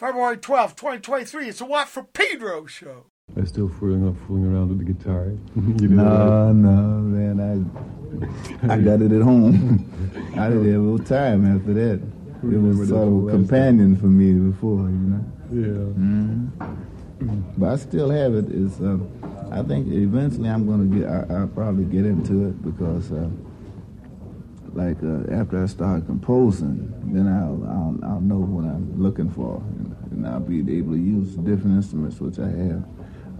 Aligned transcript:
February 0.00 0.38
12th, 0.38 0.76
2023. 0.76 1.50
It's 1.50 1.60
a 1.60 1.66
Watt 1.66 1.86
for 1.86 2.02
Pedro 2.02 2.64
show. 2.64 3.04
I 3.38 3.44
still 3.44 3.68
fooling, 3.68 4.14
fooling 4.26 4.46
around 4.46 4.70
with 4.70 4.78
the 4.78 4.94
guitar. 4.94 5.26
you 5.54 5.88
no, 5.88 6.54
no, 6.54 7.00
man. 7.02 7.68
I 8.64 8.72
I 8.72 8.78
got 8.78 9.02
it 9.02 9.12
at 9.12 9.20
home. 9.20 9.92
I 10.38 10.48
didn't 10.48 10.72
have 10.72 10.80
a 10.80 10.84
little 10.84 10.98
time 11.00 11.44
after 11.54 11.74
that. 11.74 12.00
It 12.42 12.56
was 12.56 12.88
sort 12.88 13.08
of 13.08 13.28
a 13.28 13.30
companion 13.30 13.94
for 13.94 14.06
me 14.06 14.32
before, 14.32 14.88
you 14.88 14.96
know. 15.10 15.24
Yeah. 15.52 15.92
Mm-hmm. 16.00 17.40
But 17.58 17.68
I 17.68 17.76
still 17.76 18.08
have 18.08 18.34
it. 18.34 18.46
It's, 18.48 18.80
uh, 18.80 18.96
I 19.50 19.62
think 19.62 19.88
eventually 19.88 20.48
I'm 20.48 20.64
going 20.64 20.90
to 20.90 20.98
get. 20.98 21.10
I, 21.10 21.40
will 21.40 21.48
probably 21.48 21.84
get 21.84 22.06
into 22.06 22.48
it 22.48 22.62
because, 22.62 23.12
uh, 23.12 23.28
like, 24.72 25.02
uh, 25.02 25.32
after 25.32 25.62
I 25.62 25.66
start 25.66 26.06
composing, 26.06 26.92
then 27.12 27.26
I'll, 27.26 27.62
I'll, 27.68 27.98
I'll 28.12 28.20
know 28.20 28.38
what 28.38 28.64
I'm 28.64 29.02
looking 29.02 29.30
for, 29.30 29.56
and, 29.56 29.96
and 30.12 30.26
I'll 30.26 30.40
be 30.40 30.60
able 30.78 30.92
to 30.92 31.00
use 31.00 31.34
different 31.36 31.76
instruments 31.76 32.20
which 32.20 32.38
I 32.38 32.48
have 32.48 32.84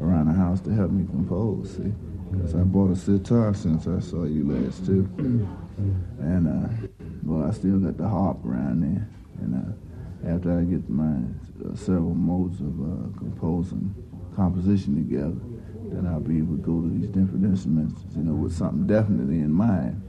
around 0.01 0.27
the 0.27 0.35
house 0.35 0.61
to 0.63 0.71
help 0.71 0.91
me 0.91 1.07
compose. 1.07 1.77
See, 1.77 1.93
because 2.33 2.55
I 2.55 2.59
bought 2.59 2.91
a 2.91 2.97
sitar 2.97 3.55
since 3.55 3.87
I 3.87 4.01
saw 4.01 4.25
you 4.25 4.51
last 4.51 4.87
too, 4.87 5.09
and 6.19 6.49
uh, 6.49 6.69
well, 7.23 7.49
I 7.49 7.53
still 7.53 7.79
got 7.79 7.97
the 7.97 8.09
harp 8.09 8.45
around 8.45 8.83
there, 8.83 9.09
and 9.41 9.55
uh, 9.55 10.35
after 10.35 10.59
I 10.59 10.63
get 10.63 10.89
my 10.89 11.15
uh, 11.65 11.75
several 11.77 12.15
modes 12.15 12.61
of 12.61 12.75
uh, 12.81 13.19
composing 13.19 13.95
composition 14.35 14.97
together, 14.97 15.41
then 15.93 16.07
I'll 16.07 16.21
be 16.21 16.39
able 16.39 16.57
to 16.57 16.63
go 16.63 16.81
to 16.81 16.89
these 16.89 17.09
different 17.09 17.45
instruments, 17.45 18.03
you 18.17 18.23
know, 18.23 18.35
with 18.35 18.53
something 18.53 18.87
definitely 18.87 19.41
in 19.41 19.53
mind. 19.53 20.03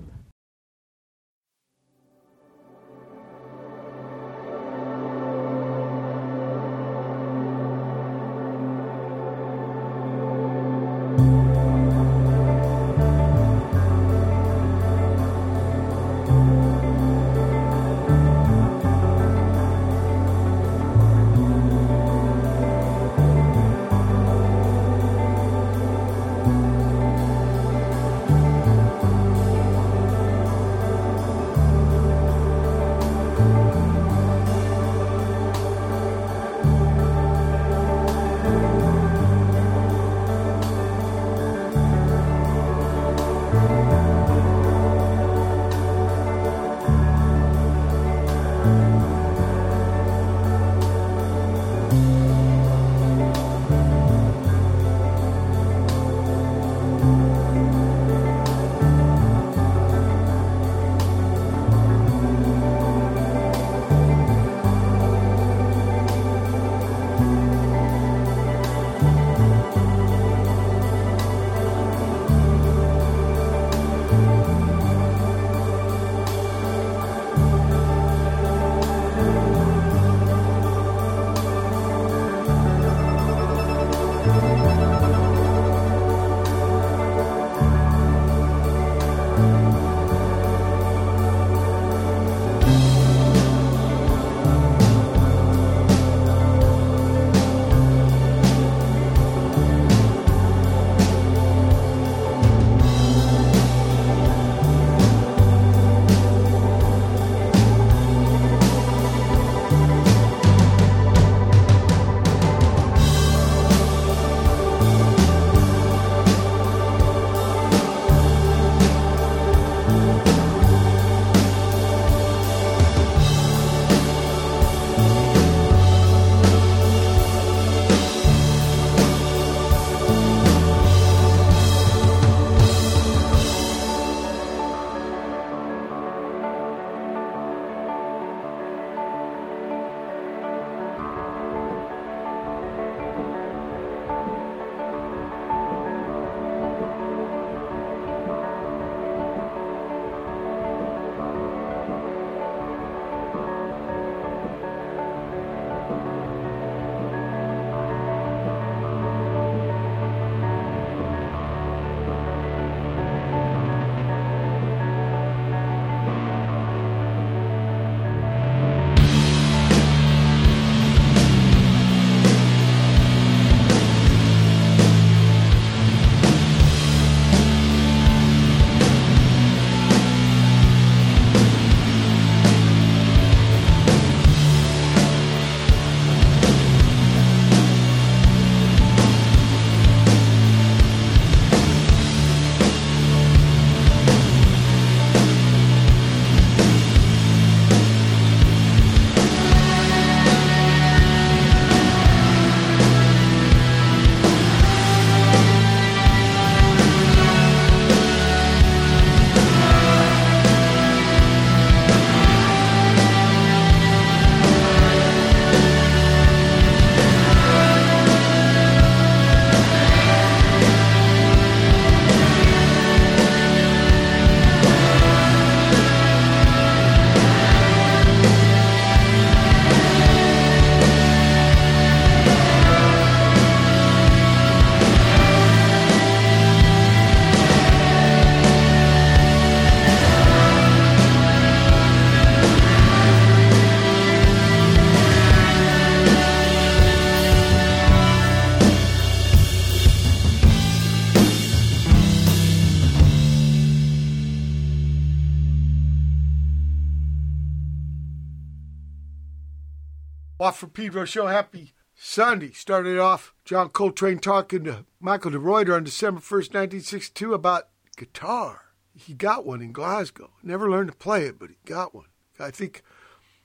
Watt 260.41 260.55
from 260.55 260.71
Pedro 260.71 261.05
show. 261.05 261.27
Happy 261.27 261.71
Sunday. 261.93 262.49
Started 262.49 262.97
off 262.97 263.35
John 263.45 263.69
Coltrane 263.69 264.17
talking 264.17 264.63
to 264.63 264.85
Michiel 264.99 265.33
de 265.33 265.37
Ruyter 265.37 265.75
on 265.75 265.83
December 265.83 266.19
1st, 266.19 266.55
1962 266.55 267.35
about 267.35 267.67
guitar. 267.95 268.61
He 268.95 269.13
got 269.13 269.45
one 269.45 269.61
in 269.61 269.71
Glasgow. 269.71 270.31
Never 270.41 270.67
learned 270.67 270.89
to 270.89 270.97
play 270.97 271.25
it, 271.25 271.37
but 271.37 271.51
he 271.51 271.57
got 271.65 271.93
one. 271.93 272.07
I 272.39 272.49
think 272.49 272.81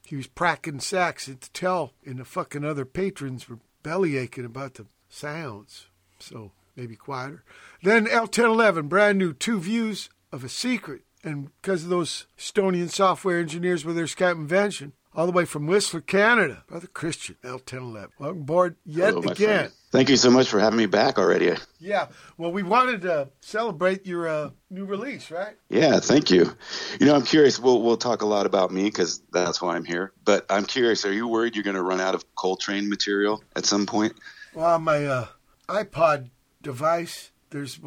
he 0.07 0.17
was 0.17 0.27
pracking 0.27 0.81
sax 0.81 1.29
at 1.29 1.43
the 1.43 1.51
tell, 1.51 1.93
and 2.07 2.19
the 2.19 2.25
fucking 2.25 2.65
other 2.65 2.87
patrons 2.87 3.47
were 3.47 3.59
belly 3.83 4.17
aching 4.17 4.47
about 4.47 4.77
the 4.77 4.87
sounds. 5.11 5.89
So 6.19 6.53
maybe 6.77 6.97
quieter. 6.97 7.45
Then 7.83 8.09
El 8.09 8.27
Ten 8.27 8.47
Eleven, 8.47 8.89
brand 8.89 9.19
new, 9.19 9.35
two 9.35 9.61
views 9.61 10.09
of 10.33 10.45
a 10.45 10.49
secret. 10.49 11.03
And 11.23 11.51
because 11.61 11.85
of 11.85 11.91
those 11.91 12.25
Estonian 12.39 12.89
software 12.89 13.39
engineers 13.39 13.85
with 13.85 13.97
their 13.97 14.07
Skype 14.07 14.37
invention, 14.37 14.95
all 15.17 15.25
the 15.25 15.33
way 15.33 15.47
from 15.47 15.67
Whistler, 15.67 16.03
Canada, 16.03 16.63
Brother 16.67 16.87
Christian, 16.87 17.37
El 17.43 17.59
Ten 17.59 17.81
Eleven. 17.81 18.11
Welcome 18.19 18.43
aboard 18.43 18.77
yet 18.85 19.15
Hello, 19.15 19.31
again. 19.31 19.35
friend. 19.59 19.73
Thank 19.91 20.11
you 20.11 20.17
so 20.17 20.31
much 20.31 20.49
for 20.49 20.61
having 20.61 20.77
me 20.77 20.85
back 20.85 21.19
already. 21.19 21.55
Yeah, 21.81 22.09
well, 22.37 22.53
we 22.53 22.63
wanted 22.63 23.01
to 23.03 23.31
celebrate 23.41 24.05
your 24.07 24.29
uh, 24.29 24.51
new 24.69 24.85
release, 24.85 25.31
right? 25.31 25.57
Yeah, 25.71 26.01
thank 26.01 26.31
you. 26.31 26.55
You 27.01 27.07
know, 27.07 27.15
I'm 27.15 27.23
curious. 27.23 27.59
We'll 27.59 27.81
we'll 27.83 27.97
talk 27.97 28.21
a 28.21 28.27
lot 28.27 28.45
about 28.45 28.71
me 28.71 28.85
because 28.85 29.23
that's 29.33 29.63
why 29.63 29.75
I'm 29.75 29.85
here. 29.85 30.13
But 30.25 30.45
I'm 30.51 30.67
curious. 30.67 31.07
Are 31.07 31.13
you 31.13 31.27
worried 31.27 31.55
you're 31.55 31.65
going 31.65 31.77
to 31.77 31.83
run 31.83 32.01
out 32.01 32.15
of 32.15 32.25
Coltrane 32.35 32.91
material 32.91 33.43
at 33.57 33.65
some 33.65 33.87
point? 33.87 34.12
Well, 34.55 34.67
on 34.67 34.83
my 34.85 35.07
uh, 35.07 35.27
iPod 35.69 36.31
device, 36.62 37.31
there's, 37.51 37.79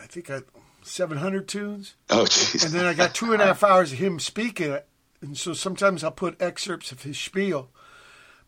I 0.00 0.06
think, 0.06 0.30
I, 0.30 0.40
700 0.82 1.48
tunes. 1.48 1.94
Oh, 2.10 2.24
jeez. 2.24 2.64
And 2.64 2.72
then 2.74 2.84
I 2.84 2.94
got 2.94 3.14
two 3.14 3.32
and 3.32 3.40
a 3.40 3.46
half 3.46 3.62
hours 3.64 3.92
of 3.92 3.98
him 3.98 4.20
speaking. 4.20 4.76
And 5.24 5.38
so 5.38 5.54
sometimes 5.54 6.04
I'll 6.04 6.10
put 6.12 6.40
excerpts 6.40 6.92
of 6.92 7.02
his 7.02 7.18
spiel. 7.18 7.70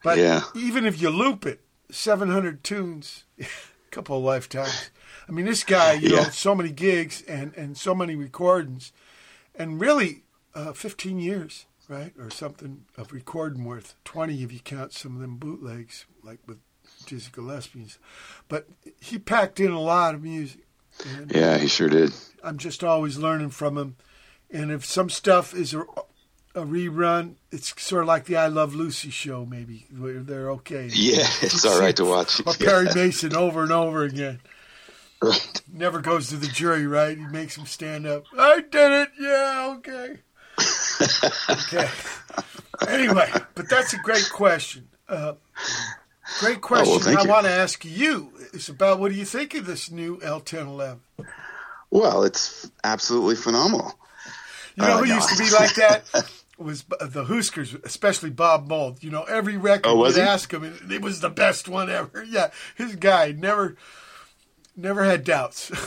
But 0.02 0.18
Yeah. 0.18 0.42
even 0.54 0.84
if 0.84 1.00
you 1.00 1.08
loop 1.08 1.46
it, 1.46 1.62
700 1.90 2.62
tunes, 2.62 3.24
a 3.40 3.46
couple 3.90 4.18
of 4.18 4.22
lifetimes. 4.22 4.90
I 5.26 5.32
mean, 5.32 5.46
this 5.46 5.64
guy, 5.64 5.94
you 5.94 6.10
know, 6.10 6.24
so 6.24 6.54
many 6.54 6.70
gigs 6.70 7.22
and, 7.22 7.54
and 7.54 7.76
so 7.78 7.94
many 7.94 8.14
recordings. 8.14 8.92
And 9.54 9.80
really, 9.80 10.24
uh, 10.54 10.72
15 10.74 11.18
years, 11.18 11.64
right? 11.88 12.12
Or 12.18 12.28
something 12.30 12.84
of 12.98 13.10
recording 13.12 13.64
worth. 13.64 13.94
20 14.04 14.42
if 14.42 14.52
you 14.52 14.60
count 14.60 14.92
some 14.92 15.14
of 15.16 15.22
them 15.22 15.36
bootlegs, 15.38 16.04
like 16.22 16.40
with 16.46 16.58
Dizzy 17.06 17.30
Gillespie's. 17.32 17.98
But 18.48 18.68
he 19.00 19.18
packed 19.18 19.60
in 19.60 19.72
a 19.72 19.80
lot 19.80 20.14
of 20.14 20.22
music. 20.22 20.60
Yeah, 21.28 21.56
he 21.56 21.68
sure 21.68 21.88
did. 21.88 22.12
I'm 22.44 22.58
just 22.58 22.84
always 22.84 23.16
learning 23.16 23.50
from 23.50 23.78
him. 23.78 23.96
And 24.50 24.70
if 24.70 24.84
some 24.84 25.10
stuff 25.10 25.54
is 25.54 25.74
a, 26.56 26.64
rerun, 26.64 27.34
it's 27.52 27.80
sort 27.82 28.02
of 28.02 28.08
like 28.08 28.24
the 28.24 28.36
I 28.36 28.48
Love 28.48 28.74
Lucy 28.74 29.10
show, 29.10 29.44
maybe, 29.46 29.86
where 29.96 30.20
they're 30.20 30.50
okay. 30.52 30.88
Yeah, 30.92 31.18
it's 31.42 31.64
all 31.64 31.78
right 31.80 31.96
to 31.96 32.04
watch. 32.08 32.40
Or 32.46 32.54
Perry 32.54 32.88
Mason 32.94 33.36
over 33.36 33.62
and 33.62 33.72
over 33.72 34.02
again. 34.04 34.40
Right. 35.22 35.62
Never 35.72 36.00
goes 36.00 36.28
to 36.28 36.36
the 36.36 36.46
jury, 36.46 36.86
right? 36.86 37.16
He 37.16 37.24
makes 37.26 37.56
them 37.56 37.66
stand 37.66 38.06
up. 38.06 38.24
I 38.38 38.60
did 38.60 38.92
it. 38.92 39.08
Yeah, 39.20 39.74
okay. 39.78 40.16
okay. 41.50 41.88
Anyway, 42.86 43.26
but 43.54 43.70
that's 43.70 43.94
a 43.94 43.96
great 43.98 44.28
question. 44.30 44.86
Uh, 45.08 45.32
great 46.40 46.60
question. 46.60 46.94
Oh, 46.94 46.98
thank 46.98 47.18
I 47.20 47.22
you. 47.22 47.28
want 47.30 47.46
to 47.46 47.50
ask 47.50 47.82
you. 47.86 48.30
It's 48.52 48.68
about 48.68 48.98
what 49.00 49.10
do 49.10 49.16
you 49.16 49.24
think 49.24 49.54
of 49.54 49.64
this 49.64 49.90
new 49.90 50.20
El 50.22 50.40
Ten 50.40 50.66
Eleven? 50.66 51.00
Well, 51.90 52.22
it's 52.24 52.70
absolutely 52.84 53.36
phenomenal. 53.36 53.98
You 54.76 54.82
know 54.84 54.92
Uh, 54.92 54.98
who 54.98 55.06
no. 55.06 55.14
used 55.14 55.28
to 55.30 55.42
be 55.42 55.50
like 55.50 55.74
that? 55.76 56.04
Was 56.58 56.84
uh, 57.00 57.06
the 57.06 57.24
Huskers, 57.24 57.74
especially 57.84 58.30
Bob 58.30 58.66
Mould. 58.68 59.02
You 59.04 59.10
know, 59.10 59.24
every 59.24 59.56
record 59.58 59.90
Oh, 59.90 60.04
he? 60.16 60.20
ask 60.22 60.50
him, 60.52 60.64
it 60.90 61.02
was 61.02 61.20
the 61.20 61.28
best 61.30 61.68
one 61.68 61.90
ever. 61.90 62.24
Yeah, 62.28 62.50
his 62.76 62.96
guy 62.96 63.32
never, 63.32 63.76
never 64.74 65.04
had 65.04 65.22
doubts. 65.24 65.70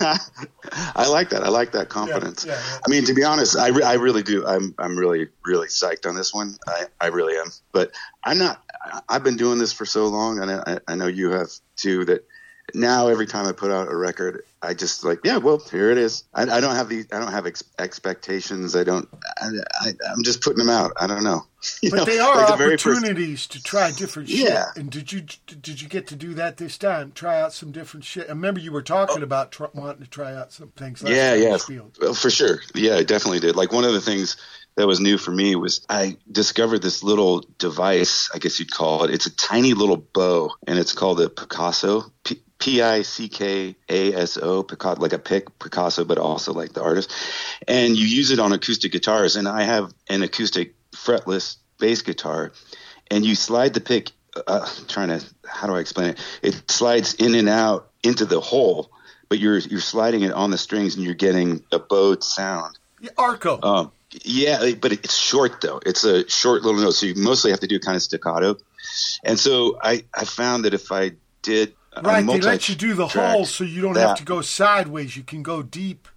I 0.00 1.06
like 1.08 1.30
that. 1.30 1.42
I 1.44 1.48
like 1.48 1.72
that 1.72 1.88
confidence. 1.88 2.44
yeah, 2.44 2.54
yeah. 2.54 2.78
I 2.84 2.90
mean, 2.90 3.04
to 3.04 3.14
be 3.14 3.22
honest, 3.24 3.56
I, 3.56 3.68
re- 3.68 3.82
I 3.84 3.94
really 3.94 4.22
do. 4.22 4.44
I'm 4.46 4.74
I'm 4.78 4.98
really 4.98 5.28
really 5.44 5.68
psyched 5.68 6.08
on 6.08 6.14
this 6.16 6.34
one. 6.34 6.56
I, 6.66 6.86
I 7.00 7.06
really 7.08 7.36
am. 7.36 7.46
But 7.72 7.92
I'm 8.24 8.38
not. 8.38 8.62
I've 9.08 9.22
been 9.22 9.36
doing 9.36 9.58
this 9.58 9.72
for 9.72 9.84
so 9.86 10.06
long, 10.08 10.40
and 10.40 10.50
I, 10.50 10.78
I 10.88 10.94
know 10.96 11.06
you 11.06 11.30
have 11.30 11.50
too. 11.76 12.04
That 12.06 12.26
now 12.74 13.08
every 13.08 13.26
time 13.26 13.46
I 13.46 13.52
put 13.52 13.70
out 13.70 13.88
a 13.88 13.96
record, 13.96 14.44
I 14.62 14.74
just 14.74 15.04
like, 15.04 15.20
yeah, 15.24 15.38
well, 15.38 15.58
here 15.58 15.90
it 15.90 15.98
is. 15.98 16.24
I, 16.32 16.42
I 16.42 16.60
don't 16.60 16.74
have 16.74 16.88
the 16.88 17.04
I 17.12 17.18
don't 17.18 17.32
have 17.32 17.46
ex- 17.46 17.64
expectations. 17.78 18.76
I 18.76 18.84
don't. 18.84 19.08
I, 19.40 19.92
I'm 20.10 20.22
just 20.22 20.40
putting 20.40 20.58
them 20.58 20.70
out. 20.70 20.92
I 21.00 21.06
don't 21.06 21.24
know. 21.24 21.46
You 21.80 21.90
but 21.90 21.96
know, 21.98 22.04
they 22.06 22.18
are 22.18 22.36
like 22.36 22.58
the 22.58 22.64
opportunities 22.64 23.46
to 23.46 23.62
try 23.62 23.92
different 23.92 24.28
shit. 24.28 24.48
Yeah. 24.48 24.64
And 24.74 24.90
did 24.90 25.12
you 25.12 25.20
did 25.46 25.80
you 25.80 25.88
get 25.88 26.08
to 26.08 26.16
do 26.16 26.34
that 26.34 26.56
this 26.56 26.76
time? 26.76 27.12
Try 27.12 27.40
out 27.40 27.52
some 27.52 27.70
different 27.70 28.04
shit. 28.04 28.26
I 28.26 28.30
remember 28.30 28.58
you 28.58 28.72
were 28.72 28.82
talking 28.82 29.20
oh. 29.20 29.22
about 29.22 29.52
tr- 29.52 29.66
wanting 29.72 30.02
to 30.02 30.10
try 30.10 30.34
out 30.34 30.52
some 30.52 30.70
things. 30.70 31.04
Oh. 31.04 31.08
yeah, 31.08 31.34
yeah. 31.34 31.58
Well, 32.00 32.14
for 32.14 32.30
sure. 32.30 32.60
Yeah, 32.74 32.96
I 32.96 33.04
definitely 33.04 33.38
did. 33.38 33.54
Like 33.54 33.72
one 33.72 33.84
of 33.84 33.92
the 33.92 34.00
things 34.00 34.36
that 34.76 34.86
was 34.86 35.00
new 35.00 35.18
for 35.18 35.30
me 35.30 35.54
was 35.54 35.84
I 35.88 36.16
discovered 36.30 36.82
this 36.82 37.02
little 37.02 37.44
device. 37.58 38.30
I 38.34 38.38
guess 38.38 38.58
you'd 38.58 38.70
call 38.70 39.04
it. 39.04 39.10
It's 39.12 39.26
a 39.26 39.36
tiny 39.36 39.74
little 39.74 39.98
bow, 39.98 40.50
and 40.66 40.78
it's 40.78 40.92
called 40.92 41.20
a 41.20 41.28
Pickaso. 41.28 42.10
P- 42.24 42.42
P 42.62 42.80
I 42.80 43.02
C 43.02 43.28
K 43.28 43.74
A 43.88 44.14
S 44.14 44.38
O, 44.40 44.62
Pickaso, 44.62 45.00
like 45.00 45.12
a 45.12 45.18
pick 45.18 45.58
Picasso, 45.58 46.04
but 46.04 46.18
also 46.18 46.52
like 46.52 46.72
the 46.72 46.82
artist. 46.82 47.12
And 47.66 47.96
you 47.96 48.06
use 48.06 48.30
it 48.30 48.38
on 48.38 48.52
acoustic 48.52 48.92
guitars. 48.92 49.34
And 49.34 49.48
I 49.48 49.64
have 49.64 49.92
an 50.08 50.22
acoustic 50.22 50.76
fretless 50.92 51.56
bass 51.80 52.02
guitar, 52.02 52.52
and 53.10 53.24
you 53.24 53.34
slide 53.34 53.74
the 53.74 53.80
pick. 53.80 54.12
Uh, 54.46 54.66
trying 54.88 55.08
to, 55.08 55.22
how 55.46 55.66
do 55.66 55.74
I 55.74 55.80
explain 55.80 56.10
it? 56.10 56.20
It 56.40 56.70
slides 56.70 57.14
in 57.14 57.34
and 57.34 57.48
out 57.48 57.90
into 58.02 58.26
the 58.26 58.40
hole, 58.40 58.92
but 59.28 59.40
you're 59.40 59.58
you're 59.58 59.80
sliding 59.80 60.22
it 60.22 60.32
on 60.32 60.52
the 60.52 60.56
strings, 60.56 60.94
and 60.94 61.04
you're 61.04 61.14
getting 61.14 61.64
a 61.72 61.80
bowed 61.80 62.22
sound. 62.22 62.78
Arco. 63.18 63.60
Um, 63.60 63.92
yeah, 64.22 64.70
but 64.80 64.92
it's 64.92 65.16
short 65.16 65.60
though. 65.60 65.80
It's 65.84 66.04
a 66.04 66.28
short 66.30 66.62
little 66.62 66.80
note, 66.80 66.92
so 66.92 67.06
you 67.06 67.16
mostly 67.16 67.50
have 67.50 67.60
to 67.60 67.66
do 67.66 67.80
kind 67.80 67.96
of 67.96 68.02
staccato. 68.02 68.56
And 69.24 69.36
so 69.36 69.80
I 69.82 70.04
I 70.14 70.24
found 70.24 70.64
that 70.64 70.74
if 70.74 70.92
I 70.92 71.12
did 71.42 71.74
right, 72.02 72.26
they 72.26 72.40
let 72.40 72.68
you 72.68 72.74
do 72.74 72.94
the 72.94 73.08
hole 73.08 73.44
so 73.44 73.64
you 73.64 73.80
don't 73.82 73.96
have 73.96 74.16
to 74.18 74.24
go 74.24 74.40
sideways. 74.40 75.16
You 75.16 75.22
can 75.22 75.42
go 75.42 75.62
deep, 75.62 76.08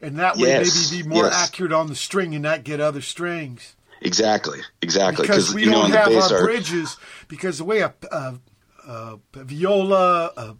and 0.00 0.18
that 0.18 0.36
way 0.36 0.48
Yes, 0.48 0.90
maybe 0.90 1.02
be 1.04 1.08
more 1.08 1.24
yes. 1.24 1.34
accurate 1.48 1.72
on 1.72 1.86
the 1.88 1.94
string 1.94 2.34
and 2.34 2.42
not 2.42 2.64
get 2.64 2.80
other 2.80 3.00
strings. 3.00 3.76
Exactly, 4.02 4.60
exactly. 4.80 5.26
because 5.26 5.52
we 5.54 5.64
you 5.64 5.70
know, 5.70 5.82
don't 5.82 5.84
on 5.84 5.90
the 5.90 5.98
have 5.98 6.08
bass 6.08 6.30
our 6.32 6.38
art, 6.38 6.46
bridges 6.46 6.96
because 7.28 7.58
the 7.58 7.64
way 7.64 7.80
a, 7.80 7.92
a, 8.10 8.38
a 8.88 9.18
viola, 9.34 10.32
a 10.36 10.56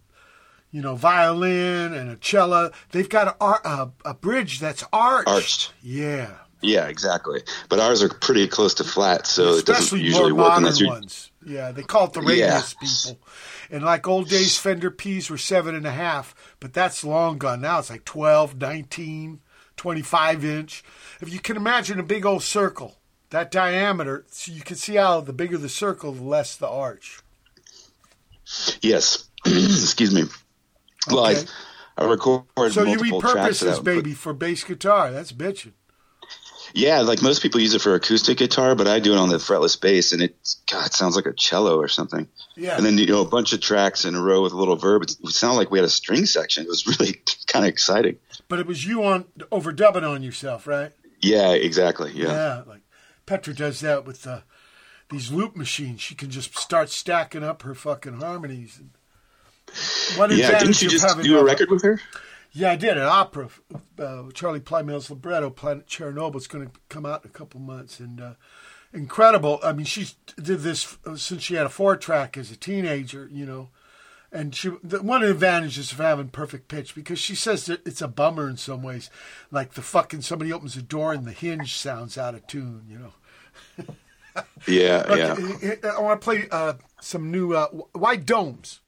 you 0.71 0.81
know 0.81 0.95
violin, 0.95 1.93
and 1.93 2.09
a 2.11 2.15
cello, 2.17 2.71
they've 2.91 3.09
got 3.09 3.35
a, 3.41 3.43
a, 3.67 3.91
a 4.05 4.13
bridge 4.13 4.59
that's 4.59 4.83
arched. 4.93 5.27
Arched. 5.27 5.73
Yeah, 5.81 6.29
Yeah, 6.61 6.87
exactly. 6.87 7.41
But 7.67 7.79
ours 7.79 8.03
are 8.03 8.09
pretty 8.09 8.47
close 8.47 8.75
to 8.75 8.83
flat, 8.83 9.25
so 9.25 9.55
it 9.55 9.65
doesn't 9.65 9.99
usually 9.99 10.31
more 10.31 10.43
work 10.43 10.49
modern 10.49 10.63
unless 10.65 10.79
you. 10.79 10.87
ones. 10.87 11.31
Yeah, 11.43 11.71
they 11.71 11.81
call 11.81 12.05
it 12.05 12.13
the 12.13 12.21
Yeah. 12.21 12.27
radius 12.29 12.75
people. 12.75 13.19
And 13.71 13.83
like 13.85 14.05
old 14.05 14.27
days, 14.27 14.57
Fender 14.57 14.91
Ps 14.91 15.29
were 15.29 15.37
seven 15.37 15.75
and 15.75 15.87
a 15.87 15.91
half, 15.91 16.35
but 16.59 16.73
that's 16.73 17.05
long 17.05 17.37
gone. 17.37 17.61
Now 17.61 17.79
it's 17.79 17.89
like 17.89 18.03
12, 18.03 18.59
19, 18.59 19.39
25 19.77 20.45
inch. 20.45 20.83
If 21.21 21.31
you 21.31 21.39
can 21.39 21.55
imagine 21.55 21.97
a 21.97 22.03
big 22.03 22.25
old 22.25 22.43
circle, 22.43 22.97
that 23.29 23.49
diameter, 23.49 24.25
so 24.29 24.51
you 24.51 24.61
can 24.61 24.75
see 24.75 24.95
how 24.95 25.21
the 25.21 25.31
bigger 25.31 25.57
the 25.57 25.69
circle, 25.69 26.11
the 26.11 26.21
less 26.23 26.57
the 26.57 26.67
arch. 26.67 27.21
Yes, 28.81 29.29
excuse 29.45 30.13
me. 30.13 30.23
Okay. 31.09 31.41
I, 31.97 32.03
I 32.03 32.09
record 32.09 32.43
So 32.73 32.83
you 32.83 32.97
repurpose 32.97 33.47
this 33.47 33.59
that, 33.61 33.75
but- 33.77 33.85
baby 33.85 34.13
for 34.13 34.33
bass 34.33 34.65
guitar. 34.65 35.11
That's 35.11 35.31
bitching. 35.31 35.71
Yeah, 36.73 37.01
like 37.01 37.21
most 37.21 37.41
people 37.41 37.59
use 37.59 37.73
it 37.73 37.81
for 37.81 37.95
acoustic 37.95 38.37
guitar, 38.37 38.75
but 38.75 38.87
I 38.87 38.99
do 38.99 39.13
it 39.13 39.17
on 39.17 39.29
the 39.29 39.37
fretless 39.37 39.79
bass, 39.79 40.13
and 40.13 40.21
it 40.21 40.35
God 40.69 40.85
it 40.87 40.93
sounds 40.93 41.15
like 41.15 41.25
a 41.25 41.33
cello 41.33 41.77
or 41.77 41.87
something. 41.87 42.27
Yeah. 42.55 42.77
And 42.77 42.85
then 42.85 42.97
you 42.97 43.07
know 43.07 43.21
a 43.21 43.27
bunch 43.27 43.53
of 43.53 43.61
tracks 43.61 44.05
in 44.05 44.15
a 44.15 44.21
row 44.21 44.41
with 44.41 44.53
a 44.53 44.57
little 44.57 44.75
verb. 44.75 45.03
It 45.03 45.11
sounded 45.27 45.57
like 45.57 45.71
we 45.71 45.79
had 45.79 45.85
a 45.85 45.89
string 45.89 46.25
section. 46.25 46.63
It 46.63 46.69
was 46.69 46.87
really 46.99 47.21
kind 47.47 47.65
of 47.65 47.69
exciting. 47.69 48.17
But 48.47 48.59
it 48.59 48.67
was 48.67 48.85
you 48.85 49.03
on 49.03 49.25
overdubbing 49.51 50.07
on 50.07 50.23
yourself, 50.23 50.67
right? 50.67 50.91
Yeah, 51.21 51.51
exactly. 51.51 52.11
Yeah. 52.13 52.27
Yeah, 52.27 52.63
like 52.67 52.81
Petra 53.25 53.53
does 53.53 53.79
that 53.81 54.05
with 54.05 54.23
the, 54.23 54.43
these 55.09 55.31
loop 55.31 55.55
machines. 55.55 56.01
She 56.01 56.15
can 56.15 56.29
just 56.29 56.57
start 56.57 56.89
stacking 56.89 57.43
up 57.43 57.61
her 57.61 57.75
fucking 57.75 58.19
harmonies. 58.19 58.81
One 60.17 60.35
Yeah, 60.35 60.59
didn't 60.59 60.81
you 60.81 60.89
just 60.89 61.21
do 61.21 61.37
a 61.39 61.43
record 61.43 61.69
with 61.69 61.83
her? 61.83 61.99
Yeah, 62.53 62.71
I 62.71 62.75
did 62.75 62.97
an 62.97 63.03
opera. 63.03 63.49
Uh, 63.97 64.23
Charlie 64.33 64.59
Plymell's 64.59 65.09
libretto, 65.09 65.49
Planet 65.49 65.87
Chernobyl. 65.87 66.35
It's 66.35 66.47
going 66.47 66.67
to 66.67 66.71
come 66.89 67.05
out 67.05 67.23
in 67.23 67.29
a 67.29 67.33
couple 67.33 67.61
months, 67.61 67.99
and 67.99 68.19
uh, 68.19 68.33
incredible. 68.93 69.59
I 69.63 69.71
mean, 69.71 69.85
she 69.85 70.07
did 70.41 70.59
this 70.59 70.97
since 71.15 71.43
she 71.43 71.55
had 71.55 71.65
a 71.65 71.69
four 71.69 71.95
track 71.95 72.37
as 72.37 72.51
a 72.51 72.57
teenager, 72.57 73.29
you 73.31 73.45
know. 73.45 73.69
And 74.33 74.55
she, 74.55 74.71
the, 74.81 75.01
one 75.01 75.21
of 75.21 75.27
the 75.27 75.33
advantages 75.33 75.91
of 75.91 75.97
having 75.97 76.29
perfect 76.29 76.69
pitch 76.69 76.95
because 76.95 77.19
she 77.19 77.35
says 77.35 77.65
that 77.65 77.85
it's 77.85 78.01
a 78.01 78.07
bummer 78.07 78.49
in 78.49 78.55
some 78.55 78.81
ways, 78.81 79.09
like 79.51 79.73
the 79.73 79.81
fucking 79.81 80.21
somebody 80.21 80.53
opens 80.53 80.75
the 80.75 80.81
door 80.81 81.11
and 81.11 81.25
the 81.25 81.33
hinge 81.33 81.75
sounds 81.75 82.17
out 82.17 82.35
of 82.35 82.47
tune, 82.47 82.85
you 82.87 82.97
know. 82.97 83.95
Yeah, 84.67 85.03
Okay, 85.09 85.77
yeah. 85.83 85.91
I 85.91 85.99
want 85.99 86.21
to 86.21 86.23
play 86.23 86.47
uh, 86.49 86.73
some 87.01 87.29
new 87.29 87.53
uh, 87.53 87.67
White 87.91 88.25
Domes. 88.25 88.79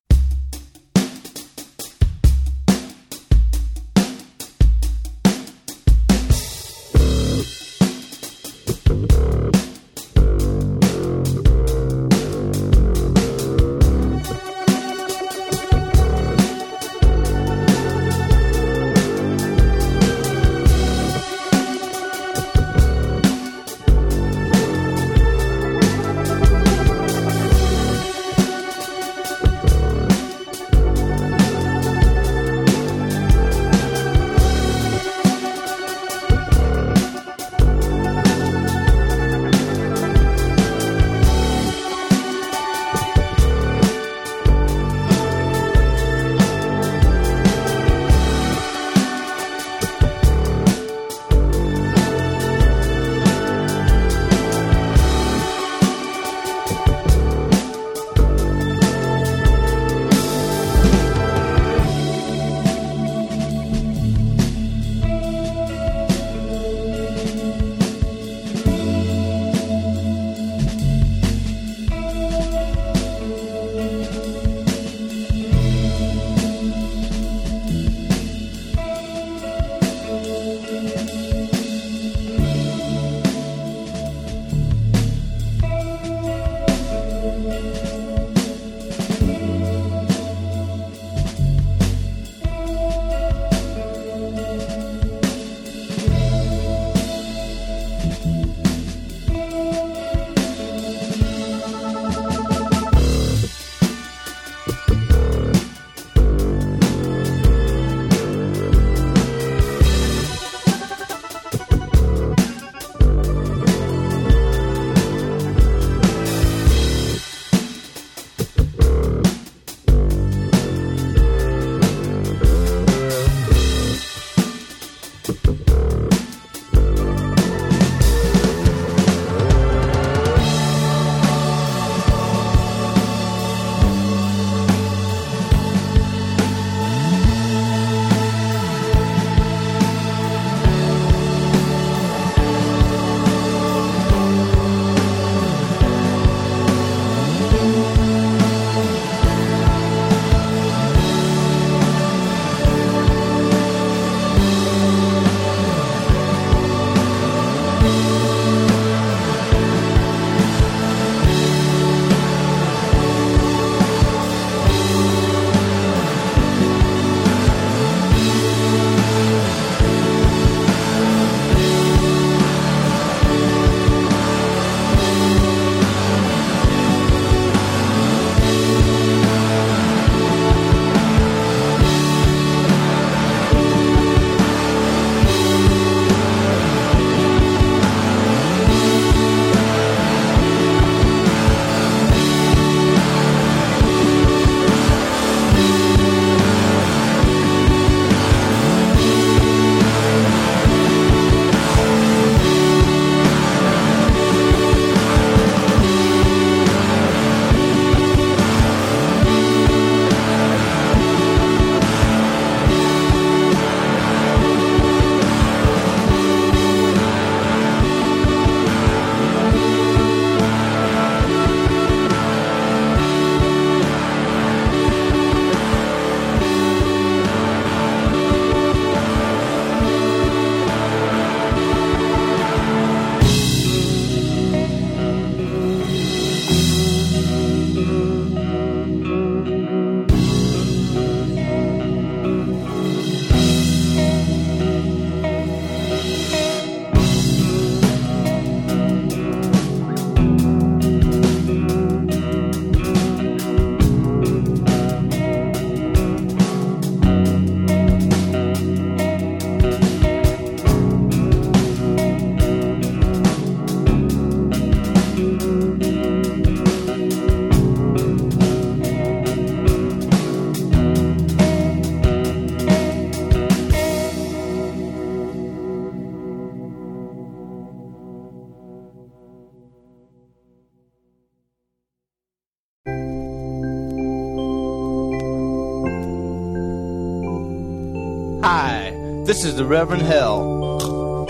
This 289.43 289.51
is 289.51 289.57
the 289.57 289.65
Reverend 289.65 290.03
Hell. 290.03 291.27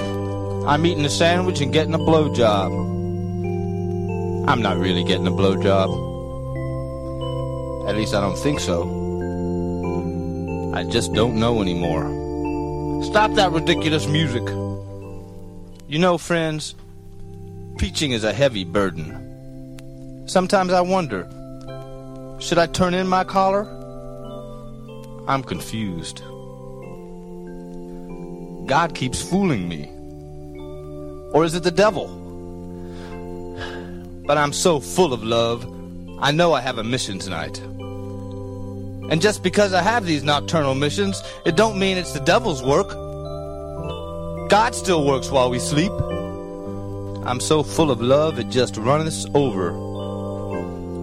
I'm 0.67 0.85
eating 0.85 1.03
a 1.03 1.09
sandwich 1.09 1.61
and 1.61 1.73
getting 1.73 1.95
a 1.95 1.97
blowjob. 1.97 2.69
I'm 4.47 4.61
not 4.61 4.77
really 4.77 5.03
getting 5.03 5.25
a 5.25 5.31
blowjob. 5.31 5.89
At 7.89 7.95
least 7.95 8.13
I 8.13 8.21
don't 8.21 8.37
think 8.37 8.59
so. 8.59 8.83
I 10.75 10.83
just 10.83 11.11
don't 11.13 11.39
know 11.39 11.63
anymore. 11.63 12.03
Stop 13.03 13.33
that 13.33 13.51
ridiculous 13.51 14.05
music. 14.05 14.47
You 15.87 15.97
know, 15.97 16.19
friends, 16.19 16.75
preaching 17.79 18.11
is 18.11 18.23
a 18.23 18.31
heavy 18.31 18.63
burden. 18.63 20.27
Sometimes 20.27 20.71
I 20.71 20.81
wonder 20.81 21.27
should 22.39 22.59
I 22.59 22.67
turn 22.67 22.93
in 22.93 23.07
my 23.07 23.23
collar? 23.23 23.63
I'm 25.27 25.41
confused. 25.41 26.21
God 28.73 28.95
keeps 28.95 29.21
fooling 29.21 29.69
me. 29.69 29.87
Or 31.31 31.45
is 31.45 31.53
it 31.53 31.61
the 31.61 31.69
devil? 31.69 32.07
But 34.25 34.39
I'm 34.39 34.51
so 34.51 34.79
full 34.79 35.13
of 35.13 35.23
love, 35.23 35.63
I 36.19 36.31
know 36.31 36.53
I 36.53 36.61
have 36.61 36.79
a 36.79 36.83
mission 36.83 37.19
tonight. 37.19 37.59
And 39.11 39.21
just 39.21 39.43
because 39.43 39.73
I 39.73 39.83
have 39.83 40.07
these 40.07 40.23
nocturnal 40.23 40.73
missions, 40.73 41.21
it 41.45 41.55
don't 41.55 41.77
mean 41.77 41.97
it's 41.97 42.13
the 42.13 42.19
devil's 42.19 42.63
work. 42.63 42.89
God 44.49 44.73
still 44.73 45.05
works 45.05 45.29
while 45.29 45.51
we 45.51 45.59
sleep. 45.59 45.91
I'm 47.27 47.39
so 47.39 47.61
full 47.61 47.91
of 47.91 48.01
love 48.01 48.39
it 48.39 48.49
just 48.49 48.75
runneth 48.75 49.27
over. 49.35 49.69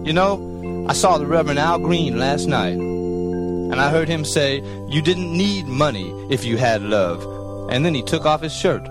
You 0.05 0.11
know, 0.11 0.85
I 0.89 0.93
saw 0.93 1.17
the 1.17 1.25
Reverend 1.25 1.57
Al 1.57 1.79
Green 1.79 2.19
last 2.19 2.47
night, 2.47 2.75
and 2.75 3.75
I 3.79 3.89
heard 3.89 4.09
him 4.09 4.25
say, 4.25 4.61
You 4.89 5.01
didn't 5.01 5.31
need 5.31 5.67
money 5.67 6.11
if 6.29 6.43
you 6.43 6.57
had 6.57 6.81
love. 6.81 7.40
And 7.71 7.85
then 7.85 7.95
he 7.95 8.03
took 8.03 8.25
off 8.25 8.41
his 8.41 8.53
shirt. 8.53 8.85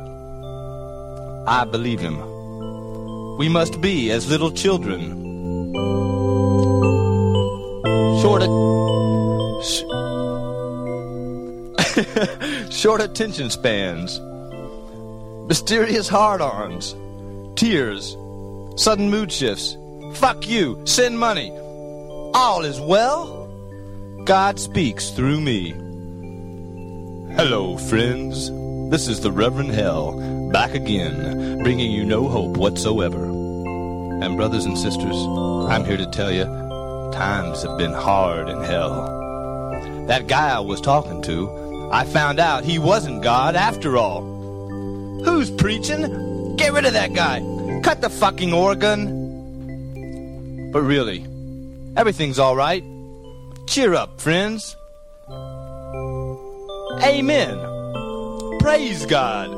I 1.46 1.66
believe 1.70 2.00
him. 2.00 2.16
We 3.36 3.48
must 3.48 3.80
be 3.80 4.10
as 4.10 4.28
little 4.30 4.50
children. 4.50 5.18
Short, 8.22 8.42
sh- 9.62 9.84
short 12.70 13.00
attention 13.02 13.50
spans, 13.50 14.18
mysterious 15.46 16.08
hard-ons, 16.08 16.94
tears, 17.56 18.16
sudden 18.76 19.10
mood 19.10 19.30
shifts. 19.30 19.76
Fuck 20.14 20.48
you. 20.48 20.80
Send 20.86 21.18
money. 21.18 21.50
All 22.34 22.64
is 22.64 22.80
well. 22.80 23.46
God 24.24 24.58
speaks 24.58 25.10
through 25.10 25.40
me. 25.40 25.70
Hello, 27.36 27.76
friends. 27.76 28.50
This 28.90 29.06
is 29.06 29.20
the 29.20 29.30
Reverend 29.30 29.70
Hell, 29.70 30.50
back 30.50 30.74
again, 30.74 31.62
bringing 31.62 31.92
you 31.92 32.04
no 32.04 32.28
hope 32.28 32.56
whatsoever. 32.56 33.22
And, 33.24 34.36
brothers 34.36 34.64
and 34.64 34.76
sisters, 34.76 35.14
I'm 35.14 35.84
here 35.84 35.96
to 35.96 36.06
tell 36.06 36.32
you, 36.32 36.42
times 37.12 37.62
have 37.62 37.78
been 37.78 37.92
hard 37.92 38.48
in 38.48 38.60
hell. 38.64 39.06
That 40.08 40.26
guy 40.26 40.50
I 40.50 40.58
was 40.58 40.80
talking 40.80 41.22
to, 41.22 41.88
I 41.92 42.04
found 42.04 42.40
out 42.40 42.64
he 42.64 42.80
wasn't 42.80 43.22
God 43.22 43.54
after 43.54 43.96
all. 43.96 44.22
Who's 45.22 45.52
preaching? 45.52 46.56
Get 46.56 46.72
rid 46.72 46.84
of 46.84 46.94
that 46.94 47.12
guy. 47.12 47.42
Cut 47.84 48.00
the 48.00 48.10
fucking 48.10 48.52
organ. 48.52 49.20
But 50.72 50.82
really, 50.82 51.24
everything's 51.96 52.40
all 52.40 52.56
right. 52.56 52.82
Cheer 53.68 53.94
up, 53.94 54.20
friends. 54.20 54.74
Amen. 57.04 57.69
Praise 58.60 59.06
God. 59.06 59.48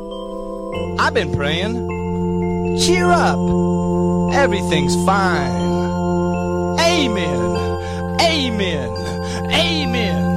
I've 1.01 1.12
been 1.12 1.33
praying. 1.33 2.79
Cheer 2.79 3.11
up. 3.11 3.37
Everything's 4.33 4.95
fine. 5.05 5.51
Amen. 6.79 8.21
Amen. 8.21 8.91
Amen. 9.53 10.32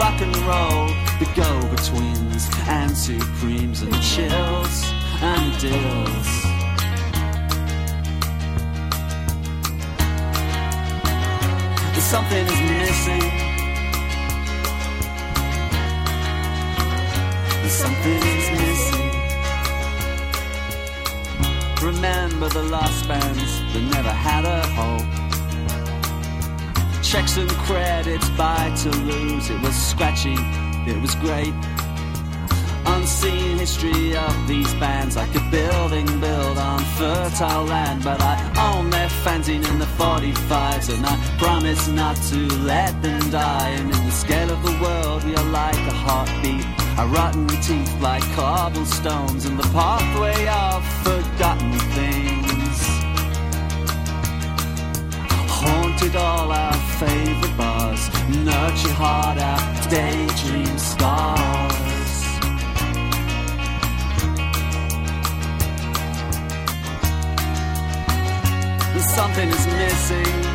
rock 0.00 0.22
and 0.22 0.34
roll, 0.48 0.86
the 1.18 1.26
Go 1.36 1.50
Betweens, 1.68 2.48
and 2.66 2.90
Supremes 2.96 3.82
and 3.82 3.92
Chills 4.00 4.90
and 5.20 5.60
Dills. 5.60 6.30
Something 12.14 12.46
is 12.46 12.60
missing. 12.72 13.26
Something 17.68 18.22
is 18.38 18.48
missing. 18.62 19.10
Remember 21.82 22.48
the 22.48 22.62
lost 22.62 23.06
bands 23.06 23.52
that 23.74 23.82
never 23.94 24.10
had 24.10 24.46
a 24.46 24.66
hope 24.68 25.19
checks 27.10 27.36
and 27.36 27.50
credits, 27.66 28.30
buy 28.30 28.72
to 28.82 28.88
lose. 28.98 29.50
It 29.50 29.60
was 29.62 29.74
scratchy, 29.74 30.36
it 30.86 31.00
was 31.02 31.12
great. 31.16 31.52
Unseen 32.86 33.58
history 33.58 34.16
of 34.16 34.46
these 34.46 34.72
bands, 34.74 35.16
like 35.16 35.34
a 35.34 35.44
building 35.50 36.06
built 36.20 36.56
on 36.56 36.78
fertile 36.98 37.64
land. 37.64 38.04
But 38.04 38.20
I 38.20 38.36
own 38.68 38.90
their 38.90 39.08
fanzine 39.24 39.68
in 39.70 39.78
the 39.80 39.90
45s, 39.98 40.94
and 40.94 41.04
I 41.04 41.16
promise 41.36 41.88
not 41.88 42.16
to 42.30 42.38
let 42.62 43.02
them 43.02 43.28
die. 43.30 43.70
And 43.70 43.92
in 43.92 44.04
the 44.06 44.12
scale 44.12 44.50
of 44.52 44.62
the 44.62 44.78
world, 44.80 45.24
we 45.24 45.34
are 45.34 45.50
like 45.50 45.82
a 45.94 45.96
heartbeat. 46.06 46.64
Our 46.96 47.08
rotten 47.08 47.48
teeth 47.48 47.92
like 48.00 48.22
cobblestones 48.34 49.46
in 49.46 49.56
the 49.56 49.68
pathway 49.74 50.46
of 50.46 50.69
favorite 57.00 57.56
bars. 57.56 58.10
Nurture 58.44 58.88
your 58.88 58.96
heart 58.96 59.38
out, 59.38 59.90
daydream 59.90 60.78
stars. 60.78 62.10
Something 69.16 69.48
is 69.48 69.66
missing. 69.66 70.49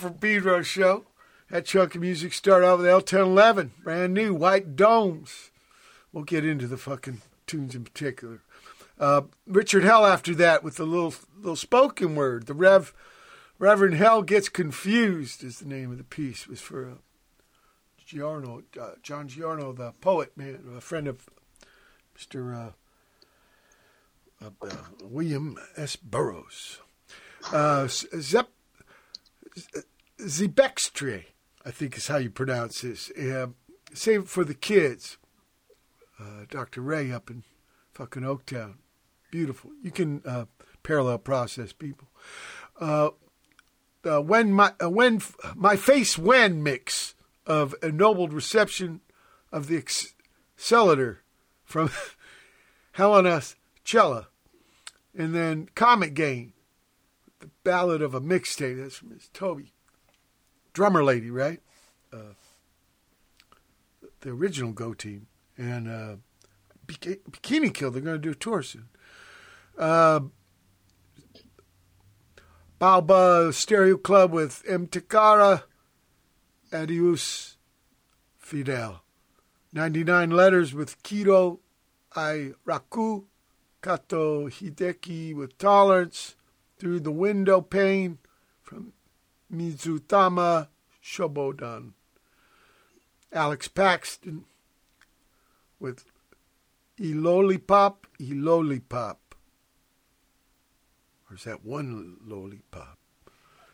From 0.00 0.14
Pedro 0.14 0.62
show. 0.62 1.04
That 1.50 1.66
chunk 1.66 1.94
of 1.94 2.00
music 2.00 2.32
started 2.32 2.66
out 2.66 2.78
with 2.78 2.86
El 2.86 3.02
Ten 3.02 3.20
Eleven, 3.20 3.72
brand 3.84 4.14
new, 4.14 4.32
White 4.32 4.74
Domes. 4.74 5.50
We'll 6.10 6.24
get 6.24 6.42
into 6.42 6.66
the 6.66 6.78
fucking 6.78 7.20
tunes 7.46 7.74
in 7.74 7.84
particular. 7.84 8.40
Uh, 8.98 9.22
Richard 9.46 9.84
Hell 9.84 10.06
after 10.06 10.34
that 10.36 10.64
with 10.64 10.76
the 10.76 10.86
little 10.86 11.12
little 11.36 11.54
spoken 11.54 12.14
word. 12.14 12.46
The 12.46 12.54
Rev 12.54 12.94
Reverend 13.58 13.96
Hell 13.96 14.22
gets 14.22 14.48
confused 14.48 15.44
is 15.44 15.58
the 15.58 15.68
name 15.68 15.92
of 15.92 15.98
the 15.98 16.04
piece. 16.04 16.48
was 16.48 16.62
for 16.62 16.88
uh, 16.88 16.94
Giorno, 18.06 18.62
uh, 18.80 18.92
John 19.02 19.28
Giorno, 19.28 19.74
the 19.74 19.92
poet 20.00 20.34
man, 20.34 20.64
a 20.78 20.80
friend 20.80 21.08
of 21.08 21.28
Mr. 22.18 22.72
Uh, 24.40 24.46
uh, 24.46 24.70
William 25.04 25.58
S. 25.76 25.96
Burroughs. 25.96 26.78
Uh, 27.52 27.86
Zep 27.86 28.48
Zebextre, 30.26 31.24
I 31.64 31.70
think 31.70 31.96
is 31.96 32.08
how 32.08 32.16
you 32.18 32.30
pronounce 32.30 32.82
this. 32.82 33.10
Uh, 33.10 33.48
save 33.94 34.28
for 34.28 34.44
the 34.44 34.54
kids. 34.54 35.18
uh, 36.18 36.44
Dr. 36.50 36.82
Ray 36.82 37.10
up 37.12 37.30
in 37.30 37.44
fucking 37.94 38.22
Oaktown. 38.22 38.74
Beautiful. 39.30 39.70
You 39.82 39.90
can 39.90 40.22
uh, 40.26 40.46
parallel 40.82 41.18
process 41.18 41.72
people. 41.72 42.08
Uh, 42.78 43.10
when 44.02 44.52
my 44.52 44.72
uh, 44.82 44.88
when 44.90 45.20
my 45.54 45.76
face 45.76 46.16
when 46.16 46.62
mix 46.62 47.14
of 47.46 47.74
ennobled 47.82 48.32
reception 48.32 49.00
of 49.52 49.66
the 49.66 49.76
accelerator 50.56 51.22
from 51.64 51.90
Helena 52.92 53.42
Celle, 53.84 54.26
and 55.16 55.34
then 55.34 55.68
Comet 55.74 56.14
Gain, 56.14 56.52
the 57.40 57.50
ballad 57.62 58.02
of 58.02 58.14
a 58.14 58.20
mixtape. 58.20 58.80
That's 58.80 58.96
from 58.96 59.18
Tobi, 59.34 59.72
drummer 60.72 61.02
lady, 61.02 61.30
right? 61.30 61.60
Uh, 62.12 62.34
the 64.20 64.30
original 64.30 64.72
Go 64.72 64.94
Team 64.94 65.26
and 65.56 65.88
uh, 65.88 66.16
Bik- 66.86 67.20
Bikini 67.30 67.72
Kill. 67.72 67.90
They're 67.90 68.02
going 68.02 68.16
to 68.16 68.18
do 68.20 68.32
a 68.32 68.34
tour 68.34 68.62
soon. 68.62 68.88
Uh, 69.78 70.20
Baoba 72.80 73.52
Stereo 73.52 73.96
Club 73.96 74.32
with 74.32 74.62
M. 74.66 74.86
Takara, 74.86 75.64
Adeus 76.72 77.56
Fidel. 78.38 79.02
99 79.72 80.30
Letters 80.30 80.74
with 80.74 81.00
Kido 81.02 81.60
Ai 82.16 82.52
Raku, 82.66 83.24
Kato 83.82 84.48
Hideki 84.48 85.34
with 85.34 85.56
Tolerance, 85.58 86.34
Through 86.78 87.00
the 87.00 87.12
Window 87.12 87.60
Pane 87.60 88.18
Mizutama 89.52 90.68
Shobodan. 91.02 91.92
Alex 93.32 93.68
Paxton 93.68 94.44
with 95.78 96.04
Elolipop, 97.00 97.96
Elolipop. 98.20 99.16
Or 101.28 101.36
is 101.36 101.44
that 101.44 101.64
one 101.64 102.16
lollipop? 102.26 102.98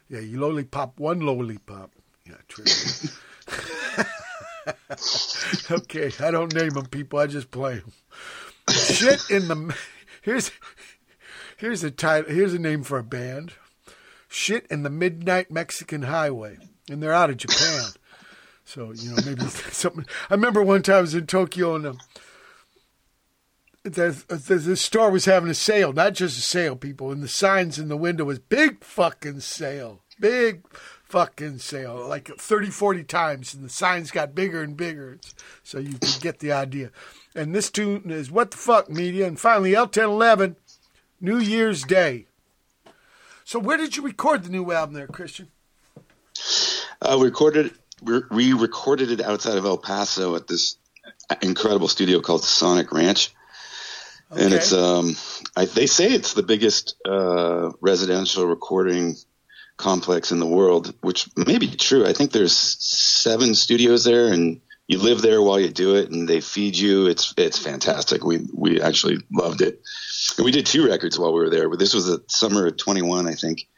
Yeah, 0.09 0.21
Elolipop, 0.21 0.99
one 0.99 1.21
lollipop. 1.21 1.91
Yeah, 2.27 2.35
true. 2.49 2.65
okay, 5.77 6.13
I 6.21 6.31
don't 6.31 6.55
name 6.55 6.71
them 6.71 6.87
people. 6.87 7.19
I 7.19 7.27
just 7.27 7.51
play 7.51 7.79
them. 7.79 7.93
Shit 8.71 9.31
in 9.31 9.49
the 9.49 9.75
here's 10.23 10.51
here's 11.57 11.83
a 11.83 11.91
title. 11.91 12.33
Here's 12.33 12.53
a 12.53 12.59
name 12.59 12.83
for 12.83 12.99
a 12.99 13.05
band. 13.05 13.55
Shit 14.29 14.67
in 14.71 14.83
the 14.83 14.91
Midnight 14.91 15.51
Mexican 15.51 16.03
Highway, 16.03 16.59
and 16.91 17.03
they're 17.03 17.13
out 17.13 17.31
of 17.31 17.37
Japan. 17.39 17.85
So 18.69 18.91
you 18.93 19.11
know 19.11 19.19
maybe 19.25 19.43
something. 19.71 20.05
I 20.29 20.35
remember 20.35 20.61
one 20.61 20.83
time 20.83 20.97
I 20.97 21.01
was 21.03 21.15
in 21.15 21.29
Tokyo 21.29 21.77
and 21.77 21.87
um, 21.87 21.99
the, 23.85 24.25
the 24.29 24.57
the 24.57 24.77
store 24.77 25.11
was 25.11 25.25
having 25.25 25.49
a 25.49 25.55
sale, 25.55 25.93
not 25.93 26.15
just 26.15 26.39
a 26.39 26.43
sale, 26.43 26.77
people, 26.77 27.13
and 27.13 27.23
the 27.23 27.29
signs 27.29 27.79
in 27.79 27.89
the 27.89 27.97
window 27.97 28.25
was 28.25 28.39
big 28.39 28.83
fucking 28.83 29.41
sale, 29.41 30.03
big 30.19 30.67
fucking 31.05 31.59
sale, 31.59 32.07
like 32.09 32.29
30, 32.29 32.71
40 32.71 33.05
times, 33.05 33.55
and 33.55 33.65
the 33.65 33.69
signs 33.69 34.11
got 34.11 34.35
bigger 34.35 34.63
and 34.63 34.77
bigger, 34.77 35.19
so 35.63 35.79
you 35.79 35.99
could 35.99 36.21
get 36.21 36.41
the 36.41 36.53
idea. 36.53 36.91
And 37.35 37.55
this 37.55 37.71
tune 37.71 38.11
is 38.11 38.31
What 38.31 38.51
the 38.51 38.57
Fuck 38.57 38.91
Media, 38.91 39.27
and 39.27 39.39
finally 39.39 39.75
El 39.75 39.89
Ten 39.89 40.07
Eleven, 40.07 40.57
New 41.21 41.39
Year's 41.39 41.85
Day. 41.85 42.27
So 43.47 43.61
where 43.61 43.77
did 43.77 43.97
you 43.97 44.03
record 44.03 44.43
the 44.43 44.51
new 44.51 44.73
album 44.73 44.97
there, 44.97 45.07
Kristian? 45.07 45.47
Uh, 47.01 47.17
we 47.21 47.27
recorded 47.27 47.73
we 48.03 48.53
recorded 48.53 49.13
it 49.13 49.21
outside 49.21 49.57
of 49.57 49.65
El 49.65 49.79
Paso 49.79 50.35
at 50.35 50.49
this 50.49 50.77
incredible 51.41 51.87
studio 51.87 52.21
called 52.21 52.43
Sonic 52.43 52.93
Ranch. 52.93 53.33
Okay. 54.33 54.45
And 54.45 54.53
it's 54.53 54.73
um, 54.73 55.15
I, 55.55 55.67
they 55.67 55.87
say 55.87 56.11
it's 56.11 56.35
the 56.35 56.43
biggest 56.43 56.97
uh, 57.07 57.71
residential 57.81 58.47
recording 58.47 59.15
complex 59.77 60.33
in 60.33 60.41
the 60.41 60.47
world, 60.47 60.93
which 61.03 61.29
may 61.37 61.59
be 61.59 61.69
true. 61.69 62.05
I 62.05 62.15
think 62.15 62.33
there's 62.33 62.53
seven 62.53 63.55
studios 63.55 64.03
there, 64.03 64.27
and 64.27 64.61
you 64.89 64.99
live 64.99 65.23
there 65.23 65.41
while 65.41 65.61
you 65.61 65.71
do 65.71 65.95
it, 65.95 66.11
and 66.11 66.29
they 66.29 66.41
feed 66.41 66.77
you. 66.77 67.07
It's 67.07 67.33
it's 67.37 67.59
fantastic. 67.59 68.25
We 68.25 68.41
we 68.53 68.81
actually 68.81 69.19
loved 69.31 69.63
it. 69.63 69.81
And 70.37 70.45
we 70.45 70.51
did 70.51 70.67
two 70.67 70.87
records 70.87 71.19
while 71.19 71.33
we 71.33 71.41
were 71.41 71.51
there. 71.51 71.69
But 71.69 71.79
this 71.79 71.95
was 71.95 72.07
the 72.07 72.23
summer 72.29 72.67
of 72.67 72.77
21, 72.77 73.27
I 73.27 73.35
think. 73.35 73.69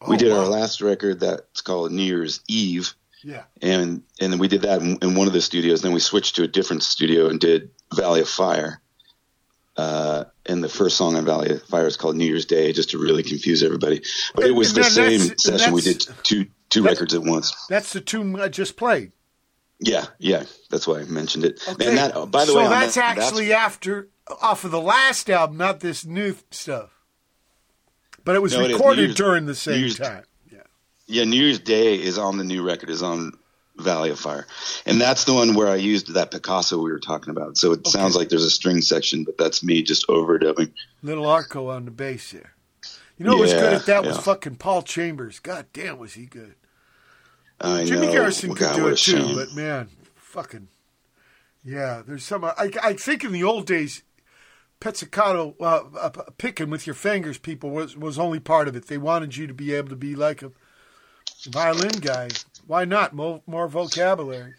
Oh, 0.00 0.10
we 0.10 0.16
did 0.16 0.32
wow. 0.32 0.40
our 0.40 0.46
last 0.46 0.80
record 0.80 1.20
that's 1.20 1.60
called 1.60 1.92
New 1.92 2.02
Year's 2.02 2.40
Eve. 2.48 2.94
Yeah. 3.24 3.44
And 3.60 4.02
and 4.20 4.32
then 4.32 4.38
we 4.38 4.46
did 4.46 4.62
that 4.62 4.80
in, 4.82 4.98
in 5.02 5.14
one 5.14 5.26
of 5.26 5.32
the 5.32 5.40
studios. 5.40 5.82
Then 5.82 5.92
we 5.92 6.00
switched 6.00 6.36
to 6.36 6.44
a 6.44 6.48
different 6.48 6.82
studio 6.82 7.28
and 7.28 7.40
did 7.40 7.70
Valley 7.94 8.20
of 8.20 8.28
Fire. 8.28 8.80
Uh, 9.76 10.24
and 10.46 10.64
the 10.64 10.68
first 10.68 10.96
song 10.96 11.16
on 11.16 11.24
Valley 11.24 11.50
of 11.50 11.62
Fire 11.64 11.86
is 11.86 11.96
called 11.96 12.16
New 12.16 12.24
Year's 12.24 12.46
Day, 12.46 12.72
just 12.72 12.90
to 12.90 12.98
really 12.98 13.22
confuse 13.22 13.62
everybody. 13.62 14.02
But 14.34 14.44
it 14.44 14.52
was 14.52 14.72
the 14.72 14.84
same 14.84 15.36
session. 15.36 15.72
We 15.72 15.82
did 15.82 16.06
two 16.22 16.46
two 16.70 16.82
records 16.82 17.14
at 17.14 17.22
once. 17.22 17.54
That's 17.68 17.92
the 17.92 18.00
tune 18.00 18.38
I 18.40 18.48
just 18.48 18.76
played. 18.76 19.12
Yeah, 19.78 20.06
yeah, 20.18 20.44
that's 20.70 20.86
why 20.86 21.00
I 21.00 21.04
mentioned 21.04 21.44
it. 21.44 21.62
Okay. 21.68 21.88
And 21.88 21.98
that, 21.98 22.14
by 22.30 22.46
the 22.46 22.52
so 22.52 22.58
way, 22.58 22.68
that's 22.68 22.94
that, 22.94 23.18
actually 23.18 23.48
that's, 23.48 23.60
after 23.60 24.08
off 24.40 24.64
of 24.64 24.70
the 24.70 24.80
last 24.80 25.28
album, 25.30 25.56
not 25.56 25.80
this 25.80 26.04
new 26.04 26.36
stuff. 26.50 26.90
But 28.24 28.34
it 28.34 28.42
was 28.42 28.52
No, 28.54 28.66
recorded 28.66 29.02
Year's- 29.02 29.14
during 29.14 29.46
the 29.46 29.54
same 29.54 29.80
Year's- 29.80 29.98
time. 29.98 30.24
Yeah. 30.50 30.58
yeah, 31.06 31.24
New 31.24 31.40
Year's 31.40 31.60
Day 31.60 32.00
is 32.00 32.18
on 32.18 32.36
the 32.38 32.44
new 32.44 32.62
record, 32.62 32.90
is 32.90 33.02
on 33.02 33.32
Valley 33.78 34.10
of 34.10 34.18
Fire, 34.18 34.46
and 34.86 35.00
that's 35.00 35.24
the 35.24 35.34
one 35.34 35.54
where 35.54 35.68
I 35.68 35.76
used 35.76 36.14
that 36.14 36.30
Pickaso 36.30 36.82
we 36.82 36.90
were 36.90 36.98
talking 36.98 37.30
about. 37.30 37.56
So 37.58 37.72
it 37.72 37.86
sounds 37.86 38.16
like 38.16 38.30
there's 38.30 38.42
a 38.44 38.50
string 38.50 38.80
section, 38.80 39.22
but 39.22 39.36
that's 39.38 39.62
me 39.62 39.82
just 39.82 40.06
overdubbing. 40.08 40.72
Little 41.02 41.26
Arco 41.26 41.68
on 41.68 41.84
the 41.84 41.90
bass 41.90 42.32
there. 42.32 42.54
You 43.18 43.26
know 43.26 43.32
who 43.36 43.42
was 43.42 43.52
good 43.52 43.74
at 43.74 43.86
that 43.86 44.04
was 44.04 44.18
fucking 44.18 44.56
Paul 44.56 44.82
Chambers. 44.82 45.38
God 45.40 45.66
damn, 45.72 45.98
was 45.98 46.14
he 46.14 46.26
good. 46.26 46.54
I 47.60 47.84
Jimmy 47.84 48.06
know. 48.06 48.12
Garrison 48.12 48.50
Well, 48.50 48.56
could 48.58 48.64
God, 48.68 48.76
do 48.76 48.88
it 48.88 48.96
too, 48.98 49.12
shame. 49.18 49.36
but 49.36 49.54
man, 49.54 49.88
fucking 50.16 50.68
yeah. 51.64 52.02
There's 52.06 52.24
some. 52.24 52.44
I, 52.44 52.70
I 52.82 52.92
think 52.94 53.24
in 53.24 53.32
the 53.32 53.44
old 53.44 53.66
days, 53.66 54.02
pizzicato, 54.80 55.54
uh, 55.60 55.82
uh, 55.98 56.10
picking 56.38 56.70
with 56.70 56.86
your 56.86 56.94
fingers, 56.94 57.38
people 57.38 57.70
was 57.70 57.96
was 57.96 58.18
only 58.18 58.40
part 58.40 58.68
of 58.68 58.76
it. 58.76 58.86
They 58.86 58.98
wanted 58.98 59.36
you 59.36 59.46
to 59.46 59.54
be 59.54 59.72
able 59.74 59.88
to 59.90 59.96
be 59.96 60.14
like 60.14 60.42
a 60.42 60.52
violin 61.48 62.00
guy. 62.00 62.28
Why 62.66 62.84
not 62.84 63.12
more 63.14 63.42
more 63.46 63.68
vocabulary? 63.68 64.54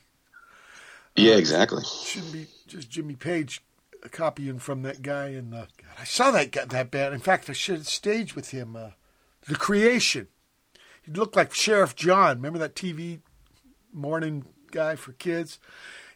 yeah, 1.15 1.35
Uh, 1.35 1.37
exactly. 1.37 1.83
Shouldn't 2.03 2.33
be 2.33 2.47
just 2.67 2.89
Jimmy 2.89 3.15
Page 3.15 3.61
copying 4.11 4.59
from 4.59 4.83
that 4.83 5.01
guy. 5.01 5.27
And 5.29 5.53
uh, 5.53 5.65
God, 5.81 5.95
I 5.99 6.03
saw 6.03 6.31
that 6.31 6.51
guy, 6.51 6.65
that 6.65 6.91
band. 6.91 7.13
In 7.13 7.19
fact, 7.19 7.49
I 7.49 7.53
should 7.53 7.77
have 7.77 7.87
staged 7.87 8.33
with 8.35 8.51
him. 8.51 8.75
Uh, 8.75 8.91
the 9.47 9.55
Creation. 9.55 10.27
He 11.01 11.11
looked 11.13 11.35
like 11.37 11.53
Sheriff 11.53 11.95
John. 11.95 12.37
Remember 12.37 12.59
that 12.59 12.75
TV 12.75 13.21
morning 13.93 14.45
guy 14.71 14.95
for 14.95 15.13
kids? 15.13 15.57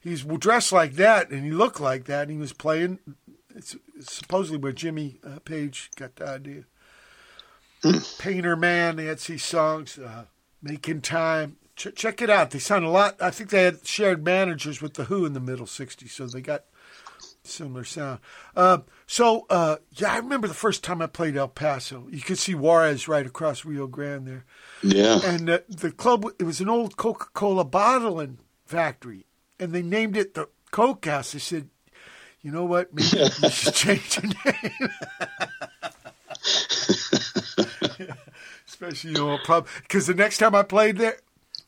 He's 0.02 0.24
dressed 0.24 0.72
like 0.72 0.94
that, 0.94 1.30
and 1.30 1.46
he 1.46 1.52
looked 1.52 1.80
like 1.80 2.06
that. 2.06 2.24
And 2.24 2.32
he 2.32 2.38
was 2.38 2.54
playing. 2.54 3.00
It's, 3.56 3.76
supposedly 4.00 4.58
where 4.58 4.72
Jimmy 4.72 5.20
uh, 5.24 5.40
Page 5.40 5.92
got 5.96 6.16
the 6.16 6.28
idea. 6.30 6.64
Painter 8.20 8.56
Man, 8.56 8.96
they 8.96 9.06
had 9.06 9.20
these 9.20 9.44
songs. 9.44 9.98
Uh, 9.98 10.26
Making 10.62 11.02
Time. 11.02 11.58
Ch- 11.76 11.96
check 11.96 12.22
it 12.22 12.30
out. 12.30 12.52
They 12.52 12.60
sound 12.60 12.86
a 12.86 12.90
lot. 12.90 13.20
I 13.20 13.32
think 13.32 13.50
they 13.50 13.64
had 13.64 13.86
shared 13.88 14.24
managers 14.24 14.82
with 14.82 14.94
the 14.94 15.06
Who 15.06 15.26
in 15.26 15.34
the 15.34 15.40
middle 15.40 15.66
'60s, 15.66 16.10
so 16.12 16.28
they 16.28 16.42
got 16.42 16.66
similar 17.44 17.84
sound. 17.84 18.20
Uh, 18.56 18.80
so 19.08 19.48
uh, 19.50 19.78
yeah, 19.94 20.14
I 20.14 20.18
remember 20.18 20.48
the 20.48 20.54
first 20.54 20.84
time 20.84 21.02
I 21.02 21.08
played 21.08 21.36
El 21.36 21.48
Paso. 21.48 22.08
You 22.12 22.22
could 22.22 22.38
see 22.38 22.54
Juarez 22.54 23.08
right 23.08 23.26
across 23.26 23.66
Rio 23.66 23.88
Grande 23.88 24.28
there, 24.28 24.46
Yeah. 24.84 25.20
and 25.24 25.50
uh, 25.50 25.60
the 25.68 25.92
club. 25.92 26.26
It 26.38 26.44
was 26.44 26.62
an 26.62 26.70
old 26.70 26.98
Coca-Cola 26.98 27.64
bottling 27.66 28.38
factory, 28.64 29.26
and 29.60 29.74
they 29.74 29.82
named 29.82 30.16
it 30.16 30.36
the 30.36 30.50
Coke 30.70 31.06
House. 31.08 31.32
They 31.32 31.40
said, 31.40 31.70
"You 32.42 32.52
know 32.52 32.66
what? 32.66 32.94
Maybe 32.94 33.18
you 33.38 33.50
should 33.50 33.74
change 33.74 34.16
the 34.16 34.28
name." 34.80 34.92
Especially, 38.68 39.12
you 39.12 39.18
know, 39.18 39.40
because 39.82 40.08
the 40.08 40.14
next 40.14 40.38
time 40.40 40.56
I 40.56 40.64
played 40.64 40.98
there, 40.98 41.18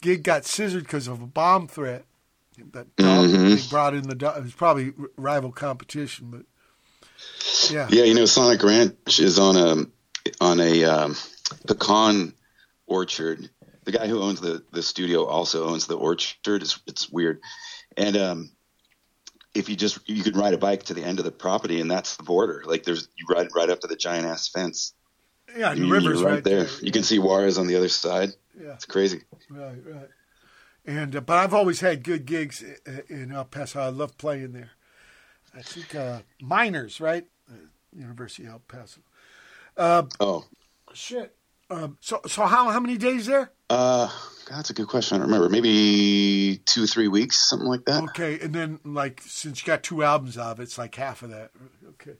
gig 0.02 0.24
got 0.24 0.46
scissored 0.46 0.84
because 0.84 1.08
of 1.08 1.22
a 1.22 1.28
bomb 1.28 1.68
threat. 1.68 2.06
That 2.74 2.96
Mhm. 2.98 3.56
they 3.56 3.70
brought 3.70 3.96
in 3.96 4.08
the 4.08 4.16
it 4.38 4.44
was 4.44 4.54
probably 4.54 4.94
rival 5.18 5.52
competition, 5.52 6.30
but 6.30 6.44
yeah, 7.72 7.88
Yeah, 7.90 8.04
you 8.04 8.14
know, 8.14 8.26
Sonic 8.26 8.62
Ranch 8.64 9.20
is 9.20 9.40
on 9.40 9.58
a 9.58 9.86
on 10.40 10.60
a 10.60 10.84
um, 10.84 11.16
pecan 11.68 12.34
orchard. 12.86 13.50
The 13.86 13.92
guy 13.92 14.08
who 14.08 14.22
owns 14.22 14.40
the 14.40 14.64
the 14.72 14.84
studio 14.84 15.26
also 15.26 15.68
owns 15.68 15.88
the 15.88 15.98
orchard. 15.98 16.62
It's 16.62 16.80
it's 16.86 17.10
weird, 17.10 17.42
and 17.98 18.16
um, 18.18 18.52
if 19.54 19.70
you 19.70 19.76
just 19.76 20.00
you 20.10 20.24
could 20.24 20.36
ride 20.36 20.54
a 20.54 20.58
bike 20.58 20.84
to 20.84 20.94
the 20.94 21.04
end 21.04 21.20
of 21.20 21.26
the 21.26 21.32
property, 21.32 21.80
and 21.82 21.90
that's 21.90 22.16
the 22.18 22.24
border. 22.24 22.64
Like 22.66 22.84
there's 22.84 23.08
you 23.18 23.26
ride 23.34 23.50
right 23.56 23.70
up 23.70 23.80
to 23.82 23.88
the 23.88 23.96
giant 23.96 24.26
ass 24.26 24.48
fence. 24.48 24.94
yeah, 25.56 25.74
the 25.74 25.82
You- 25.82 25.92
river's 25.92 26.22
you're 26.22 26.30
right, 26.30 26.44
there. 26.44 26.68
You 26.82 26.92
can 26.92 27.04
see 27.04 27.20
Juarez 27.20 27.58
on 27.58 27.68
the 27.68 27.76
other 27.76 27.90
side. 27.90 28.30
Yeah, 28.60 28.74
It's 28.74 28.86
crazy. 28.86 29.22
right, 29.50 29.78
right. 29.86 30.10
And 30.86 31.16
uh, 31.16 31.22
but 31.22 31.38
I've 31.38 31.54
always 31.54 31.80
had 31.80 32.04
good 32.04 32.26
gigs 32.26 32.64
i- 32.88 33.04
in 33.10 33.32
El 33.32 33.46
Paso. 33.46 33.80
I 33.80 33.90
love 33.90 34.18
playing 34.18 34.52
there. 34.54 34.72
I 35.56 35.62
think 35.62 35.94
uh, 35.96 36.20
Miners, 36.42 37.00
right? 37.00 37.26
Uh, 37.50 37.56
University 37.96 38.46
of 38.48 38.54
El 38.54 38.60
Paso. 38.68 39.02
Oh, 40.20 40.46
Shit. 40.94 41.36
Um, 41.74 41.98
so 42.02 42.22
so 42.28 42.46
how 42.46 42.70
how 42.70 42.80
many 42.80 42.98
days 42.98 43.26
there? 43.26 43.52
uh, 43.70 44.10
that's 44.50 44.70
a 44.70 44.74
good 44.74 44.88
question. 44.88 45.16
I 45.16 45.20
don't 45.20 45.28
remember. 45.28 45.50
Maybe 45.50 46.62
two, 46.66 46.86
three 46.86 47.08
weeks, 47.08 47.50
something 47.50 47.68
like 47.68 47.86
that. 47.86 48.04
Okay, 48.04 48.40
and 48.40 48.54
then 48.54 48.80
like 48.84 49.22
since 49.26 49.62
you 49.62 49.68
got 49.68 49.84
two 49.84 50.04
albums 50.04 50.38
of 50.38 50.60
it, 50.60 50.64
it's 50.64 50.78
like 50.78 50.96
half 50.96 51.24
of 51.24 51.32
that. 51.32 51.52
Okay. 51.90 52.18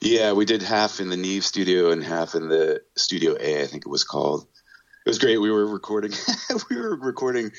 Yeah, 0.00 0.32
we 0.32 0.44
did 0.44 0.62
half 0.62 1.00
in 1.00 1.08
the 1.08 1.16
Neve 1.16 1.44
studio 1.44 1.90
and 1.90 2.02
half 2.02 2.34
in 2.34 2.48
the 2.48 2.82
Studio 2.96 3.36
A, 3.38 3.62
I 3.62 3.66
think 3.66 3.84
it 3.84 3.90
was 3.90 4.04
called. 4.04 4.46
It 5.04 5.08
was 5.08 5.18
great. 5.18 5.38
We 5.38 5.50
were 5.50 5.66
recording. 5.66 6.12
we 6.70 6.76
were 6.76 6.96
recording 6.96 7.50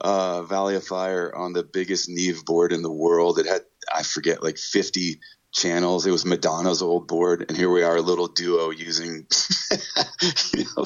uh, 0.00 0.42
Valley 0.42 0.76
of 0.76 0.84
Fire 0.84 1.34
on 1.34 1.52
the 1.52 1.62
biggest 1.62 2.08
Neve 2.08 2.44
board 2.44 2.72
in 2.72 2.82
the 2.82 2.92
world. 2.92 3.38
It 3.38 3.46
had 3.46 3.62
I 3.92 4.02
forget 4.02 4.42
like 4.42 4.58
fifty 4.58 5.20
channels. 5.52 6.06
It 6.06 6.10
was 6.10 6.24
Madonna's 6.24 6.82
old 6.82 7.08
board, 7.08 7.46
and 7.48 7.56
here 7.56 7.70
we 7.70 7.82
are, 7.82 7.96
a 7.96 8.02
little 8.02 8.28
duo 8.28 8.70
using 8.70 9.26
you 10.54 10.64
know 10.76 10.84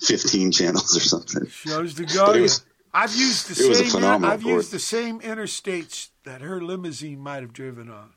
fifteen 0.00 0.52
channels 0.52 0.96
or 0.96 1.00
something. 1.00 1.46
Shows 1.48 1.94
to 1.94 2.04
go. 2.04 2.40
Was- 2.40 2.64
I've 2.92 3.14
used 3.14 3.48
the 3.54 3.62
it 3.62 3.68
was 3.68 3.80
a 3.80 3.90
same. 3.90 4.24
I've 4.24 4.42
board. 4.42 4.56
used 4.56 4.72
the 4.72 4.78
same 4.78 5.20
interstates 5.20 6.08
that 6.24 6.40
her 6.40 6.62
limousine 6.62 7.20
might 7.20 7.42
have 7.42 7.52
driven 7.52 7.90
on 7.90 8.12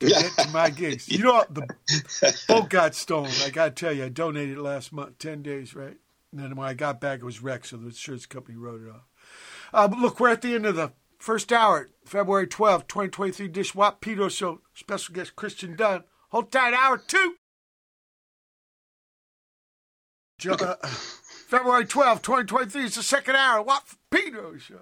to 0.00 0.08
get 0.08 0.32
to 0.38 0.48
my 0.48 0.70
gigs. 0.70 1.08
You 1.08 1.22
know, 1.22 1.44
the 1.48 1.68
boat 2.48 2.68
got 2.68 2.96
stolen. 2.96 3.30
I 3.44 3.50
got 3.50 3.76
to 3.76 3.84
tell 3.84 3.92
you, 3.92 4.06
I 4.06 4.08
donated 4.08 4.58
last 4.58 4.92
month, 4.92 5.18
ten 5.18 5.42
days, 5.42 5.74
right? 5.74 5.96
And 6.32 6.42
then 6.42 6.56
when 6.56 6.66
I 6.66 6.74
got 6.74 7.00
back, 7.00 7.20
it 7.20 7.24
was 7.24 7.42
wrecked, 7.42 7.68
so 7.68 7.76
the 7.76 7.86
insurance 7.86 8.26
company 8.26 8.56
wrote 8.58 8.82
it 8.82 8.90
off. 8.90 9.06
Uh, 9.72 9.86
but 9.86 9.98
look, 10.00 10.18
we're 10.18 10.30
at 10.30 10.42
the 10.42 10.54
end 10.54 10.66
of 10.66 10.74
the 10.74 10.92
first 11.24 11.52
hour, 11.52 11.90
February 12.04 12.46
twelfth, 12.46 12.86
2023 12.86 13.48
Dish 13.48 13.74
Wap 13.74 14.00
Pedo 14.02 14.30
Show. 14.30 14.60
Special 14.74 15.14
guest 15.14 15.34
Kristian 15.34 15.74
Dunn. 15.76 16.04
Hold 16.28 16.52
tight, 16.52 16.74
hour 16.74 16.98
two. 16.98 17.36
February 21.48 21.86
twelfth, 21.86 22.22
2023 22.22 22.84
is 22.84 22.94
the 22.96 23.02
second 23.02 23.36
hour, 23.36 23.62
Wap 23.62 23.88
Pedo 24.12 24.60
Show. 24.60 24.80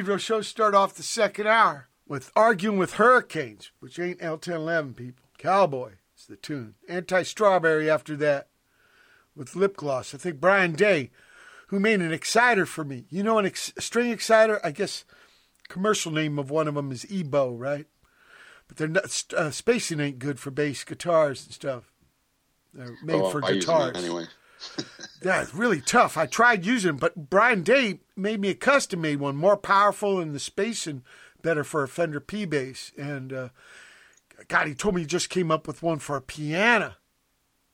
Pedro 0.00 0.16
show 0.16 0.40
start 0.40 0.74
off 0.74 0.94
the 0.94 1.02
second 1.02 1.46
hour 1.46 1.90
with 2.08 2.32
Arguing 2.34 2.78
with 2.78 2.94
Hurricanes, 2.94 3.70
which 3.80 3.98
ain't 3.98 4.22
El 4.22 4.38
Ten 4.38 4.54
Eleven 4.54 4.94
people. 4.94 5.26
Cowboy 5.36 5.96
is 6.16 6.24
the 6.24 6.36
tune. 6.36 6.74
Anti 6.88 7.22
Strawberry 7.22 7.90
after 7.90 8.16
that 8.16 8.48
with 9.36 9.54
Lip 9.54 9.76
Gloss. 9.76 10.14
I 10.14 10.16
think 10.16 10.40
Brian 10.40 10.72
Day, 10.72 11.10
who 11.66 11.78
made 11.78 12.00
an 12.00 12.14
exciter 12.14 12.64
for 12.64 12.82
me. 12.82 13.04
You 13.10 13.22
know, 13.22 13.36
an 13.36 13.44
ex- 13.44 13.74
string 13.78 14.10
exciter? 14.10 14.58
I 14.64 14.70
guess 14.70 15.04
commercial 15.68 16.12
name 16.12 16.38
of 16.38 16.50
one 16.50 16.66
of 16.66 16.76
them 16.76 16.90
is 16.92 17.04
EBow, 17.04 17.58
right? 17.58 17.84
But 18.68 18.78
they're 18.78 18.88
not, 18.88 19.04
uh, 19.36 19.50
spacing 19.50 20.00
ain't 20.00 20.18
good 20.18 20.40
for 20.40 20.50
bass 20.50 20.82
guitars 20.82 21.44
and 21.44 21.52
stuff. 21.52 21.92
They're 22.72 22.96
made 23.04 23.20
Oh, 23.20 23.28
for 23.28 23.44
I 23.44 23.52
guitars. 23.52 23.98
anyway. 24.02 24.24
Yeah, 25.22 25.42
it's 25.42 25.54
really 25.54 25.80
tough. 25.80 26.16
I 26.16 26.26
tried 26.26 26.64
using 26.64 26.88
them, 26.90 26.96
but 26.96 27.28
Brian 27.30 27.62
Day 27.62 28.00
made 28.16 28.40
me 28.40 28.48
a 28.50 28.54
custom 28.54 29.00
made 29.02 29.20
one, 29.20 29.36
more 29.36 29.56
powerful 29.56 30.20
in 30.20 30.32
the 30.32 30.38
spacing 30.38 31.02
better 31.42 31.64
for 31.64 31.82
a 31.82 31.88
Fender 31.88 32.20
P 32.20 32.44
bass. 32.46 32.92
And 32.96 33.32
uh, 33.32 33.48
God, 34.48 34.66
he 34.66 34.74
told 34.74 34.94
me 34.94 35.02
he 35.02 35.06
just 35.06 35.28
came 35.30 35.50
up 35.50 35.66
with 35.66 35.82
one 35.82 35.98
for 35.98 36.16
a 36.16 36.22
piano. 36.22 36.94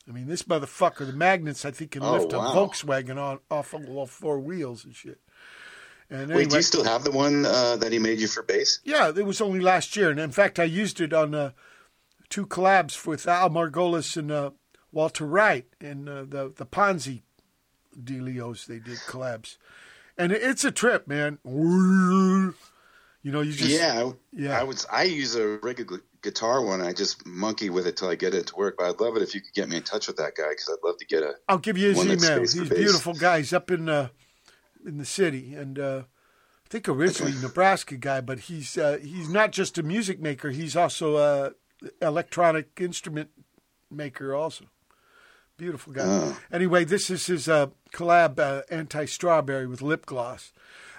I 0.09 0.13
mean, 0.13 0.27
this 0.29 0.45
motherfucker, 0.45 1.07
the 1.07 1.13
magnets, 1.13 1.65
I 1.65 1.71
think 1.73 1.93
can 1.93 2.03
Oh, 2.05 2.13
lift 2.13 2.33
a. 2.33 2.37
Volkswagen 2.37 3.17
on 3.21 3.41
off 3.51 3.75
of 3.75 3.89
all 3.89 4.07
four 4.07 4.39
wheels 4.39 4.85
and 4.85 4.95
shit. 4.95 5.21
And 6.09 6.33
Wait, 6.33 6.49
do 6.51 6.57
you 6.57 6.63
still 6.63 6.85
have 6.85 7.03
the 7.03 7.11
one 7.11 7.45
uh, 7.45 7.75
that 7.77 7.91
he 7.91 7.99
made 7.99 8.21
you 8.21 8.29
for 8.29 8.43
bass? 8.45 8.79
yeah, 8.85 9.09
it 9.09 9.27
was 9.27 9.41
only 9.41 9.59
last 9.59 9.97
year, 9.97 10.11
and 10.11 10.21
in 10.21 10.31
fact, 10.31 10.61
I 10.61 10.65
used 10.65 11.01
it 11.01 11.13
on 11.13 11.35
uh, 11.35 11.51
two 12.29 12.47
collabs 12.47 13.05
with 13.05 13.27
Al 13.27 13.51
Margolis 13.51 14.17
and 14.17 14.31
uh, 14.31 14.51
Walter 14.97 15.27
Wright 15.27 15.67
and 15.79 16.09
uh, 16.09 16.23
the 16.23 16.55
the 16.57 16.65
Ponzi 16.65 17.21
dealios. 18.03 18.65
They 18.65 18.79
did 18.79 18.97
collabs, 19.01 19.59
and 20.17 20.33
it's 20.33 20.65
a 20.65 20.71
trip, 20.71 21.07
man. 21.07 21.39
You 21.45 22.55
know, 23.23 23.43
you 23.43 23.53
just 23.53 23.79
yeah, 23.79 24.05
I, 24.07 24.13
yeah. 24.33 24.59
I 24.59 24.63
would. 24.63 24.83
I 24.91 25.03
use 25.03 25.35
a 25.35 25.59
regular 25.59 26.01
guitar 26.23 26.65
one. 26.65 26.81
I 26.81 26.95
just 26.95 27.27
monkey 27.27 27.69
with 27.69 27.87
it 27.87 27.99
till 27.99 28.09
I 28.09 28.15
get 28.15 28.33
it 28.33 28.47
to 28.47 28.57
work. 28.57 28.77
But 28.79 28.87
I'd 28.87 29.01
love 29.01 29.17
it 29.17 29.23
if 29.23 29.35
you 29.35 29.43
could 29.43 29.53
get 29.53 29.69
me 29.69 29.77
in 29.77 29.83
touch 29.83 30.07
with 30.07 30.17
that 30.17 30.35
guy 30.35 30.49
because 30.49 30.71
I'd 30.71 30.87
love 30.87 30.97
to 30.97 31.05
get 31.05 31.23
a. 31.23 31.35
I'll 31.47 31.59
give 31.59 31.77
you 31.77 31.89
his 31.89 32.03
email. 32.03 32.41
He's 32.41 32.59
a 32.59 32.65
beautiful 32.65 33.13
guy. 33.13 33.37
He's 33.39 33.53
up 33.53 33.71
in 33.71 33.91
uh, 33.91 34.09
in 34.87 34.97
the 34.97 35.05
city, 35.05 35.55
and 35.55 35.79
uh, 35.79 36.03
I 36.65 36.69
think 36.71 36.89
originally 36.89 37.35
Nebraska 37.43 37.99
guy, 37.99 38.23
but 38.23 38.39
he's 38.39 38.79
uh, 38.79 38.97
he's 39.03 39.29
not 39.29 39.53
just 39.53 39.77
a 39.77 39.83
music 39.83 40.21
maker. 40.21 40.49
He's 40.49 40.75
also 40.75 41.19
a 41.19 41.53
electronic 42.01 42.71
instrument 42.81 43.29
maker 43.91 44.35
also. 44.35 44.65
Beautiful 45.57 45.95
guy. 45.95 46.05
Oh. 46.05 46.39
Anyway, 46.53 46.85
this 46.85 47.09
is 47.09 47.27
his 47.27 47.49
uh, 47.49 47.69
collab 47.93 48.39
uh, 48.39 48.63
Anti 48.71 49.07
Strawberry 49.07 49.67
with 49.67 49.81
Lip 49.81 50.05
Gloss. 50.05 50.53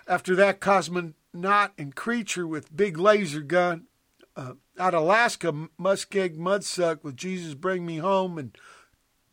After 0.07 0.35
that, 0.35 0.59
Cosmonaut 0.59 1.71
and 1.77 1.95
Creature 1.95 2.47
with 2.47 2.75
Big 2.75 2.97
Laser 2.97 3.41
Gun. 3.41 3.85
Uh, 4.35 4.53
out 4.79 4.93
of 4.93 5.03
Alaska, 5.03 5.51
Muskeg 5.79 6.37
Mudsuck 6.37 7.03
with 7.03 7.15
Jesus 7.15 7.53
Bring 7.55 7.85
Me 7.85 7.97
Home 7.97 8.37
and 8.37 8.57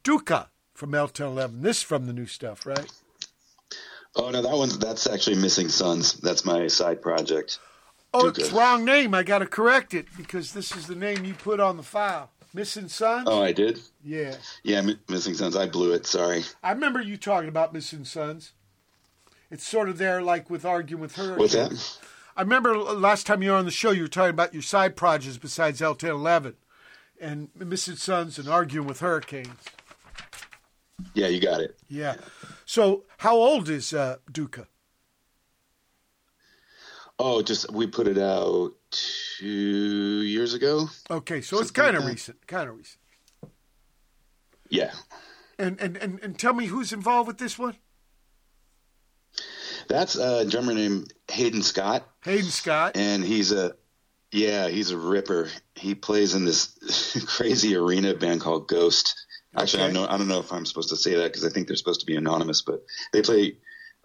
Dukkha 0.02 0.48
from 0.74 0.94
El 0.94 1.08
Ten 1.08 1.28
Eleven. 1.28 1.62
This 1.62 1.78
is 1.78 1.82
from 1.82 2.06
the 2.06 2.12
new 2.12 2.26
stuff, 2.26 2.66
right? 2.66 2.90
Oh 4.16 4.30
no, 4.30 4.42
that 4.42 4.56
one's 4.56 4.78
that's 4.78 5.06
actually 5.06 5.36
Missing 5.36 5.68
Sons. 5.68 6.14
That's 6.14 6.44
my 6.44 6.66
side 6.68 7.02
project. 7.02 7.58
Oh, 8.12 8.24
Dukkha. 8.24 8.38
it's 8.38 8.52
wrong 8.52 8.84
name. 8.84 9.14
I 9.14 9.22
got 9.22 9.40
to 9.40 9.46
correct 9.46 9.92
it 9.92 10.06
because 10.16 10.52
this 10.52 10.74
is 10.76 10.86
the 10.86 10.94
name 10.94 11.24
you 11.24 11.34
put 11.34 11.60
on 11.60 11.76
the 11.76 11.82
file. 11.82 12.30
Missing 12.54 12.88
Sons? 12.88 13.28
Oh, 13.28 13.42
I 13.42 13.52
did. 13.52 13.80
Yeah. 14.04 14.36
Yeah, 14.62 14.78
M- 14.78 15.00
Missing 15.08 15.34
Sons. 15.34 15.56
I 15.56 15.66
blew 15.66 15.92
it. 15.92 16.06
Sorry. 16.06 16.44
I 16.62 16.70
remember 16.70 17.02
you 17.02 17.16
talking 17.16 17.48
about 17.48 17.72
Missing 17.72 18.04
Sons. 18.04 18.52
It's 19.50 19.66
sort 19.66 19.88
of 19.88 19.98
there 19.98 20.22
like 20.22 20.48
with 20.48 20.64
Arguing 20.64 21.00
with 21.00 21.16
Her. 21.16 21.34
What's 21.36 21.54
that? 21.54 21.98
I 22.36 22.42
remember 22.42 22.76
last 22.76 23.26
time 23.26 23.42
you 23.42 23.50
were 23.50 23.56
on 23.56 23.64
the 23.64 23.70
show, 23.72 23.90
you 23.90 24.02
were 24.02 24.08
talking 24.08 24.30
about 24.30 24.52
your 24.52 24.62
side 24.62 24.94
projects 24.96 25.36
besides 25.36 25.82
El 25.82 25.96
Ten 25.96 26.10
Eleven 26.10 26.54
and 27.20 27.48
Missing 27.56 27.96
Sons 27.96 28.38
and 28.38 28.48
Arguing 28.48 28.86
with 28.86 29.00
Hurricanes. 29.00 29.48
Yeah, 31.12 31.26
you 31.26 31.40
got 31.40 31.60
it. 31.60 31.76
Yeah. 31.88 32.14
So, 32.64 33.02
how 33.18 33.36
old 33.36 33.68
is 33.68 33.92
uh, 33.92 34.16
Dukkha? 34.30 34.66
Oh, 37.18 37.42
just 37.42 37.70
we 37.72 37.86
put 37.86 38.08
it 38.08 38.18
out 38.18 38.72
two 39.38 40.22
years 40.22 40.54
ago. 40.54 40.88
Okay, 41.10 41.40
so 41.40 41.58
it's 41.60 41.70
kind 41.70 41.96
of 41.96 42.02
that. 42.04 42.10
recent. 42.10 42.46
Kind 42.46 42.68
of 42.68 42.76
recent. 42.76 42.98
Yeah, 44.70 44.92
And, 45.58 45.78
and, 45.80 45.96
and, 45.98 46.18
and 46.22 46.38
tell 46.38 46.52
me 46.54 46.66
who's 46.66 46.92
involved 46.92 47.28
with 47.28 47.38
this 47.38 47.58
one? 47.58 47.76
that's 49.88 50.16
a 50.16 50.44
drummer 50.46 50.72
named 50.74 51.12
Hayden 51.30 51.62
Scott, 51.62 52.08
Hayden 52.24 52.50
Scott. 52.50 52.96
and 52.96 53.22
he's 53.22 53.52
a 53.52 53.76
yeah, 54.32 54.68
he's 54.68 54.90
a 54.90 54.98
ripper. 54.98 55.48
He 55.76 55.94
plays 55.94 56.34
in 56.34 56.44
this 56.44 57.24
crazy 57.26 57.76
arena 57.76 58.14
band 58.14 58.40
called 58.40 58.66
Ghost. 58.66 59.14
Actually, 59.56 59.82
I 59.82 59.86
Okay. 59.86 59.94
don't 59.94 60.02
know. 60.02 60.08
I 60.12 60.16
don't 60.18 60.26
know 60.28 60.40
if 60.40 60.52
I'm 60.52 60.66
supposed 60.66 60.88
to 60.88 60.96
say 60.96 61.14
that 61.14 61.24
because 61.32 61.44
I 61.44 61.50
think 61.50 61.68
they're 61.68 61.76
supposed 61.76 62.00
to 62.00 62.06
be 62.06 62.16
anonymous, 62.16 62.62
but 62.62 62.84
they 63.12 63.22
play 63.22 63.58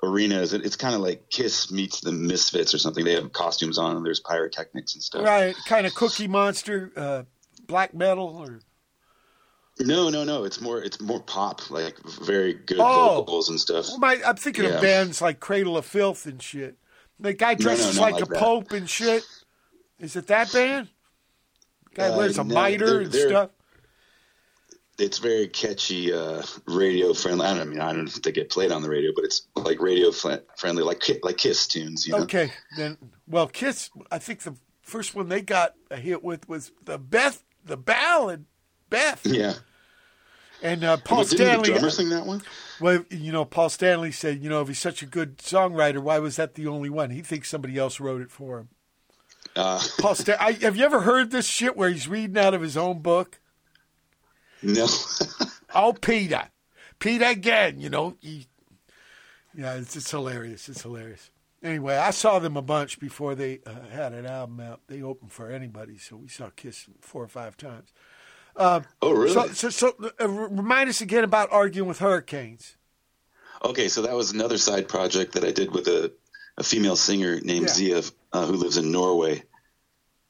arenas. 0.03 0.53
It- 0.53 0.65
It's 0.65 0.75
kind 0.75 0.95
of 0.95 1.01
like 1.01 1.29
Kiss 1.29 1.71
meets 1.71 2.01
the 2.01 2.11
Misfits 2.11 2.73
or 2.73 2.77
something. 2.77 3.03
They 3.05 3.13
have 3.15 3.31
costumes 3.33 3.77
on, 3.77 3.95
and 3.97 4.05
there's 4.05 4.19
pyrotechnics 4.19 4.93
and 4.95 5.03
stuff. 5.03 5.23
Right, 5.25 5.55
kind 5.67 5.85
of 5.85 5.93
Cookie 5.95 6.27
Monster, 6.27 6.91
uh, 6.95 7.23
black 7.67 7.93
metal, 7.93 8.27
or 8.37 8.59
No, 9.81 10.09
no, 10.09 10.23
no. 10.25 10.43
It's 10.43 10.59
more. 10.59 10.81
It's 10.83 10.99
more 10.99 11.21
pop, 11.21 11.69
like 11.71 11.97
very 12.03 12.53
good 12.53 12.79
Oh. 12.81 13.15
vocals 13.15 13.49
and 13.49 13.57
stuff. 13.59 13.87
well, 13.87 13.99
my, 13.99 14.21
I'm 14.25 14.35
thinking 14.35 14.65
Yeah. 14.65 14.71
of 14.71 14.81
bands 14.81 15.21
like 15.21 15.39
Cradle 15.39 15.77
of 15.77 15.85
Filth 15.85 16.25
and 16.25 16.41
shit. 16.41 16.77
The 17.19 17.31
guy 17.33 17.53
no, 17.53 17.59
dresses 17.59 17.97
like, 17.97 18.15
like 18.15 18.23
a 18.23 18.25
that. 18.25 18.39
pope 18.39 18.71
and 18.73 18.89
shit. 18.89 19.23
Is 19.99 20.15
it 20.17 20.27
that 20.27 20.51
band? 20.51 20.89
Guy 21.93 22.07
Uh, 22.09 22.17
wears 22.17 22.37
a 22.37 22.43
no, 22.43 22.53
mitre 22.55 22.85
they're- 22.85 23.01
and 23.01 23.11
they're- 23.11 23.27
stuff. 23.29 23.49
It's 24.99 25.17
very 25.19 25.47
catchy, 25.47 26.11
uh, 26.13 26.41
radio 26.65 27.13
friendly. 27.13 27.45
I 27.45 27.53
don't 27.53 27.61
I 27.61 27.65
mean 27.65 27.79
I 27.79 27.93
don't 27.93 28.05
know 28.05 28.11
if 28.15 28.21
they 28.21 28.31
get 28.31 28.49
played 28.49 28.71
on 28.71 28.81
the 28.81 28.89
radio, 28.89 29.11
but 29.15 29.23
it's 29.23 29.47
like 29.55 29.81
radio 29.81 30.11
friendly, 30.11 30.83
like 30.83 31.01
like 31.23 31.37
Kiss 31.37 31.67
tunes. 31.67 32.05
You 32.07 32.13
know? 32.17 32.23
Okay, 32.23 32.51
then. 32.77 32.97
Well, 33.27 33.47
Kiss. 33.47 33.89
I 34.11 34.17
think 34.19 34.41
the 34.41 34.55
first 34.81 35.15
one 35.15 35.29
they 35.29 35.41
got 35.41 35.73
a 35.89 35.97
hit 35.97 36.23
with 36.23 36.47
was 36.49 36.71
the 36.83 36.97
Beth, 36.97 37.43
the 37.63 37.77
ballad, 37.77 38.45
Beth, 38.89 39.21
Yeah. 39.25 39.53
and 40.61 40.83
uh, 40.83 40.97
Paul 40.97 41.19
Well, 41.19 41.27
Stanley. 41.27 41.69
drummer 41.69 41.89
sing 41.91 42.09
that 42.09 42.25
one? 42.25 42.41
Well, 42.81 43.05
you 43.09 43.31
know, 43.31 43.45
Paul 43.45 43.69
Stanley 43.69 44.11
said, 44.11 44.41
you 44.43 44.49
know, 44.49 44.61
if 44.61 44.67
he's 44.67 44.79
such 44.79 45.01
a 45.01 45.05
good 45.05 45.37
songwriter, 45.37 45.99
why 45.99 46.19
was 46.19 46.35
that 46.37 46.55
the 46.55 46.67
only 46.67 46.89
one? 46.89 47.09
He 47.11 47.21
thinks 47.21 47.49
somebody 47.49 47.77
else 47.77 47.99
wrote 47.99 48.21
it 48.21 48.31
for 48.31 48.59
him. 48.59 48.69
Uh, 49.55 49.81
Paul 49.99 50.15
Stan- 50.15 50.37
I, 50.39 50.53
have 50.53 50.75
you 50.75 50.85
ever 50.85 51.01
heard 51.01 51.31
this 51.31 51.45
shit 51.47 51.75
where 51.77 51.89
he's 51.89 52.07
reading 52.07 52.37
out 52.37 52.53
of 52.53 52.61
his 52.61 52.75
own 52.77 52.99
book? 52.99 53.39
No. 54.61 54.87
Oh, 55.75 55.93
Peter, 55.93 56.49
Peter 56.97 57.25
again. 57.25 57.79
You 57.79 57.89
know, 57.89 58.15
he, 58.21 58.47
yeah, 59.53 59.75
it's, 59.75 59.95
it's 59.95 60.09
hilarious. 60.09 60.67
It's 60.67 60.81
hilarious. 60.81 61.29
Anyway, 61.61 61.95
I 61.95 62.09
saw 62.11 62.39
them 62.39 62.57
a 62.57 62.61
bunch 62.63 62.99
before 62.99 63.35
they 63.35 63.59
uh, 63.67 63.87
had 63.91 64.13
an 64.13 64.25
album 64.25 64.59
out. 64.61 64.81
They 64.87 65.01
opened 65.03 65.31
for 65.31 65.51
anybody, 65.51 65.97
so 65.99 66.15
we 66.15 66.27
saw 66.27 66.49
Kiss 66.55 66.87
four 67.01 67.21
or 67.23 67.27
five 67.27 67.55
times. 67.55 67.89
oh 68.55 68.81
really? 69.03 69.29
So, 69.33 69.47
so, 69.49 69.69
so 69.69 70.11
uh, 70.19 70.27
remind 70.27 70.89
us 70.89 71.01
again 71.01 71.23
about 71.23 71.51
arguing 71.51 71.87
with 71.87 71.99
hurricanes. 71.99 72.75
okay, 73.63 73.89
so 73.89 74.01
that 74.01 74.15
was 74.15 74.31
another 74.31 74.57
side 74.57 74.87
project 74.87 75.33
that 75.33 75.43
I 75.43 75.51
did 75.51 75.71
with 75.71 75.87
a, 75.87 76.11
a 76.57 76.63
female 76.63 76.95
singer 76.95 77.39
named 77.41 77.67
Yeah. 77.67 77.73
Zia, 77.73 78.01
uh, 78.33 78.45
who 78.47 78.53
lives 78.53 78.77
in 78.77 78.91
Norway, 78.91 79.43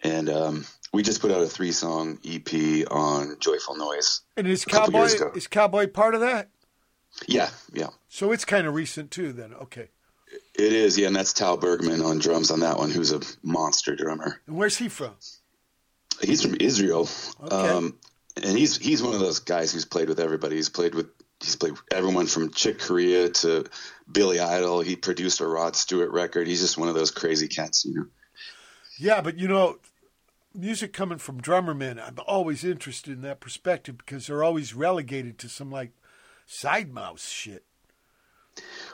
and 0.03 0.29
um, 0.29 0.65
we 0.93 1.03
just 1.03 1.21
put 1.21 1.31
out 1.31 1.41
a 1.41 1.47
three 1.47 1.71
song 1.71 2.19
EP 2.25 2.85
on 2.91 3.37
Joyful 3.39 3.75
Noise. 3.75 4.21
And 4.37 4.47
is 4.47 4.65
Cowboy 4.65 5.09
is 5.35 5.47
Cowboy 5.47 5.87
part 5.87 6.15
of 6.15 6.21
that? 6.21 6.49
Yeah, 7.27 7.49
yeah. 7.73 7.89
So 8.07 8.31
it's 8.31 8.45
kind 8.45 8.67
of 8.67 8.73
recent 8.73 9.11
too. 9.11 9.33
Then 9.33 9.53
okay. 9.53 9.89
It 10.53 10.73
is, 10.73 10.97
yeah, 10.97 11.07
and 11.07 11.15
that's 11.15 11.33
Tal 11.33 11.57
Bergman 11.57 12.01
on 12.01 12.19
drums 12.19 12.51
on 12.51 12.59
that 12.59 12.77
one, 12.77 12.91
who's 12.91 13.11
a 13.11 13.21
monster 13.41 13.95
drummer. 13.95 14.39
And 14.45 14.57
where's 14.57 14.77
he 14.77 14.89
from? 14.89 15.15
He's 16.21 16.41
from 16.41 16.55
Israel, 16.59 17.07
Okay. 17.41 17.55
um, 17.55 17.97
and 18.35 18.57
he's 18.57 18.77
he's 18.77 19.01
one 19.01 19.13
of 19.13 19.19
those 19.19 19.39
guys 19.39 19.71
who's 19.71 19.85
played 19.85 20.09
with 20.09 20.19
everybody. 20.19 20.57
He's 20.57 20.69
played 20.69 20.93
with 20.93 21.07
he's 21.39 21.55
played 21.55 21.73
everyone 21.91 22.27
from 22.27 22.51
Chick 22.51 22.79
Corea 22.79 23.29
to 23.29 23.65
Billy 24.11 24.39
Idol. 24.39 24.81
He 24.81 24.95
produced 24.97 25.39
a 25.39 25.47
Rod 25.47 25.75
Stewart 25.75 26.11
record. 26.11 26.47
He's 26.47 26.61
just 26.61 26.77
one 26.77 26.89
of 26.89 26.95
those 26.95 27.11
crazy 27.11 27.47
cats, 27.47 27.85
you 27.85 27.95
know. 27.95 28.05
Yeah, 28.97 29.21
but 29.21 29.39
you 29.39 29.47
know, 29.47 29.77
music 30.53 30.93
coming 30.93 31.17
from 31.17 31.41
drummer 31.41 31.73
men, 31.73 31.99
I'm 31.99 32.17
always 32.27 32.63
interested 32.63 33.13
in 33.13 33.21
that 33.21 33.39
perspective 33.39 33.97
because 33.97 34.27
they're 34.27 34.43
always 34.43 34.73
relegated 34.73 35.37
to 35.39 35.49
some 35.49 35.71
like 35.71 35.91
side 36.45 36.93
mouse 36.93 37.27
shit. 37.29 37.63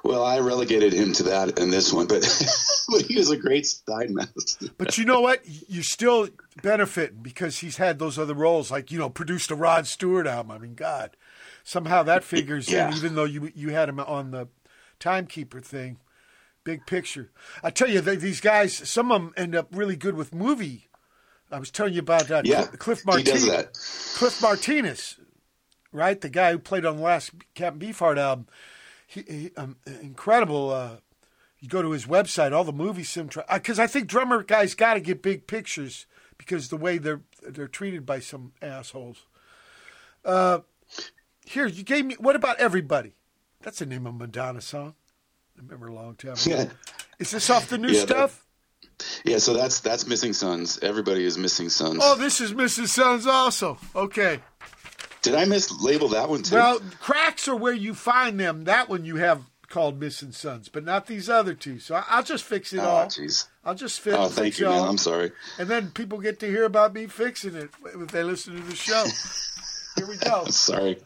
Well, 0.04 0.24
I 0.24 0.40
relegated 0.40 0.94
him 0.94 1.14
to 1.14 1.24
that 1.24 1.58
in 1.58 1.72
this 1.72 1.92
one, 1.92 2.06
but 2.06 2.22
but 2.90 3.02
he 3.04 3.18
was 3.18 3.32
a 3.32 3.38
great 3.38 3.66
side 3.66 4.12
mouse. 4.12 4.58
But 4.78 4.98
you 4.98 5.06
know 5.06 5.22
what? 5.22 5.42
You're 5.68 5.82
still 5.84 6.30
benefiting 6.62 7.24
because 7.24 7.60
he's 7.60 7.78
had 7.78 7.98
those 7.98 8.20
other 8.20 8.36
roles, 8.36 8.70
like 8.70 8.92
you 8.92 9.00
know, 9.00 9.10
produced 9.10 9.50
a 9.50 9.56
Rod 9.56 9.88
Stewart 9.88 10.28
album. 10.28 10.52
I 10.52 10.60
mean, 10.60 10.76
God, 10.76 11.18
somehow 11.64 12.04
that 12.04 12.24
figures 12.24 12.70
Yeah. 12.70 12.90
in, 12.90 12.94
even 12.98 13.16
though 13.16 13.24
you 13.24 13.52
you 13.56 13.70
had 13.70 13.90
him 13.90 14.00
on 14.00 14.32
the 14.32 14.50
Timekeeper 15.00 15.62
thing. 15.62 15.98
Big 16.64 16.86
picture. 16.88 17.32
I 17.64 17.70
tell 17.70 17.88
you, 17.90 18.02
they, 18.02 18.16
these 18.16 18.42
guys, 18.42 18.76
some 18.76 19.12
of 19.12 19.22
them 19.22 19.34
end 19.38 19.56
up 19.56 19.68
really 19.72 19.96
good 19.96 20.16
with 20.16 20.34
movie. 20.34 20.90
I 21.56 21.60
was 21.60 21.72
telling 21.72 21.94
you 21.94 22.02
about 22.02 22.30
uh, 22.30 22.42
Yeah, 22.44 22.66
Cliff 22.66 23.06
Martinez. 23.06 23.48
Cliff 24.16 24.42
Martinez, 24.42 25.18
right? 25.94 26.20
The 26.20 26.30
guy 26.30 26.52
who 26.52 26.60
played 26.60 26.86
on 26.86 26.98
the 26.98 27.04
last 27.04 27.32
Captain 27.54 27.80
Beefheart 27.80 28.18
album. 28.18 28.48
He, 29.08 29.22
he 29.22 29.52
um, 29.56 29.78
incredible. 30.02 30.72
Uh, 30.72 30.98
you 31.60 31.70
go 31.70 31.82
to 31.82 31.92
his 31.92 32.06
website, 32.06 32.52
all 32.52 32.64
the 32.66 32.74
movie 32.74 33.04
sim 33.04 33.30
because 33.54 33.80
I 33.80 33.88
think 33.88 34.08
drummer 34.08 34.44
guys 34.44 34.76
got 34.76 34.96
to 34.96 35.00
get 35.00 35.22
big 35.22 35.48
pictures 35.48 36.06
because 36.38 36.70
the 36.70 36.78
way 36.78 36.98
they're 36.98 37.22
they're 37.48 37.68
treated 37.70 38.06
by 38.06 38.20
some 38.20 38.52
assholes. 38.62 39.24
Uh, 40.26 40.60
here 41.46 41.68
you 41.68 41.84
gave 41.84 42.06
me. 42.06 42.16
What 42.20 42.36
about 42.36 42.60
everybody? 42.60 43.16
That's 43.62 43.80
the 43.80 43.86
name 43.86 44.06
of 44.06 44.16
a 44.16 44.18
Madonna 44.18 44.62
song. 44.62 44.96
I 45.58 45.62
remember 45.62 45.88
a 45.88 45.94
long 45.94 46.16
time. 46.16 46.34
ago. 46.34 46.42
Yeah. 46.46 46.66
Is 47.20 47.32
this 47.32 47.50
off 47.50 47.70
the 47.70 47.78
new 47.78 47.94
Yeah, 47.94 48.02
stuff? 48.02 48.45
Yeah, 49.24 49.38
so 49.38 49.54
that's 49.54 49.80
that's 49.80 50.08
Missing 50.08 50.34
Sons. 50.34 50.80
Everybody 50.82 51.26
is 51.26 51.38
Missing 51.38 51.70
Sons. 51.70 52.00
Oh, 52.02 52.16
this 52.16 52.42
is 52.42 52.54
Missing 52.54 52.88
Sons 52.88 53.28
also. 53.28 53.78
Okay. 53.96 54.40
Did 55.22 55.36
I 55.36 55.46
mislabel 55.46 56.12
that 56.12 56.30
one 56.30 56.44
too? 56.44 56.56
Well, 56.56 56.80
cracks 57.00 57.48
are 57.48 57.56
where 57.56 57.74
you 57.74 57.96
find 57.96 58.40
them. 58.40 58.66
That 58.66 58.90
one 58.90 59.06
you 59.06 59.16
have 59.16 59.42
called 59.70 60.00
Missing 60.00 60.32
Sons, 60.34 60.70
but 60.70 60.84
not 60.84 61.08
these 61.08 61.30
other 61.30 61.54
two. 61.54 61.80
So 61.80 62.02
I'll 62.08 62.24
just 62.24 62.44
fix 62.44 62.74
it 62.74 62.80
oh, 62.80 62.84
all. 62.84 63.06
jeez. 63.08 63.48
I'll 63.64 63.76
just 63.76 64.00
fix, 64.00 64.16
Oh, 64.16 64.28
thank 64.30 64.54
it 64.54 64.60
you, 64.60 64.68
man. 64.68 64.88
I'm 64.88 64.98
sorry. 64.98 65.32
And 65.58 65.68
then 65.68 65.90
people 65.90 66.20
get 66.20 66.40
to 66.42 66.48
hear 66.48 66.66
about 66.66 66.94
me 66.94 67.08
fixing 67.08 67.56
it 67.56 67.72
if 67.84 68.12
they 68.12 68.24
listen 68.24 68.56
to 68.56 68.62
the 68.62 68.76
show. 68.76 69.04
Here 69.98 70.08
we 70.08 70.18
go. 70.18 70.46
Sorry. 70.46 71.00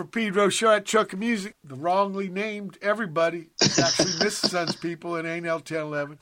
For 0.00 0.06
Pedro 0.06 0.48
show 0.48 0.70
at 0.70 0.86
Chuck 0.86 1.12
of 1.12 1.18
Music. 1.18 1.56
The 1.62 1.74
wrongly 1.74 2.30
named 2.30 2.78
everybody 2.80 3.50
actually 3.60 4.12
Miss 4.24 4.38
Sons 4.38 4.74
people 4.74 5.14
in 5.16 5.26
ain't 5.26 5.44
El 5.44 5.60
Ten 5.60 5.82
Eleven. 5.82 6.18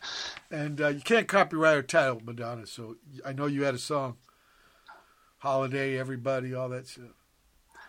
And 0.50 0.80
uh, 0.80 0.88
you 0.88 1.00
can't 1.00 1.28
copyright 1.28 1.76
her 1.76 1.82
title, 1.84 2.20
Madonna. 2.24 2.66
So 2.66 2.96
I 3.24 3.32
know 3.32 3.46
you 3.46 3.62
had 3.62 3.76
a 3.76 3.78
song. 3.78 4.16
Holiday, 5.36 5.96
everybody, 5.96 6.52
all 6.52 6.68
that 6.70 6.88
stuff. 6.88 7.14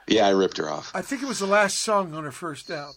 Yeah, 0.08 0.28
I 0.28 0.30
ripped 0.30 0.58
her 0.58 0.70
off. 0.70 0.92
I 0.94 1.02
think 1.02 1.24
it 1.24 1.28
was 1.28 1.40
the 1.40 1.48
last 1.48 1.80
song 1.80 2.14
on 2.14 2.24
her 2.24 2.32
first 2.32 2.70
album. 2.70 2.94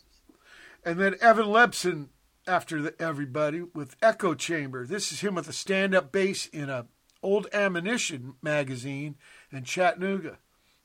And 0.84 1.00
then 1.00 1.16
Evan 1.22 1.46
Lipson 1.46 2.08
after 2.46 2.82
the, 2.82 2.94
everybody 3.00 3.62
with 3.62 3.96
Echo 4.02 4.34
Chamber. 4.34 4.86
This 4.86 5.12
is 5.12 5.20
him 5.22 5.34
with 5.34 5.48
a 5.48 5.54
stand-up 5.54 6.12
bass 6.12 6.44
in 6.44 6.68
a 6.68 6.88
old 7.22 7.46
ammunition 7.54 8.34
magazine 8.42 9.16
in 9.50 9.64
Chattanooga, 9.64 10.36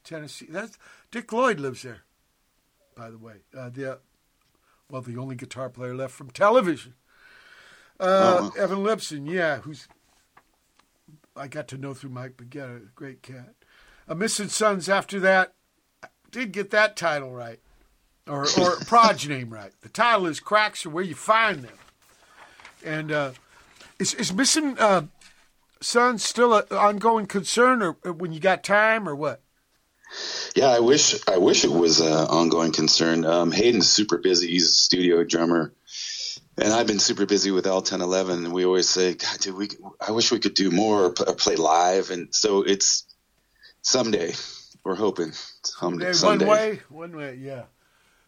Tennessee. 0.06 0.48
That's 0.50 0.78
Dick 1.12 1.32
Lloyd 1.32 1.60
lives 1.60 1.84
there, 1.84 2.02
by 2.96 3.10
the 3.10 3.18
way. 3.18 3.36
Uh, 3.58 3.70
the 3.70 3.94
uh, 3.94 3.96
well, 4.90 5.02
the 5.02 5.18
only 5.18 5.36
guitar 5.36 5.70
player 5.70 5.96
left 5.96 6.14
from 6.14 6.30
television. 6.30 6.94
Uh, 8.00 8.50
Evan 8.58 8.80
Lipson, 8.80 9.30
yeah, 9.30 9.58
who's 9.58 9.88
I 11.36 11.48
got 11.48 11.68
to 11.70 11.78
know 11.78 11.94
through 11.94 12.12
Mike 12.12 12.38
Baggetta, 12.38 12.78
a 12.78 12.90
great 12.96 13.22
cat. 13.22 13.54
A 14.08 14.16
Missing 14.16 14.50
Sons 14.50 14.88
after 14.90 15.20
that, 15.20 15.54
I 16.04 16.08
did 16.32 16.52
get 16.52 16.72
that 16.72 16.96
title 16.96 17.32
right, 17.32 17.60
or 18.28 18.48
or 18.60 18.76
proj 18.86 19.28
name 19.28 19.50
right. 19.50 19.72
The 19.82 19.90
title 19.90 20.28
is 20.28 20.40
Cracks 20.40 20.86
or 20.86 20.90
where 20.90 21.04
you 21.04 21.16
find 21.16 21.64
them, 21.64 21.78
and 22.84 23.12
uh, 23.12 23.32
is 24.00 24.14
is 24.14 24.34
Missing 24.34 24.78
uh, 24.80 25.04
Sons 25.82 26.24
still 26.24 26.54
an 26.54 26.66
ongoing 26.72 27.28
concern, 27.28 27.82
or, 27.82 27.98
or 28.04 28.14
when 28.14 28.32
you 28.32 28.40
got 28.40 28.64
time, 28.64 29.08
or 29.08 29.16
what? 29.16 29.42
Yeah, 30.56 30.70
I 30.70 30.80
wish 30.80 31.16
I 31.28 31.38
wish 31.38 31.64
it 31.64 31.72
was 31.72 32.00
an 32.00 32.12
ongoing 32.12 32.72
concern. 32.72 33.26
Um, 33.26 33.52
Hayden's 33.52 33.90
super 33.90 34.18
busy. 34.18 34.48
He's 34.48 34.70
a 34.70 34.72
studio 34.72 35.24
drummer, 35.24 35.74
and 36.58 36.74
I've 36.74 36.88
been 36.88 37.00
super 37.00 37.26
busy 37.26 37.52
with 37.52 37.68
El 37.68 37.82
Ten 37.82 38.02
Eleven. 38.02 38.46
And 38.46 38.54
we 38.54 38.66
always 38.66 38.90
say, 38.90 39.14
God, 39.14 39.40
dude, 39.40 39.56
we 39.56 39.70
I 40.00 40.12
wish 40.12 40.32
we 40.32 40.40
could 40.40 40.54
do 40.54 40.72
more 40.72 41.06
or, 41.06 41.14
or 41.28 41.36
play 41.36 41.56
live. 41.56 42.10
And 42.10 42.34
so 42.34 42.64
it's 42.64 43.06
someday. 43.82 44.34
We're 44.84 44.96
hoping 44.96 45.34
someday. 45.64 46.14
Someday. 46.14 46.46
One 46.46 46.58
way, 46.58 46.80
one 46.90 47.16
way, 47.18 47.36
yeah. 47.36 47.64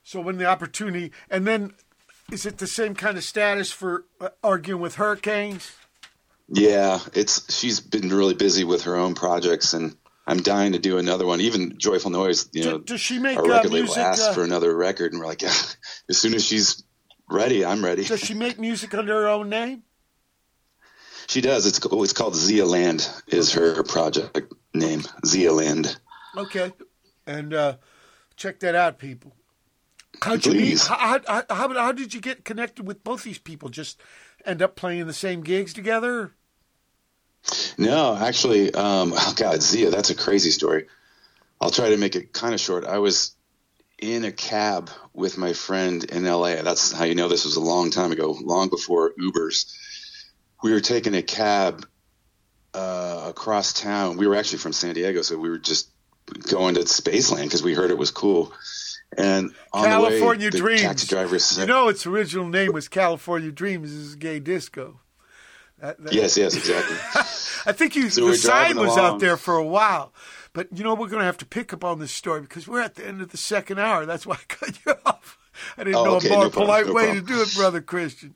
So 0.04 0.20
when 0.20 0.38
the 0.38 0.46
opportunity, 0.46 1.14
and 1.30 1.48
then 1.48 1.74
is 2.32 2.46
it 2.46 2.58
the 2.58 2.68
same 2.68 2.96
kind 2.96 3.18
of 3.18 3.24
status 3.24 3.72
for 3.72 4.06
uh, 4.20 4.30
arguing 4.44 4.82
with 4.82 4.96
hurricanes? 4.96 5.72
Yeah, 6.50 7.00
it's 7.14 7.56
she's 7.56 7.80
been 7.80 8.10
really 8.10 8.34
busy 8.34 8.64
with 8.64 8.84
her 8.84 8.96
own 8.96 9.16
projects, 9.16 9.74
and 9.74 9.96
I'm 10.30 10.44
dying 10.44 10.74
to 10.74 10.80
do 10.80 11.00
another 11.00 11.26
one. 11.26 11.42
Even 11.42 11.80
Joyful 11.80 12.12
Noise, 12.12 12.50
you 12.54 12.64
know, 12.64 12.78
does 12.78 13.02
she 13.02 13.18
make, 13.18 13.36
our 13.36 13.46
uh, 13.46 13.48
record 13.48 13.72
music, 13.72 13.98
label 13.98 14.10
asked 14.10 14.22
uh, 14.22 14.34
for 14.34 14.44
another 14.44 14.76
record, 14.76 15.12
and 15.12 15.20
we're 15.20 15.28
like, 15.28 15.42
yeah, 15.42 15.54
as 16.08 16.20
soon 16.20 16.36
as 16.36 16.46
she's 16.46 16.84
ready, 17.28 17.66
I'm 17.66 17.84
ready. 17.84 18.04
Does 18.04 18.20
she 18.20 18.36
make 18.36 18.60
music 18.60 18.94
under 18.94 19.14
her 19.14 19.28
own 19.28 19.50
name? 19.50 19.82
She 21.26 21.42
does. 21.42 21.66
It's 21.66 21.80
it's 21.84 22.14
called 22.14 22.36
Zia 22.36 22.66
Land 22.66 23.10
is 23.28 23.54
her 23.54 23.82
project 23.84 24.54
name. 24.74 25.02
Zia 25.26 25.52
Land. 25.52 25.98
Okay, 26.38 26.74
and 27.26 27.52
uh, 27.52 27.78
check 28.36 28.60
that 28.60 28.76
out, 28.76 29.00
people. 29.00 29.34
How'd 30.22 30.46
you 30.46 30.54
meet? 30.54 30.80
How, 30.82 31.20
how, 31.28 31.44
how, 31.50 31.74
how 31.74 31.92
did 31.92 32.14
you 32.14 32.22
get 32.22 32.46
connected 32.46 32.86
with 32.86 33.04
both 33.04 33.24
these 33.24 33.40
people? 33.40 33.70
Just 33.70 34.00
end 34.46 34.62
up 34.62 34.76
playing 34.76 35.08
the 35.08 35.14
same 35.14 35.42
gigs 35.42 35.74
together? 35.74 36.34
No, 37.78 38.16
actually, 38.16 38.74
um, 38.74 39.14
oh 39.18 39.34
God, 39.36 39.62
Zia, 39.62 39.90
that's 39.90 40.10
a 40.10 40.16
crazy 40.16 40.52
story. 40.52 40.88
I'll 41.62 41.72
try 41.72 41.90
to 41.90 41.98
make 41.98 42.16
it 42.16 42.34
kind 42.34 42.54
of 42.54 42.60
short. 42.60 42.86
I 42.86 43.00
was 43.00 43.36
in 43.98 44.24
a 44.24 44.32
cab 44.32 44.90
with 45.14 45.38
my 45.38 45.54
friend 45.54 46.04
in 46.06 46.24
LA. 46.24 46.62
That's 46.62 46.92
how 46.92 47.04
you 47.04 47.16
know 47.16 47.28
this 47.28 47.46
was 47.46 47.58
a 47.58 47.62
long 47.62 47.92
time 47.92 48.12
ago, 48.12 48.38
long 48.42 48.70
before 48.70 49.14
Ubers. 49.20 49.74
We 50.64 50.72
were 50.72 50.80
taking 50.80 51.16
a 51.16 51.22
cab 51.22 51.86
uh, 52.74 53.26
across 53.28 53.74
town. 53.74 54.18
We 54.18 54.28
were 54.28 54.36
actually 54.36 54.60
from 54.60 54.74
San 54.74 54.94
Diego, 54.94 55.22
so 55.22 55.38
we 55.38 55.50
were 55.50 55.58
just 55.58 55.90
going 56.50 56.76
to 56.76 56.82
Spaceland 56.82 57.44
because 57.44 57.64
we 57.64 57.74
heard 57.74 57.92
it 57.92 57.98
was 57.98 58.12
cool. 58.12 58.54
And 59.18 59.54
on 59.74 59.86
California 59.86 60.52
the 60.52 60.58
way, 60.58 60.62
Dreams. 60.62 60.82
the 60.82 60.88
taxi 60.88 61.08
driver 61.08 61.40
said, 61.40 61.62
You 61.62 61.74
know, 61.74 61.88
its 61.88 62.06
original 62.06 62.48
name 62.48 62.72
was 62.72 62.88
California 62.88 63.52
Dreams. 63.52 63.92
This 63.92 64.00
is 64.00 64.16
gay 64.16 64.40
disco. 64.40 65.00
That- 65.82 66.04
that- 66.04 66.14
"Yes, 66.14 66.38
yes, 66.38 66.56
exactly." 66.56 66.96
I 67.66 67.72
think 67.74 67.96
you, 67.96 68.10
So 68.10 68.28
the 68.28 68.36
sign 68.36 68.78
was 68.78 68.98
out 68.98 69.20
there 69.20 69.38
for 69.38 69.56
a 69.56 69.66
while. 69.66 70.14
But 70.54 70.68
you 70.76 70.84
know, 70.84 70.94
we're 70.96 71.08
going 71.10 71.20
to 71.20 71.26
have 71.26 71.38
to 71.40 71.46
pick 71.46 71.74
up 71.74 71.84
on 71.84 72.00
this 72.00 72.12
story 72.12 72.42
because 72.42 72.68
we're 72.68 72.82
at 72.82 72.96
the 72.96 73.06
end 73.08 73.22
of 73.22 73.30
the 73.30 73.38
second 73.38 73.80
hour. 73.80 74.06
That's 74.06 74.26
why 74.26 74.36
I 74.36 74.44
cut 74.48 74.78
you 74.86 74.94
off. 75.06 75.38
I 75.78 75.84
didn't 75.84 75.98
Oh, 75.98 76.06
know 76.06 76.16
okay, 76.16 76.30
a 76.30 76.32
more 76.32 76.44
no 76.46 76.50
problem, 76.50 76.66
polite 76.68 76.88
no 76.88 76.94
way 76.94 77.06
problem. 77.08 77.26
to 77.28 77.34
do 77.34 77.42
it, 77.42 77.54
Brother 77.56 77.82
Kristian. 77.82 78.34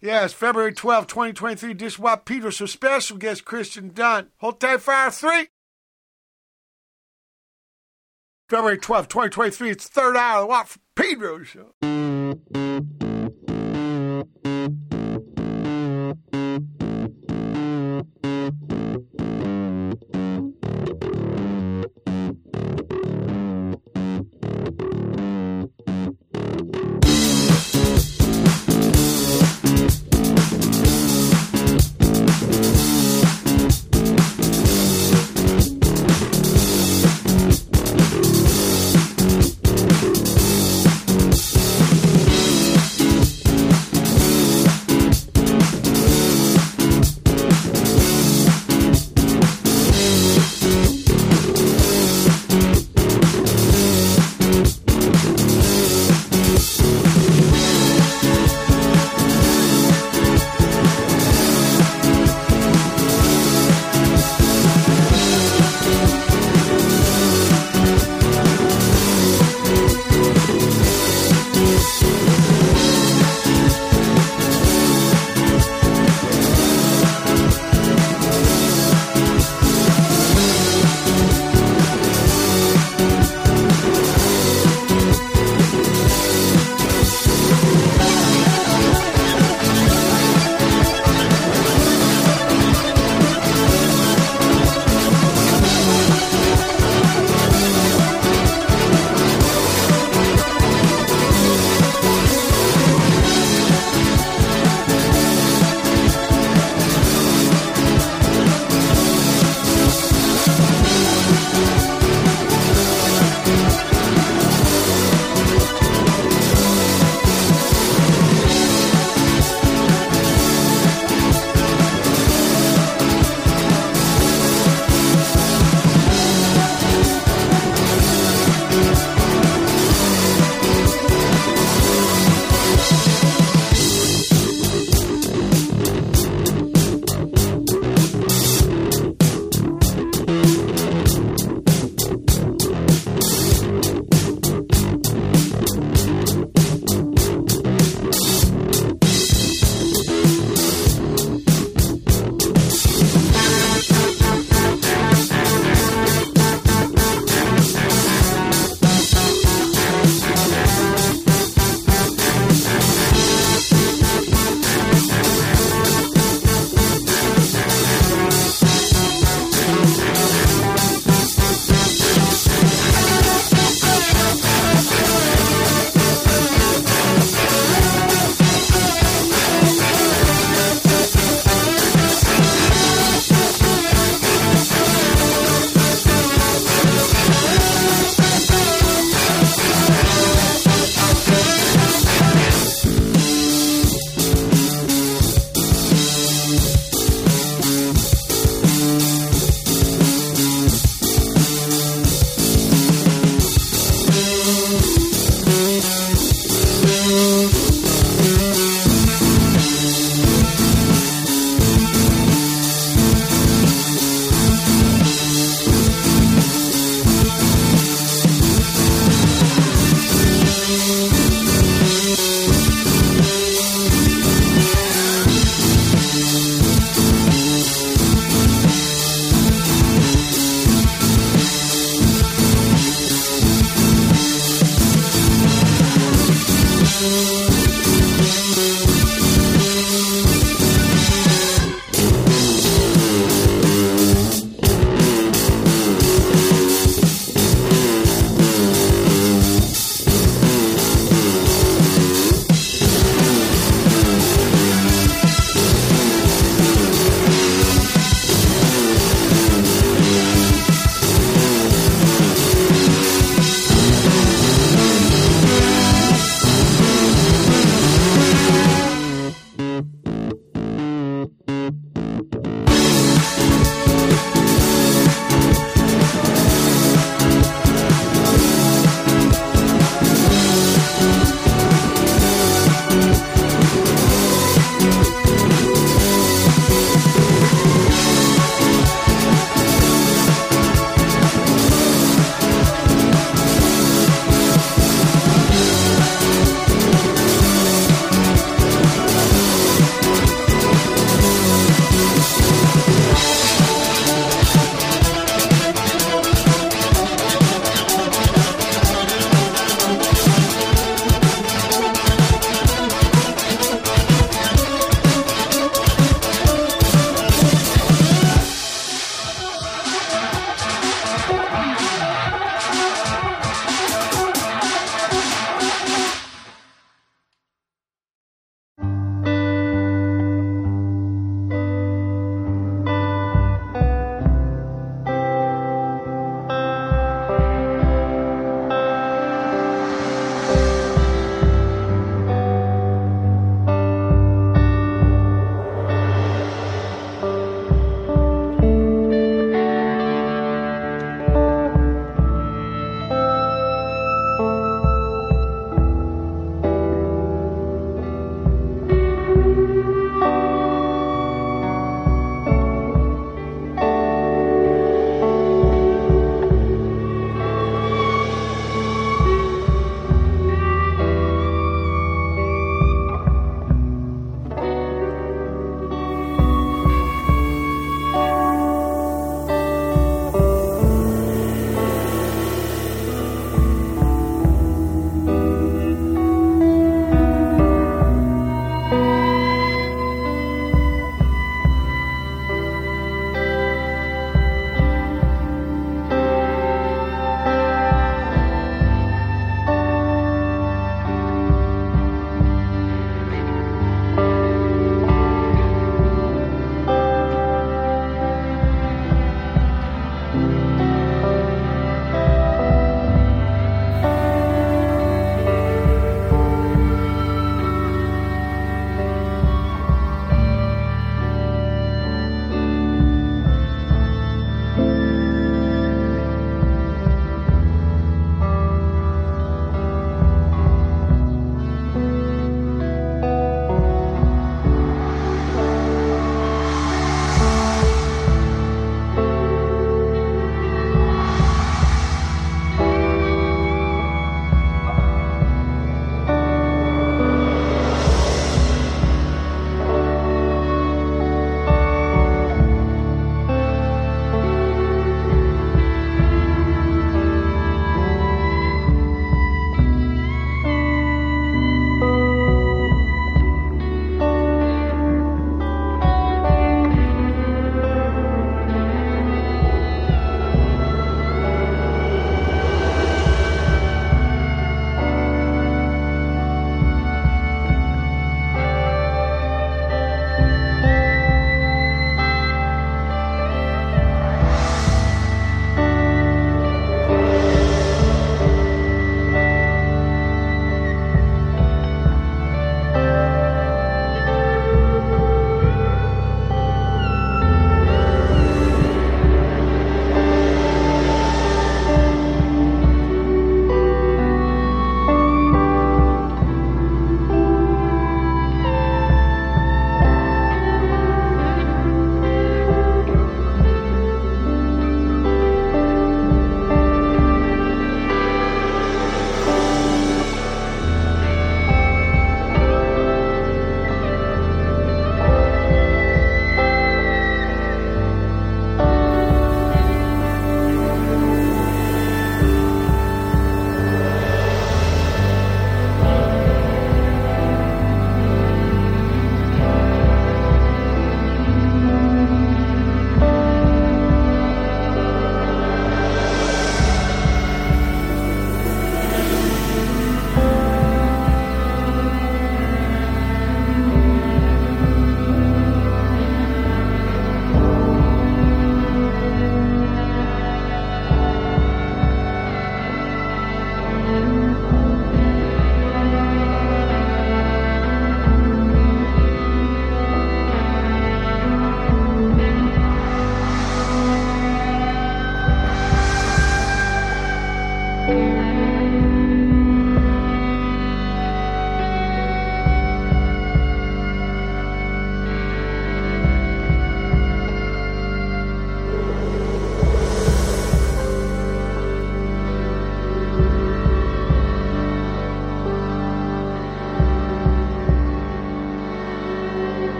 Yes, 0.00 0.32
February 0.32 0.72
12, 0.72 1.06
2023, 1.06 1.74
Dish 1.74 1.98
Watt 1.98 2.24
Pedro. 2.24 2.50
So 2.50 2.66
special 2.66 3.16
guest 3.18 3.44
Kristian 3.44 3.92
Dunn. 3.94 4.28
Hold 4.38 4.58
tight 4.60 4.80
for 4.80 4.92
hour 4.94 5.10
three. 5.10 5.48
February 8.48 8.78
12, 8.78 9.08
2023, 9.08 9.70
it's 9.70 9.88
the 9.88 10.00
third 10.00 10.16
hour 10.16 10.38
of 10.38 10.42
the 10.42 10.46
Watt 10.48 10.76
Pedro 10.94 11.42
show. 11.42 11.74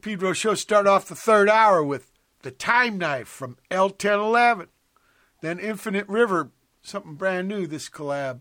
Pedro 0.00 0.32
Show 0.32 0.54
start 0.54 0.86
off 0.86 1.08
the 1.08 1.14
third 1.14 1.48
hour 1.48 1.82
with 1.82 2.10
The 2.42 2.50
Time 2.50 2.98
Knife 2.98 3.28
from 3.28 3.56
El 3.70 3.90
Ten 3.90 4.18
Eleven. 4.18 4.68
Then 5.40 5.58
Infinite 5.58 6.08
River, 6.08 6.50
something 6.82 7.14
brand 7.14 7.48
new, 7.48 7.66
this 7.66 7.88
collab. 7.88 8.40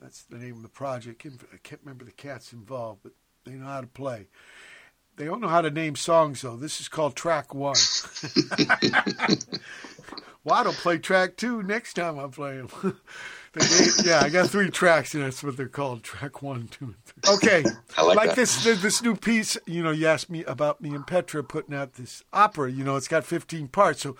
That's 0.00 0.22
the 0.24 0.38
name 0.38 0.56
of 0.56 0.62
the 0.62 0.68
project. 0.68 1.26
I 1.26 1.56
can't 1.62 1.80
remember 1.82 2.04
the 2.04 2.12
cats 2.12 2.52
involved, 2.52 3.00
but 3.02 3.12
they 3.44 3.52
know 3.52 3.66
how 3.66 3.80
to 3.80 3.86
play. 3.86 4.26
They 5.16 5.26
don't 5.26 5.40
know 5.40 5.48
how 5.48 5.60
to 5.60 5.70
name 5.70 5.94
songs, 5.94 6.42
though. 6.42 6.56
This 6.56 6.80
is 6.80 6.88
called 6.88 7.14
track 7.14 7.54
one. 7.54 7.76
well, 10.44 10.64
don't 10.64 10.76
play 10.76 10.98
track 10.98 11.36
two 11.36 11.62
next 11.62 11.94
time 11.94 12.18
I 12.18 12.26
play 12.28 12.56
them. 12.56 12.68
They 13.52 13.60
gave- 13.68 14.06
yeah, 14.06 14.20
I 14.22 14.28
got 14.30 14.48
three 14.50 14.70
tracks, 14.70 15.14
and 15.14 15.22
that's 15.22 15.42
what 15.42 15.56
they're 15.56 15.68
called: 15.68 16.02
track 16.02 16.42
one, 16.42 16.68
two, 16.68 16.86
and 16.86 17.04
three. 17.04 17.34
Okay, 17.34 17.64
I 17.96 18.02
like 18.02 18.28
that. 18.30 18.36
this 18.36 18.64
this 18.64 19.02
new 19.02 19.14
piece. 19.14 19.58
You 19.66 19.82
know, 19.82 19.90
you 19.90 20.06
asked 20.06 20.30
me 20.30 20.42
about 20.44 20.80
me 20.80 20.94
and 20.94 21.06
Petra 21.06 21.44
putting 21.44 21.74
out 21.74 21.94
this 21.94 22.22
opera. 22.32 22.70
You 22.70 22.82
know, 22.84 22.96
it's 22.96 23.08
got 23.08 23.24
15 23.24 23.68
parts, 23.68 24.00
so 24.02 24.16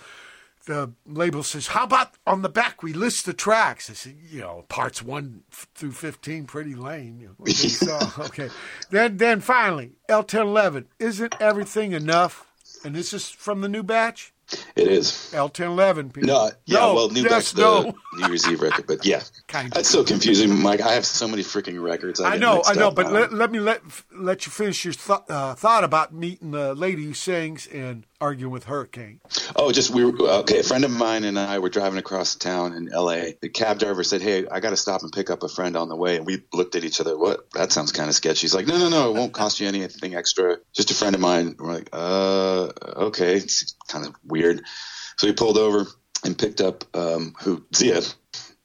the 0.67 0.93
label 1.07 1.43
says, 1.43 1.69
"How 1.69 1.85
about 1.85 2.11
on 2.27 2.43
the 2.43 2.49
back 2.51 2.83
we 2.83 2.93
list 2.93 3.25
the 3.25 3.33
tracks?" 3.33 3.89
I 3.89 3.95
said, 3.95 4.17
"You 4.31 4.41
know, 4.43 4.65
parts 4.69 5.03
one 5.03 5.45
through 5.51 5.93
15, 5.93 6.45
pretty 6.47 6.75
lame." 6.75 7.19
You 7.21 7.35
know, 7.39 7.47
so, 7.53 7.99
okay, 8.25 8.51
then 8.91 9.17
then 9.17 9.41
finally, 9.41 9.93
El 10.11 10.25
Ten 10.25 10.43
Eleven. 10.43 10.89
Isn't 10.99 11.35
everything 11.41 11.93
enough? 11.93 12.47
And 12.85 12.95
this 12.97 13.13
is 13.13 13.29
from 13.31 13.61
the 13.61 13.69
new 13.69 13.83
batch. 13.83 14.32
It 14.77 14.89
is. 14.89 15.33
El 15.35 15.49
Ten 15.49 15.69
Eleven. 15.69 16.11
People. 16.11 16.29
No, 16.29 16.51
yeah, 16.67 16.79
No, 16.81 16.95
well, 16.95 17.11
New 17.11 17.23
yes, 17.23 17.31
Back's 17.31 17.53
the 17.53 17.63
no. 17.63 17.95
New 18.15 18.29
Year's 18.29 18.49
Eve 18.49 18.61
record, 18.61 18.87
but 18.87 19.05
yeah, 19.05 19.23
Kind 19.53 19.71
that's 19.71 19.91
so 19.91 20.03
confusing, 20.03 20.63
Mike. 20.63 20.81
I 20.81 20.95
have 20.95 21.05
so 21.05 21.29
many 21.29 21.43
freaking 21.43 21.83
records. 21.83 22.23
I, 22.23 22.33
I 22.33 22.37
know, 22.39 22.63
I 22.65 22.73
know, 22.73 22.91
but 22.91 23.13
let, 23.13 23.35
let 23.35 23.51
me 23.51 23.61
let 23.61 23.83
let 24.11 24.47
you 24.47 24.51
finish 24.51 24.83
your 24.83 24.95
th- 24.95 25.21
uh, 25.29 25.55
thought 25.55 25.85
about 25.85 26.15
meeting 26.15 26.53
the 26.53 26.75
lady 26.75 27.05
who 27.05 27.13
sings 27.13 27.67
and 27.67 28.07
arguing 28.19 28.51
with 28.51 28.65
Hurricane. 28.65 29.21
Oh, 29.55 29.71
just 29.71 29.91
we 29.91 30.07
were 30.07 30.19
okay. 30.41 30.61
A 30.61 30.63
friend 30.63 30.87
of 30.87 30.91
mine 30.91 31.25
and 31.25 31.39
I 31.39 31.59
were 31.59 31.69
driving 31.69 31.99
across 31.99 32.35
town 32.35 32.73
in 32.73 32.91
L.A. 32.91 33.37
The 33.43 33.51
cab 33.51 33.79
driver 33.79 34.03
said, 34.03 34.23
"Hey, 34.23 34.47
I 34.47 34.61
got 34.61 34.71
to 34.71 34.77
stop 34.79 35.03
and 35.03 35.13
pick 35.13 35.29
up 35.29 35.43
a 35.43 35.49
friend 35.49 35.77
on 35.77 35.91
the 35.91 35.97
way." 35.97 36.17
And 36.17 36.25
we 36.25 36.45
looked 36.55 36.75
at 36.75 36.85
each 36.85 36.99
other. 36.99 37.19
What? 37.19 37.51
That 37.51 37.73
sounds 37.73 37.93
kind 37.93 38.09
of 38.09 38.15
sketchy. 38.15 38.41
He's 38.41 38.55
like, 38.55 38.67
"No, 38.67 38.79
no, 38.79 38.89
no. 38.89 39.11
It 39.11 39.19
won't 39.19 39.35
cost 39.35 39.61
you 39.61 39.69
anything 39.69 40.15
extra. 40.15 40.57
Just 40.73 40.91
a 40.91 40.95
friend 40.95 41.15
of 41.15 41.21
mine." 41.21 41.57
We're 41.59 41.75
like, 41.75 41.91
"Uh, 41.93 42.71
okay." 43.09 43.35
It's 43.35 43.75
kind 43.87 44.07
of 44.07 44.15
weird. 44.25 44.63
So 45.19 45.27
we 45.27 45.35
pulled 45.35 45.59
over 45.59 45.85
and 46.25 46.39
picked 46.39 46.63
up 46.63 46.85
um, 46.97 47.35
who 47.43 47.67
Zia. 47.75 48.01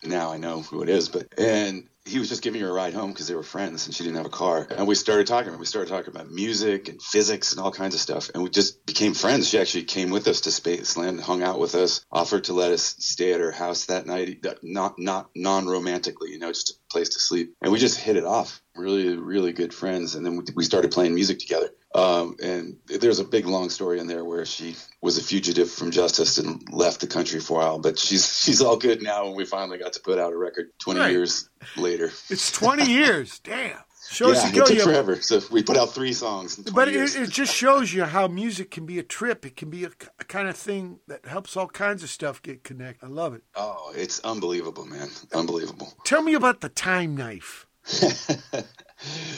Now 0.08 0.32
I 0.32 0.38
know 0.38 0.62
who 0.62 0.82
it 0.84 0.90
is, 0.90 1.10
but 1.10 1.34
and 1.38 1.88
he 2.08 2.20
was 2.20 2.30
just 2.30 2.42
giving 2.42 2.62
her 2.62 2.70
a 2.70 2.74
ride 2.74 2.94
home 2.94 3.12
because 3.12 3.28
they 3.28 3.36
were 3.36 3.44
friends 3.44 3.86
and 3.86 3.94
she 3.94 4.04
didn't 4.04 4.18
have 4.18 4.26
a 4.26 4.30
car. 4.30 4.66
And 4.70 4.88
we 4.88 4.96
started 4.96 5.28
talking. 5.28 5.58
We 5.60 5.66
started 5.66 5.90
talking 5.90 6.14
about 6.14 6.32
music 6.32 6.88
and 6.88 7.02
physics 7.02 7.52
and 7.52 7.62
all 7.62 7.72
kinds 7.72 7.96
of 7.96 8.02
stuff. 8.02 8.30
And 8.34 8.44
we 8.44 8.50
just 8.50 8.86
became 8.86 9.14
friends. 9.14 9.50
She 9.50 9.60
actually 9.60 9.84
came 9.84 10.10
with 10.10 10.28
us 10.28 10.42
to 10.42 10.50
Spaceland, 10.50 11.20
hung 11.20 11.44
out 11.44 11.60
with 11.60 11.76
us, 11.76 12.06
offered 12.12 12.46
to 12.46 12.54
let 12.54 12.72
us 12.72 12.96
stay 13.00 13.34
at 13.34 13.42
her 13.42 13.52
house 13.52 13.86
that 13.86 14.06
night, 14.06 14.46
not 14.64 14.98
not 14.98 15.30
non 15.36 15.68
romantically, 15.68 16.32
you 16.32 16.40
know, 16.40 16.52
just 16.52 16.80
place 16.90 17.10
to 17.10 17.20
sleep. 17.20 17.54
And 17.62 17.72
we 17.72 17.80
just 17.80 18.00
hit 18.00 18.16
it 18.18 18.26
off. 18.26 18.62
Really, 18.76 19.16
really 19.18 19.54
good 19.54 19.74
friends. 19.74 20.16
And 20.16 20.26
then 20.26 20.38
we, 20.38 20.44
we 20.56 20.64
started 20.64 20.92
playing 20.92 21.16
music 21.16 21.40
together. 21.40 21.70
Um, 21.96 22.36
and 22.44 22.78
there's 22.86 23.20
a 23.20 23.24
big 23.24 23.46
long 23.46 23.70
story 23.70 24.00
in 24.00 24.08
there 24.08 24.24
where 24.24 24.46
she 24.46 24.76
was 25.02 25.18
a 25.18 25.24
fugitive 25.24 25.72
from 25.72 25.90
justice 25.92 26.38
and 26.38 26.62
left 26.72 27.02
the 27.02 27.08
country 27.08 27.40
for 27.40 27.60
a 27.62 27.64
while, 27.66 27.80
but 27.80 27.98
she's 27.98 28.40
she's 28.44 28.62
all 28.62 28.78
good 28.78 29.02
now. 29.02 29.28
And 29.28 29.36
we 29.36 29.46
finally 29.46 29.78
got 29.78 29.94
to 29.94 30.00
put 30.02 30.20
out 30.20 30.34
a 30.34 30.38
record 30.38 30.68
20 30.80 31.00
Right. 31.00 31.12
years 31.12 31.50
later. 31.76 32.12
It's 32.30 32.52
20 32.52 32.86
years. 32.92 33.40
Damn. 33.44 33.78
Shows 34.10 34.38
yeah, 34.38 34.52
you 34.52 34.64
it 34.64 34.68
took 34.68 34.78
you- 34.78 34.84
forever. 34.84 35.22
So 35.22 35.42
we 35.52 35.64
put 35.64 35.76
out 35.78 35.94
three 35.94 36.14
songs. 36.14 36.58
In 36.58 36.64
20 36.64 36.76
But 36.76 36.88
it, 36.88 37.16
it 37.16 37.30
just 37.30 37.54
shows 37.54 37.94
you 37.94 38.06
how 38.06 38.28
music 38.28 38.72
can 38.72 38.86
be 38.86 39.00
a 39.00 39.04
trip. 39.04 39.46
It 39.46 39.56
can 39.58 39.70
be 39.70 39.84
a, 39.84 39.90
a 40.20 40.24
kind 40.24 40.48
of 40.48 40.56
thing 40.56 41.00
that 41.08 41.26
helps 41.26 41.58
all 41.58 41.68
kinds 41.68 42.04
of 42.04 42.10
stuff 42.10 42.42
get 42.42 42.64
connected. 42.64 43.06
I 43.06 43.10
love 43.10 43.34
it. 43.34 43.44
oh, 43.56 43.92
it's 43.96 44.20
unbelievable, 44.22 44.86
man. 44.86 45.10
Unbelievable. 45.34 45.94
Tell 46.06 46.22
me 46.22 46.34
about 46.36 46.62
the 46.62 46.70
time 46.70 47.16
knife. 47.18 47.66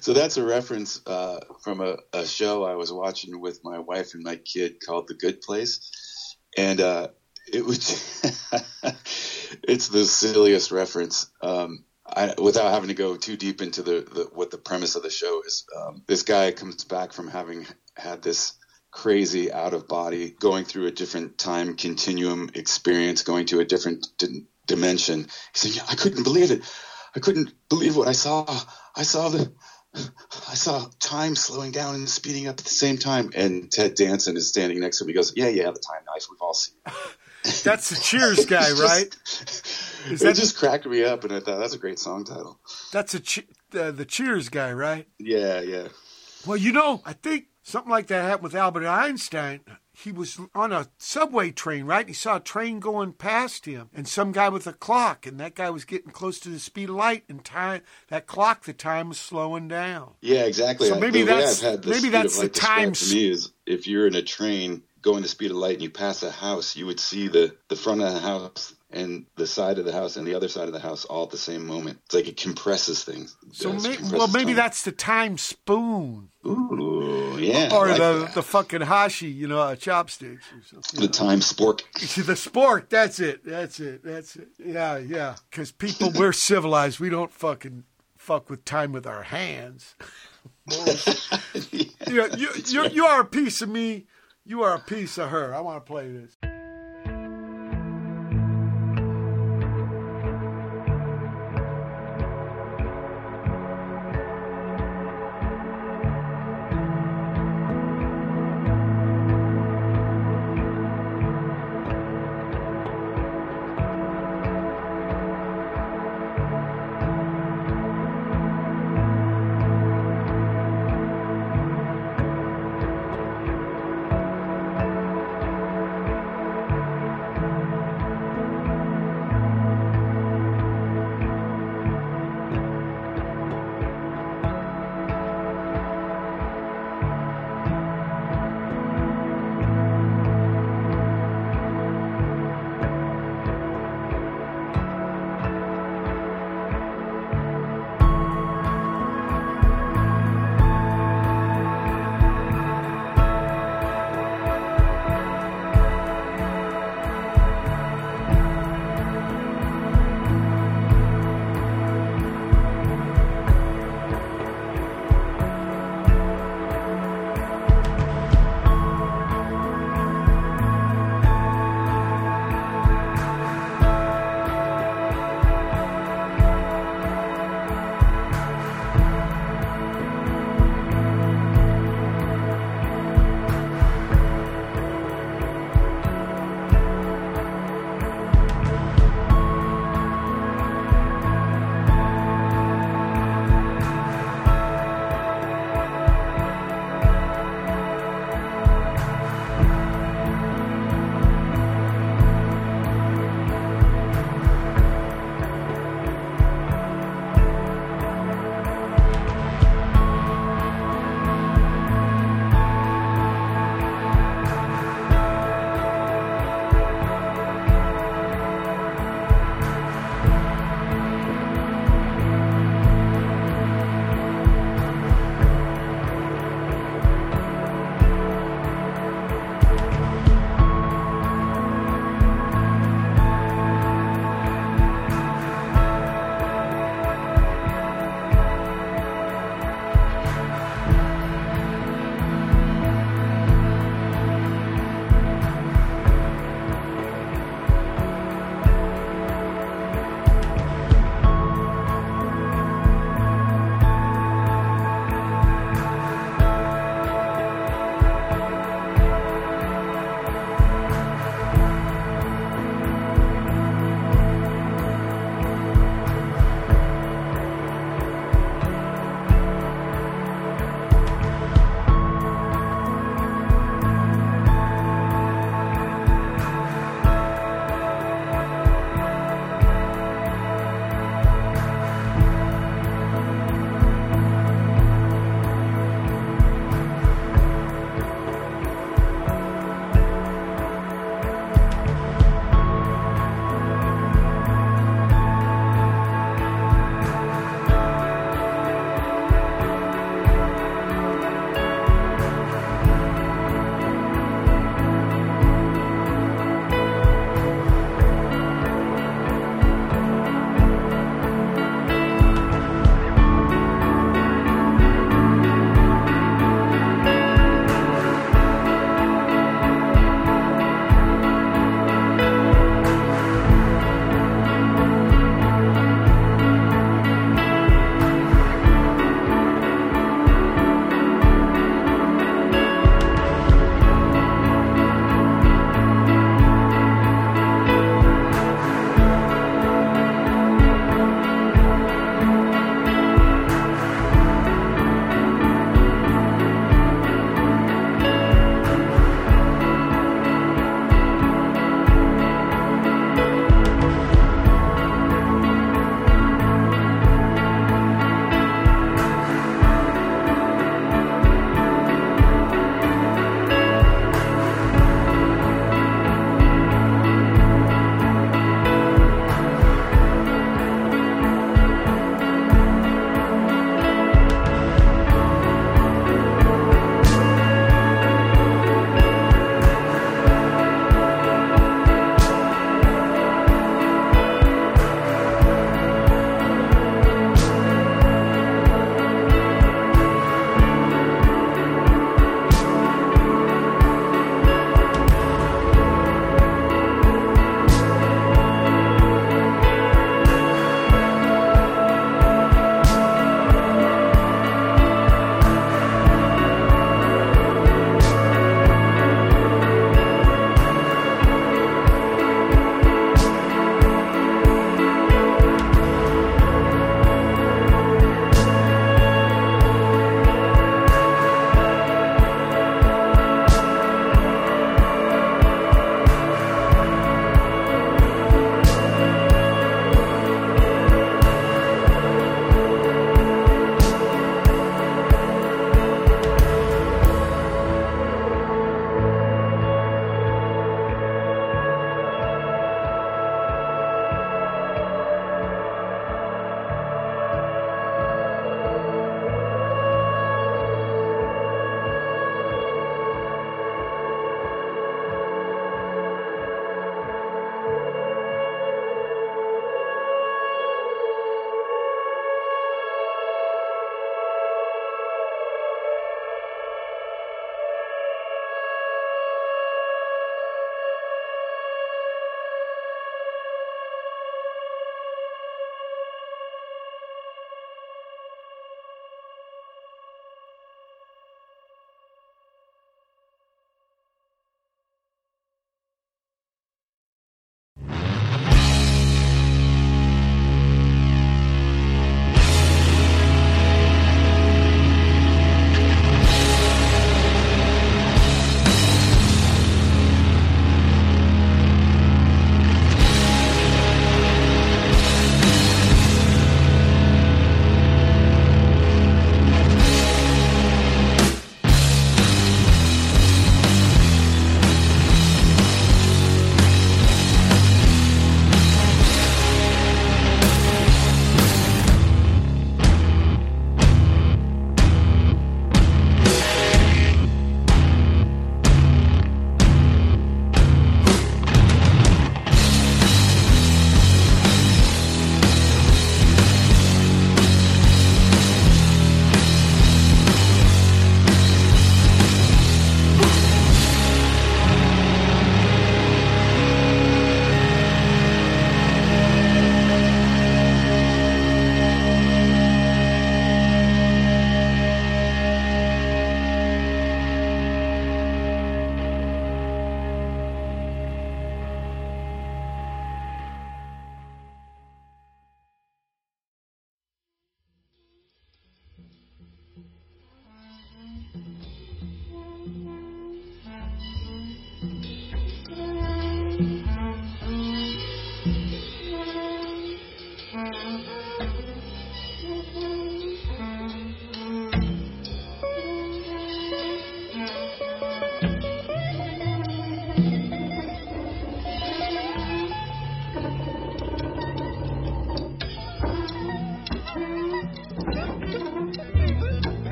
so 0.00 0.12
that's 0.12 0.36
a 0.36 0.44
reference 0.44 1.00
uh, 1.06 1.40
from 1.62 1.80
a, 1.80 1.96
a 2.12 2.26
show 2.26 2.64
I 2.64 2.74
was 2.74 2.92
watching 2.92 3.40
with 3.40 3.62
my 3.64 3.78
wife 3.78 4.14
and 4.14 4.22
my 4.22 4.36
kid 4.36 4.84
called 4.84 5.08
The 5.08 5.14
Good 5.14 5.40
Place, 5.40 6.36
and 6.56 6.80
uh, 6.80 7.08
it 7.52 7.64
was 7.64 7.90
it's 9.62 9.88
the 9.88 10.04
silliest 10.04 10.72
reference. 10.72 11.30
Um, 11.40 11.84
I, 12.14 12.34
without 12.40 12.72
having 12.72 12.88
to 12.88 12.94
go 12.94 13.16
too 13.16 13.36
deep 13.36 13.62
into 13.62 13.82
the, 13.82 14.04
the 14.12 14.28
what 14.32 14.50
the 14.50 14.58
premise 14.58 14.96
of 14.96 15.02
the 15.02 15.10
show 15.10 15.42
is, 15.46 15.64
um, 15.76 16.02
this 16.08 16.22
guy 16.22 16.52
comes 16.52 16.84
back 16.84 17.12
from 17.12 17.28
having 17.28 17.66
had 17.96 18.22
this 18.22 18.54
crazy 18.92 19.52
out 19.52 19.74
of 19.74 19.88
body, 19.88 20.34
going 20.40 20.64
through 20.64 20.86
a 20.86 20.92
different 20.92 21.38
time 21.38 21.74
continuum 21.74 22.50
experience, 22.54 23.22
going 23.22 23.46
to 23.46 23.60
a 23.60 23.64
different 23.66 24.06
di- 24.18 24.44
dimension. 24.66 25.20
He 25.54 25.58
said, 25.58 25.76
yeah, 25.76 25.84
"I 25.88 25.96
couldn't 25.96 26.24
believe 26.24 26.52
it. 26.52 26.62
I 27.16 27.20
couldn't 27.20 27.52
believe 27.70 27.96
what 27.96 28.08
I 28.08 28.12
saw. 28.12 28.44
I 28.96 29.04
saw 29.04 29.30
the." 29.30 29.50
I 30.48 30.54
saw 30.54 30.86
time 31.00 31.36
slowing 31.36 31.72
down 31.72 31.96
and 31.96 32.08
speeding 32.08 32.48
up 32.48 32.58
at 32.58 32.64
the 32.64 32.70
same 32.70 32.98
time. 32.98 33.30
And 33.34 33.70
Ted 33.70 33.94
Danson 33.94 34.36
is 34.36 34.48
standing 34.48 34.80
next 34.80 34.98
to 34.98 35.04
him. 35.04 35.08
He 35.08 35.14
goes, 35.14 35.32
Yeah, 35.36 35.48
yeah, 35.48 35.70
the 35.72 35.80
time 35.80 36.02
knife. 36.06 36.26
We've 36.30 36.40
all 36.42 36.54
seen 36.54 36.74
it. 36.86 36.92
That's 37.62 37.90
the 37.90 37.96
Cheers 38.02 38.46
guy, 38.46 38.70
right? 38.72 39.14
Is 40.10 40.22
it 40.22 40.24
that 40.24 40.36
just 40.36 40.56
cracked 40.56 40.86
me 40.86 41.04
up. 41.04 41.24
And 41.24 41.32
I 41.32 41.40
thought, 41.40 41.58
that's 41.58 41.74
a 41.74 41.78
great 41.78 41.98
song 41.98 42.24
title. 42.24 42.58
that's 42.92 43.14
a 43.14 43.20
che- 43.20 43.46
uh, 43.78 43.90
the 43.90 44.04
Cheers 44.04 44.48
guy, 44.48 44.72
right? 44.72 45.06
Yeah, 45.18 45.60
yeah. 45.60 45.88
Well, 46.46 46.56
you 46.56 46.72
know, 46.72 47.02
I 47.04 47.12
think 47.14 47.46
something 47.62 47.90
like 47.90 48.06
that 48.08 48.22
happened 48.24 48.44
with 48.44 48.54
Albert 48.54 48.86
Einstein. 48.86 49.60
He 49.96 50.10
was 50.10 50.40
on 50.56 50.72
a 50.72 50.88
subway 50.98 51.52
train, 51.52 51.84
right? 51.84 52.06
He 52.08 52.14
saw 52.14 52.36
a 52.36 52.40
train 52.40 52.80
going 52.80 53.12
past 53.12 53.64
him, 53.64 53.90
and 53.94 54.08
some 54.08 54.32
guy 54.32 54.48
with 54.48 54.66
a 54.66 54.72
clock, 54.72 55.24
and 55.24 55.38
that 55.38 55.54
guy 55.54 55.70
was 55.70 55.84
getting 55.84 56.10
close 56.10 56.40
to 56.40 56.48
the 56.48 56.58
speed 56.58 56.88
of 56.90 56.96
light, 56.96 57.22
and 57.28 57.44
time 57.44 57.82
that 58.08 58.26
clock, 58.26 58.64
the 58.64 58.72
time 58.72 59.10
was 59.10 59.18
slowing 59.20 59.68
down. 59.68 60.14
Yeah, 60.20 60.44
exactly. 60.46 60.88
So 60.88 60.98
maybe 60.98 61.20
way 61.20 61.26
that's- 61.26 61.62
I've 61.62 61.70
had 61.70 61.82
the 61.82 61.90
maybe 61.90 62.08
that's 62.08 62.38
the 62.40 62.48
time 62.48 62.92
to 62.92 63.14
me 63.14 63.28
is 63.30 63.52
if 63.66 63.86
you're 63.86 64.06
in 64.08 64.16
a 64.16 64.22
train 64.22 64.82
going 65.04 65.22
the 65.22 65.28
speed 65.28 65.50
of 65.50 65.56
light 65.58 65.74
and 65.74 65.82
you 65.82 65.90
pass 65.90 66.22
a 66.22 66.30
house, 66.30 66.74
you 66.74 66.86
would 66.86 66.98
see 66.98 67.28
the 67.28 67.54
the 67.68 67.76
front 67.76 68.02
of 68.02 68.12
the 68.12 68.20
house 68.20 68.74
and 68.90 69.26
the 69.36 69.46
side 69.46 69.78
of 69.78 69.84
the 69.84 69.92
house 69.92 70.16
and 70.16 70.26
the 70.26 70.34
other 70.34 70.48
side 70.48 70.66
of 70.66 70.72
the 70.72 70.80
house 70.80 71.04
all 71.04 71.24
at 71.24 71.30
the 71.30 71.36
same 71.36 71.66
moment. 71.66 71.98
It's 72.06 72.14
like 72.14 72.28
it 72.28 72.36
compresses 72.36 73.04
things. 73.04 73.36
So 73.52 73.72
may- 73.72 73.96
compresses 73.96 74.12
well, 74.12 74.28
maybe 74.28 74.46
time. 74.46 74.56
that's 74.56 74.82
the 74.82 74.92
time 74.92 75.36
spoon, 75.36 76.30
Ooh, 76.46 77.36
yeah. 77.38 77.68
Or 77.74 77.88
like 77.88 77.98
the 77.98 78.18
that. 78.20 78.34
the 78.34 78.42
fucking 78.42 78.80
hashi, 78.82 79.26
you 79.26 79.46
know, 79.46 79.58
uh, 79.58 79.76
chopsticks 79.76 80.46
or 80.52 80.62
something. 80.64 81.00
the 81.00 81.08
time 81.08 81.40
spork. 81.40 81.82
the 82.26 82.32
spork. 82.34 82.88
That's 82.88 83.20
it. 83.20 83.44
That's 83.44 83.80
it. 83.80 84.02
That's 84.02 84.36
it. 84.36 84.48
Yeah, 84.58 84.96
yeah. 84.98 85.36
Because 85.50 85.70
people, 85.70 86.10
we're 86.14 86.32
civilized. 86.32 86.98
We 86.98 87.10
don't 87.10 87.32
fucking 87.32 87.84
fuck 88.16 88.48
with 88.48 88.64
time 88.64 88.92
with 88.92 89.06
our 89.06 89.24
hands. 89.24 89.96
you, 91.70 91.84
you, 92.06 92.48
you, 92.66 92.88
you 92.88 93.04
are 93.04 93.20
a 93.20 93.24
piece 93.24 93.60
of 93.60 93.68
me. 93.68 94.06
You 94.46 94.62
are 94.62 94.74
a 94.74 94.78
piece 94.78 95.16
of 95.16 95.30
her. 95.30 95.54
I 95.54 95.60
want 95.60 95.84
to 95.84 95.90
play 95.90 96.12
this. 96.12 96.36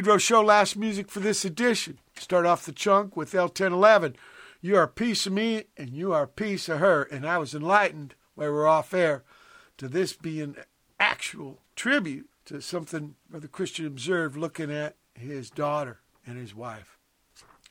Pedro 0.00 0.16
Show, 0.16 0.40
last 0.40 0.78
music 0.78 1.10
for 1.10 1.20
this 1.20 1.44
edition. 1.44 1.98
Start 2.16 2.46
off 2.46 2.64
the 2.64 2.72
chunk 2.72 3.18
with 3.18 3.34
El 3.34 3.50
Ten 3.50 3.74
Eleven. 3.74 4.16
You 4.62 4.76
are 4.76 4.84
a 4.84 4.88
piece 4.88 5.26
of 5.26 5.34
me, 5.34 5.64
and 5.76 5.90
you 5.90 6.14
are 6.14 6.22
a 6.22 6.26
piece 6.26 6.70
of 6.70 6.78
her. 6.78 7.02
And 7.02 7.28
I 7.28 7.36
was 7.36 7.54
enlightened 7.54 8.14
while 8.34 8.48
we 8.48 8.54
we're 8.54 8.66
off 8.66 8.94
air 8.94 9.24
to 9.76 9.88
this 9.88 10.14
being 10.14 10.56
actual 10.98 11.60
tribute 11.76 12.30
to 12.46 12.62
something 12.62 13.16
Brother 13.28 13.46
Kristian 13.46 13.86
observed 13.86 14.38
looking 14.38 14.72
at 14.72 14.96
his 15.12 15.50
daughter 15.50 16.00
and 16.26 16.38
his 16.38 16.54
wife, 16.54 16.96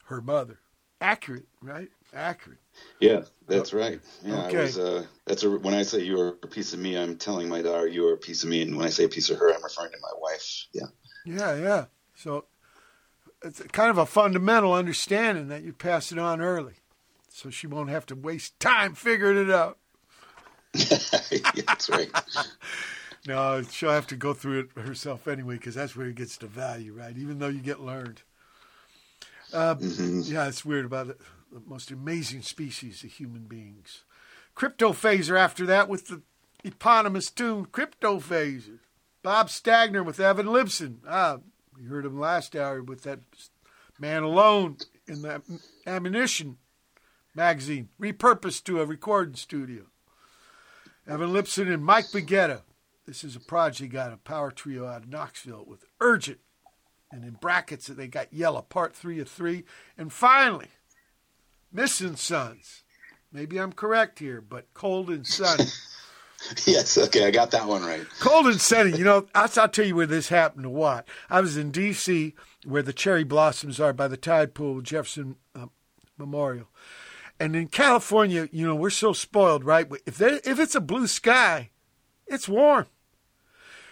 her 0.03 0.21
mother. 0.21 0.59
Accurate, 1.01 1.47
right? 1.63 1.89
Accurate. 2.13 2.59
Yeah, 2.99 3.23
that's 3.47 3.73
right. 3.73 4.01
Yeah, 4.23 4.45
Okay. 4.45 4.57
I 4.59 4.61
was. 4.61 4.77
Uh, 4.77 5.05
that's 5.25 5.41
a, 5.41 5.49
when 5.49 5.73
I 5.73 5.81
say 5.81 6.03
you 6.03 6.21
are 6.21 6.37
a 6.43 6.47
piece 6.47 6.73
of 6.75 6.79
me, 6.79 6.95
I'm 6.95 7.17
telling 7.17 7.49
my 7.49 7.63
daughter 7.63 7.87
you 7.87 8.07
are 8.07 8.13
a 8.13 8.17
piece 8.17 8.43
of 8.43 8.49
me, 8.49 8.61
and 8.61 8.77
when 8.77 8.85
I 8.85 8.91
say 8.91 9.05
a 9.05 9.09
piece 9.09 9.31
of 9.31 9.39
her, 9.39 9.51
I'm 9.51 9.63
referring 9.63 9.93
to 9.93 9.97
my 9.99 10.13
wife. 10.19 10.67
Yeah. 10.73 10.85
Yeah, 11.25 11.55
yeah. 11.55 11.85
So 12.19 12.45
it's 13.43 13.61
kind 13.71 13.89
of 13.89 13.97
a 13.97 14.05
fundamental 14.05 14.73
understanding 14.73 15.47
that 15.47 15.63
you 15.63 15.71
pass 15.71 16.11
it 16.11 16.19
on 16.19 16.41
early, 16.41 16.73
so 17.29 17.49
she 17.49 17.65
won't 17.65 17.89
have 17.89 18.05
to 18.07 18.15
waste 18.15 18.59
time 18.59 18.93
figuring 18.93 19.37
it 19.37 19.49
out. 19.49 19.77
yeah, 20.73 20.97
that's 21.65 21.89
right. 21.89 22.11
No, 23.27 23.61
she'll 23.63 23.91
have 23.91 24.07
to 24.07 24.15
go 24.15 24.33
through 24.33 24.59
it 24.59 24.81
herself 24.81 25.27
anyway, 25.27 25.55
because 25.55 25.75
that's 25.75 25.93
where 25.93 26.07
it 26.07 26.15
gets 26.15 26.37
to 26.37 26.47
value, 26.47 26.93
right? 26.93 27.15
Even 27.17 27.37
though 27.39 27.49
you 27.49 27.59
get 27.59 27.81
learned. 27.81 28.21
Uh, 29.51 29.75
Yeah, 29.79 30.47
it's 30.47 30.63
weird 30.63 30.85
about 30.85 31.07
the, 31.07 31.17
the 31.51 31.61
most 31.67 31.91
amazing 31.91 32.43
species 32.43 33.03
of 33.03 33.11
human 33.11 33.41
beings. 33.41 34.03
Cryptophaser 34.55 35.37
after 35.37 35.65
that 35.65 35.89
with 35.89 36.07
the 36.07 36.21
eponymous 36.63 37.29
tune 37.29 37.65
Cryptophaser. 37.65 38.79
Bob 39.21 39.49
Stagner 39.49 40.03
with 40.03 40.21
Evan 40.21 40.47
Lipson. 40.47 40.99
Ah, 41.07 41.39
we 41.79 41.87
heard 41.87 42.05
him 42.05 42.19
last 42.19 42.55
hour 42.55 42.81
with 42.81 43.03
that 43.03 43.19
man 43.99 44.23
alone 44.23 44.77
in 45.07 45.21
that 45.21 45.41
ammunition 45.87 46.57
magazine, 47.35 47.89
repurposed 47.99 48.63
to 48.65 48.81
a 48.81 48.85
recording 48.85 49.35
studio. 49.35 49.83
Evan 51.07 51.29
Lipson 51.29 51.73
and 51.73 51.83
Mike 51.83 52.07
Baggetta. 52.07 52.61
This 53.05 53.23
is 53.23 53.35
a 53.35 53.39
project 53.39 53.93
got 53.93 54.13
a 54.13 54.17
power 54.17 54.51
trio 54.51 54.85
out 54.85 55.03
of 55.03 55.09
Knoxville 55.09 55.65
with 55.65 55.85
Urgent. 55.99 56.39
And 57.11 57.23
in 57.23 57.31
brackets 57.31 57.87
that 57.87 57.97
they 57.97 58.07
got 58.07 58.31
Yellow, 58.31 58.61
part 58.61 58.95
three 58.95 59.19
of 59.19 59.27
three. 59.27 59.63
And 59.97 60.13
finally, 60.13 60.67
Missing 61.71 62.17
Sons. 62.17 62.83
Maybe 63.31 63.57
I'm 63.57 63.73
correct 63.73 64.19
here, 64.19 64.41
but 64.41 64.73
Cold 64.73 65.09
and 65.09 65.25
Sunny. 65.25 65.65
yes. 66.65 66.97
Okay, 66.97 67.25
I 67.25 67.31
got 67.31 67.51
that 67.51 67.67
one 67.67 67.83
right. 67.83 68.05
Cold 68.19 68.47
and 68.47 68.61
sunny. 68.61 68.97
You 68.97 69.03
know, 69.03 69.27
I'll, 69.35 69.49
I'll 69.57 69.69
tell 69.69 69.85
you 69.85 69.95
where 69.95 70.05
this 70.05 70.29
happened 70.29 70.63
to 70.63 70.69
what. 70.69 71.07
I 71.29 71.41
was 71.41 71.57
in 71.57 71.71
D.C., 71.71 72.33
where 72.65 72.81
the 72.81 72.93
cherry 72.93 73.23
blossoms 73.23 73.79
are 73.79 73.93
by 73.93 74.07
the 74.07 74.17
tide 74.17 74.53
pool, 74.53 74.81
Jefferson 74.81 75.35
uh, 75.55 75.67
Memorial. 76.17 76.67
And 77.39 77.55
in 77.55 77.67
California, 77.67 78.49
you 78.51 78.67
know, 78.67 78.75
we're 78.75 78.89
so 78.89 79.13
spoiled, 79.13 79.63
right? 79.63 79.87
If 80.05 80.17
there, 80.17 80.39
if 80.43 80.59
it's 80.59 80.75
a 80.75 80.81
blue 80.81 81.07
sky, 81.07 81.69
it's 82.27 82.49
warm. 82.49 82.87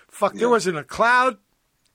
Fuck, 0.09 0.33
there 0.33 0.49
wasn't 0.49 0.77
a 0.77 0.83
cloud 0.83 1.37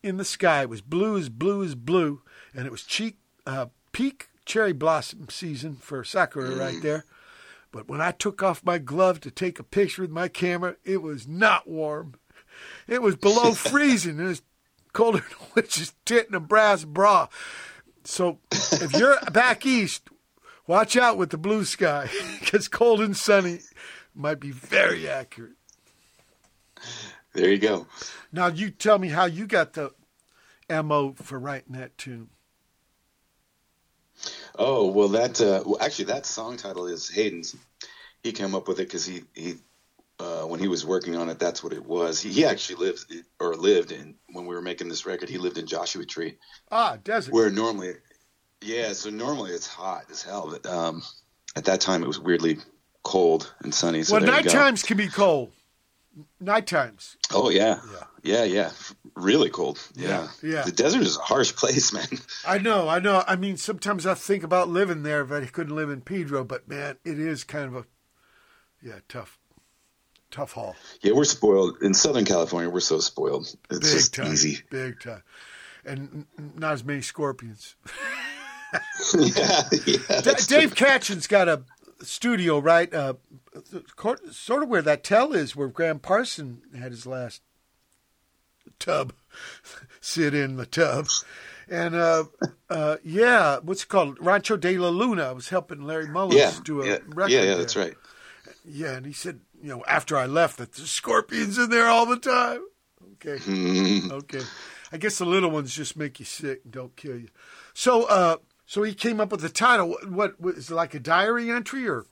in 0.02 0.16
the 0.16 0.24
sky. 0.24 0.62
It 0.62 0.70
was 0.70 0.80
blue 0.80 1.18
as 1.18 1.28
blue 1.28 1.62
as 1.62 1.74
blue, 1.74 2.22
and 2.54 2.66
it 2.66 2.72
was 2.72 2.84
cheek, 2.84 3.18
uh, 3.46 3.66
peak 3.92 4.28
cherry 4.44 4.72
blossom 4.72 5.28
season 5.28 5.76
for 5.76 6.04
sakura 6.04 6.56
right 6.56 6.80
there. 6.82 7.04
But 7.72 7.88
when 7.88 8.02
I 8.02 8.12
took 8.12 8.42
off 8.42 8.64
my 8.64 8.78
glove 8.78 9.20
to 9.22 9.30
take 9.30 9.58
a 9.58 9.64
picture 9.64 10.02
with 10.02 10.10
my 10.10 10.28
camera, 10.28 10.76
it 10.84 11.02
was 11.02 11.26
not 11.26 11.66
warm. 11.66 12.14
It 12.86 13.02
was 13.02 13.16
below 13.16 13.52
freezing. 13.54 14.20
It 14.20 14.24
was 14.24 14.42
colder 14.92 15.18
than 15.18 15.38
a 15.40 15.52
witch's 15.54 15.94
tit 16.04 16.28
in 16.28 16.34
a 16.34 16.40
brass 16.40 16.84
bra. 16.84 17.28
So 18.04 18.38
if 18.50 18.92
you're 18.92 19.18
back 19.32 19.64
east, 19.64 20.10
watch 20.66 20.96
out 20.96 21.16
with 21.16 21.30
the 21.30 21.38
blue 21.38 21.64
sky 21.64 22.08
because 22.40 22.68
cold 22.68 23.00
and 23.00 23.16
sunny 23.16 23.60
might 24.14 24.38
be 24.38 24.50
very 24.50 25.08
accurate. 25.08 25.56
There 27.32 27.50
you 27.50 27.58
go. 27.58 27.86
Now 28.30 28.48
you 28.48 28.70
tell 28.70 28.98
me 28.98 29.08
how 29.08 29.24
you 29.24 29.46
got 29.46 29.72
the 29.72 29.92
mo 30.68 31.14
for 31.16 31.38
writing 31.38 31.74
that 31.74 31.96
tune. 31.96 32.28
Oh 34.58 34.90
well, 34.90 35.08
that 35.08 35.40
uh, 35.40 35.62
well, 35.64 35.78
actually 35.80 36.06
that 36.06 36.26
song 36.26 36.56
title 36.56 36.86
is 36.86 37.08
Hayden's. 37.08 37.56
He 38.22 38.32
came 38.32 38.54
up 38.54 38.68
with 38.68 38.78
it 38.78 38.86
because 38.88 39.04
he 39.06 39.22
he 39.34 39.54
uh, 40.18 40.42
when 40.42 40.60
he 40.60 40.68
was 40.68 40.86
working 40.86 41.16
on 41.16 41.28
it, 41.28 41.38
that's 41.38 41.64
what 41.64 41.72
it 41.72 41.84
was. 41.84 42.20
He, 42.20 42.30
he 42.30 42.44
actually 42.44 42.86
lives 42.86 43.06
or 43.40 43.56
lived 43.56 43.92
in 43.92 44.14
when 44.32 44.46
we 44.46 44.54
were 44.54 44.62
making 44.62 44.88
this 44.88 45.06
record. 45.06 45.28
He 45.28 45.38
lived 45.38 45.58
in 45.58 45.66
Joshua 45.66 46.04
Tree, 46.04 46.36
Ah, 46.70 46.96
desert. 47.02 47.34
where 47.34 47.50
normally, 47.50 47.94
yeah. 48.60 48.92
So 48.92 49.10
normally 49.10 49.52
it's 49.52 49.66
hot 49.66 50.04
as 50.10 50.22
hell, 50.22 50.48
but 50.50 50.70
um, 50.70 51.02
at 51.56 51.64
that 51.64 51.80
time 51.80 52.02
it 52.02 52.06
was 52.06 52.20
weirdly 52.20 52.58
cold 53.02 53.52
and 53.62 53.74
sunny. 53.74 54.02
So 54.04 54.14
well, 54.16 54.22
night 54.24 54.48
times 54.48 54.82
can 54.82 54.96
be 54.96 55.08
cold. 55.08 55.52
Night 56.38 56.66
times. 56.66 57.16
Oh 57.32 57.48
yeah, 57.48 57.80
yeah, 58.22 58.44
yeah, 58.44 58.70
really 59.14 59.50
cold. 59.50 59.78
Yeah. 59.94 60.28
Yeah, 60.42 60.50
yeah. 60.54 60.62
The 60.62 60.72
desert 60.72 61.02
is 61.02 61.16
a 61.16 61.20
harsh 61.20 61.54
place, 61.54 61.92
man. 61.92 62.06
I 62.46 62.58
know, 62.58 62.88
I 62.88 62.98
know. 62.98 63.22
I 63.26 63.36
mean, 63.36 63.56
sometimes 63.56 64.06
I 64.06 64.14
think 64.14 64.42
about 64.44 64.68
living 64.68 65.02
there 65.02 65.24
but 65.24 65.42
I 65.42 65.46
couldn't 65.46 65.76
live 65.76 65.90
in 65.90 66.00
Pedro, 66.00 66.44
but 66.44 66.68
man, 66.68 66.96
it 67.04 67.18
is 67.18 67.44
kind 67.44 67.66
of 67.66 67.76
a 67.76 67.86
yeah 68.82 68.98
tough, 69.08 69.38
tough 70.30 70.52
haul. 70.52 70.74
Yeah, 71.02 71.12
we're 71.12 71.24
spoiled 71.24 71.76
in 71.82 71.94
Southern 71.94 72.24
California. 72.24 72.68
We're 72.70 72.80
so 72.80 72.98
spoiled. 72.98 73.54
It's 73.70 73.78
Big 73.78 73.82
just 73.82 74.14
time, 74.14 74.32
easy. 74.32 74.60
big 74.70 75.00
time, 75.00 75.22
and 75.84 76.26
not 76.56 76.72
as 76.72 76.84
many 76.84 77.02
scorpions. 77.02 77.76
yeah, 79.14 79.62
yeah. 79.86 80.20
D- 80.22 80.30
Dave 80.46 80.74
Catching's 80.74 81.26
got 81.26 81.46
a 81.46 81.62
studio, 82.02 82.58
right? 82.58 82.92
Uh, 82.92 83.14
sort 84.30 84.62
of 84.62 84.68
where 84.70 84.80
that 84.82 85.04
tell 85.04 85.32
is, 85.34 85.54
where 85.54 85.68
Gram 85.68 85.98
Parson 85.98 86.62
had 86.78 86.90
his 86.90 87.06
last 87.06 87.42
tub, 88.82 89.12
sit 90.00 90.34
in 90.34 90.56
the 90.56 90.66
tub. 90.66 91.08
And 91.68 91.94
uh, 91.94 92.24
uh, 92.68 92.96
yeah, 93.02 93.58
what's 93.62 93.84
it 93.84 93.88
called? 93.88 94.18
Rancho 94.20 94.56
de 94.56 94.76
la 94.76 94.88
Luna. 94.88 95.28
I 95.28 95.32
was 95.32 95.48
helping 95.48 95.82
Larry 95.82 96.08
Mullins 96.08 96.34
yeah, 96.34 96.52
do 96.64 96.82
a 96.82 96.86
yeah, 96.86 96.98
record. 97.06 97.30
yeah, 97.30 97.40
yeah, 97.40 97.44
there. 97.46 97.56
that's 97.58 97.76
right. 97.76 97.94
Yeah, 98.64 98.92
and 98.92 99.06
he 99.06 99.12
said, 99.12 99.40
you 99.62 99.68
know, 99.68 99.84
after 99.88 100.16
I 100.16 100.26
left, 100.26 100.58
that 100.58 100.72
there's 100.72 100.90
scorpions 100.90 101.58
in 101.58 101.70
there 101.70 101.86
all 101.86 102.06
the 102.06 102.18
time. 102.18 102.60
Okay, 103.14 103.38
okay. 104.10 104.42
I 104.92 104.98
guess 104.98 105.18
the 105.18 105.24
little 105.24 105.50
ones 105.50 105.74
just 105.74 105.96
make 105.96 106.18
you 106.18 106.26
sick 106.26 106.60
and 106.64 106.72
don't 106.72 106.94
kill 106.96 107.16
you. 107.16 107.28
So, 107.72 108.04
uh, 108.04 108.36
so 108.66 108.82
he 108.82 108.94
came 108.94 109.20
up 109.20 109.30
with 109.30 109.40
the 109.40 109.48
title. 109.48 109.88
What, 109.88 110.10
what 110.10 110.40
was 110.40 110.70
it 110.70 110.74
like 110.74 110.94
a 110.94 111.00
diary 111.00 111.50
entry 111.50 111.88
or? 111.88 112.04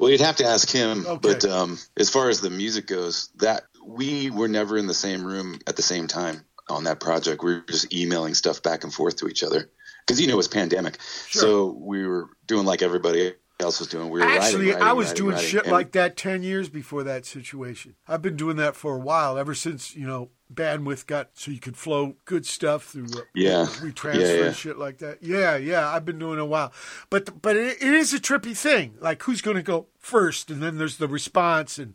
Well, 0.00 0.10
you'd 0.10 0.20
have 0.20 0.36
to 0.36 0.46
ask 0.46 0.70
him. 0.70 1.06
Okay. 1.06 1.32
But 1.32 1.44
um, 1.44 1.78
as 1.96 2.10
far 2.10 2.28
as 2.28 2.40
the 2.40 2.50
music 2.50 2.86
goes, 2.86 3.28
that 3.36 3.64
we 3.86 4.30
were 4.30 4.48
never 4.48 4.76
in 4.76 4.86
the 4.86 4.94
same 4.94 5.24
room 5.24 5.60
at 5.66 5.76
the 5.76 5.82
same 5.82 6.06
time 6.08 6.44
on 6.68 6.84
that 6.84 7.00
project. 7.00 7.42
We 7.42 7.54
were 7.54 7.60
just 7.68 7.92
emailing 7.94 8.34
stuff 8.34 8.62
back 8.62 8.84
and 8.84 8.92
forth 8.92 9.16
to 9.16 9.28
each 9.28 9.42
other 9.42 9.70
because 10.06 10.20
you 10.20 10.26
know 10.26 10.34
it 10.34 10.36
was 10.36 10.48
pandemic. 10.48 10.98
So 11.30 11.66
we 11.78 12.06
were 12.06 12.28
doing 12.46 12.66
like 12.66 12.82
everybody 12.82 13.34
else 13.60 13.78
was 13.78 13.88
doing. 13.88 14.10
We 14.10 14.20
were 14.20 14.26
Actually, 14.26 14.66
writing, 14.72 14.82
I 14.82 14.92
was 14.92 15.06
writing, 15.08 15.22
doing 15.24 15.34
writing. 15.36 15.48
shit 15.50 15.62
And- 15.64 15.72
like 15.72 15.92
that 15.92 16.16
10 16.16 16.42
years 16.42 16.68
before 16.68 17.04
that 17.04 17.24
situation. 17.24 17.94
I've 18.06 18.20
been 18.20 18.36
doing 18.36 18.56
that 18.56 18.76
for 18.76 18.94
a 18.96 18.98
while, 18.98 19.38
ever 19.38 19.54
since, 19.54 19.94
you 19.96 20.06
know, 20.06 20.28
bandwidth 20.52 21.06
got 21.06 21.30
so 21.34 21.50
you 21.50 21.58
could 21.58 21.76
flow 21.76 22.16
good 22.26 22.44
stuff 22.44 22.84
through 22.84 23.06
uh, 23.16 23.22
Yeah. 23.34 23.64
retransfer 23.66 24.20
Yeah, 24.20 24.44
yeah. 24.44 24.52
shit 24.52 24.78
like 24.78 24.98
that. 24.98 25.22
Yeah, 25.22 25.56
yeah, 25.56 25.88
I've 25.88 26.04
been 26.04 26.18
doing 26.18 26.38
it 26.38 26.42
a 26.42 26.44
while. 26.44 26.72
But 27.10 27.40
but 27.40 27.56
it, 27.56 27.78
it 27.82 27.94
is 27.94 28.12
a 28.12 28.20
trippy 28.20 28.54
thing. 28.56 28.94
Like 29.00 29.22
who's 29.22 29.40
going 29.40 29.56
to 29.56 29.62
go 29.62 29.86
first 29.98 30.50
and 30.50 30.62
then 30.62 30.76
there's 30.78 30.98
the 30.98 31.08
response 31.08 31.78
and 31.78 31.94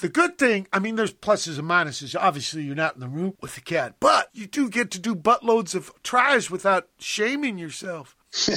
the 0.00 0.08
good 0.08 0.38
thing, 0.38 0.66
I 0.72 0.78
mean, 0.78 0.96
there's 0.96 1.12
pluses 1.12 1.58
and 1.58 1.68
minuses. 1.68 2.16
Obviously, 2.18 2.62
you're 2.62 2.74
not 2.74 2.94
in 2.94 3.00
the 3.00 3.08
room 3.08 3.34
with 3.40 3.54
the 3.54 3.60
cat, 3.60 3.94
but 4.00 4.28
you 4.32 4.46
do 4.46 4.68
get 4.68 4.90
to 4.92 4.98
do 4.98 5.14
buttloads 5.14 5.74
of 5.74 5.92
tries 6.02 6.50
without 6.50 6.88
shaming 6.98 7.58
yourself. 7.58 8.16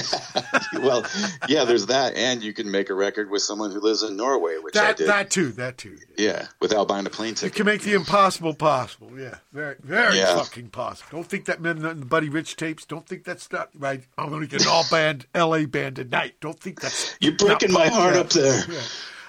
well, 0.80 1.04
yeah, 1.48 1.64
there's 1.64 1.86
that, 1.86 2.14
and 2.14 2.44
you 2.44 2.52
can 2.52 2.70
make 2.70 2.90
a 2.90 2.94
record 2.94 3.28
with 3.28 3.42
someone 3.42 3.72
who 3.72 3.80
lives 3.80 4.04
in 4.04 4.16
Norway, 4.16 4.56
which 4.62 4.76
I 4.76 4.84
That 4.84 4.96
did. 4.98 5.08
that 5.08 5.30
too, 5.30 5.48
that 5.52 5.78
too. 5.78 5.98
yeah, 6.16 6.46
without 6.60 6.86
buying 6.86 7.06
a 7.06 7.10
plane 7.10 7.30
You 7.30 7.34
ticket. 7.34 7.56
can 7.56 7.66
make 7.66 7.82
the 7.82 7.94
impossible 7.94 8.54
possible. 8.54 9.10
Yeah, 9.18 9.34
very, 9.52 9.74
very 9.82 10.18
Yeah. 10.18 10.36
fucking 10.36 10.68
possible. 10.70 11.08
Don't 11.18 11.26
think 11.28 11.46
that 11.46 11.60
meant 11.60 11.80
nothing. 11.80 11.98
The 12.00 12.06
Buddy 12.06 12.28
Rich 12.28 12.54
tapes. 12.54 12.84
Don't 12.84 13.04
think 13.06 13.24
that's 13.24 13.50
not 13.50 13.70
right. 13.76 14.04
I'm 14.16 14.28
going 14.28 14.42
to 14.42 14.46
get 14.46 14.62
an 14.62 14.68
all 14.68 14.84
band, 14.92 15.26
L.A. 15.34 15.64
band 15.66 15.96
tonight. 15.96 16.34
Don't 16.40 16.60
think 16.60 16.80
that's. 16.80 17.16
You're 17.20 17.32
breaking 17.32 17.72
my 17.72 17.88
heart 17.88 18.14
up 18.14 18.30
there. 18.30 18.62
Yeah. 18.70 18.80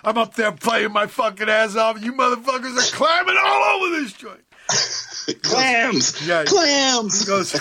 I'm 0.05 0.17
up 0.17 0.35
there 0.35 0.51
playing 0.51 0.93
my 0.93 1.07
fucking 1.07 1.49
ass 1.49 1.75
off. 1.75 2.01
You 2.01 2.13
motherfuckers 2.13 2.77
are 2.77 2.95
climbing 2.95 3.37
all 3.43 3.63
over 3.83 3.99
this 3.99 4.13
joint. 4.13 4.41
Clams, 5.41 6.27
Yeah. 6.27 6.43
clams. 6.45 7.21
He 7.21 7.25
goes. 7.25 7.51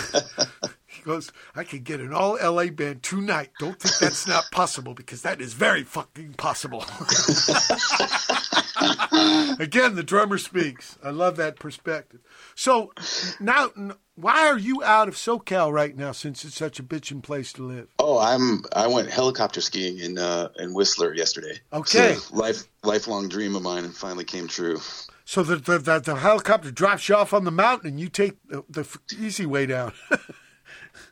He 0.87 1.01
goes. 1.01 1.31
I 1.55 1.63
could 1.63 1.83
get 1.83 1.99
an 1.99 2.13
all 2.13 2.37
L.A. 2.39 2.69
band 2.69 3.01
tonight. 3.01 3.49
Don't 3.59 3.79
think 3.79 3.95
that's 3.99 4.27
not 4.27 4.43
possible 4.51 4.93
because 4.93 5.23
that 5.23 5.41
is 5.41 5.53
very 5.53 5.83
fucking 5.83 6.33
possible. 6.33 6.81
Again, 9.59 9.95
the 9.95 10.03
drummer 10.05 10.37
speaks. 10.37 10.97
I 11.03 11.09
love 11.09 11.37
that 11.37 11.57
perspective. 11.59 12.19
So 12.55 12.91
now, 13.39 13.69
Why 14.15 14.47
are 14.47 14.57
you 14.57 14.81
out 14.81 15.09
of 15.09 15.15
SoCal 15.15 15.73
right 15.73 15.95
now 15.95 16.13
since 16.13 16.45
it's 16.45 16.55
such 16.55 16.79
a 16.79 16.83
bitchin' 16.83 17.21
place 17.21 17.51
to 17.53 17.63
live? 17.63 17.89
Oh, 17.99 18.17
I'm 18.17 18.63
I 18.73 18.87
went 18.87 19.09
helicopter 19.09 19.59
skiing 19.59 19.99
in 19.99 20.17
uh, 20.17 20.49
in 20.57 20.73
Whistler 20.73 21.13
yesterday. 21.13 21.59
Okay. 21.73 22.15
So 22.15 22.35
life 22.35 22.63
lifelong 22.83 23.27
dream 23.27 23.55
of 23.55 23.61
mine 23.61 23.83
and 23.83 23.93
finally 23.93 24.23
came 24.23 24.47
true. 24.47 24.79
So 25.25 25.43
the 25.43 25.57
the, 25.57 25.79
the, 25.79 25.99
the 25.99 26.15
helicopter 26.15 26.71
drops 26.71 27.09
you 27.09 27.15
off 27.15 27.33
on 27.33 27.43
the 27.43 27.51
mountain 27.51 27.89
and 27.89 27.99
you 27.99 28.07
take 28.07 28.37
the, 28.47 28.63
the 28.69 28.87
easy 29.19 29.45
way 29.45 29.65
down. 29.65 29.91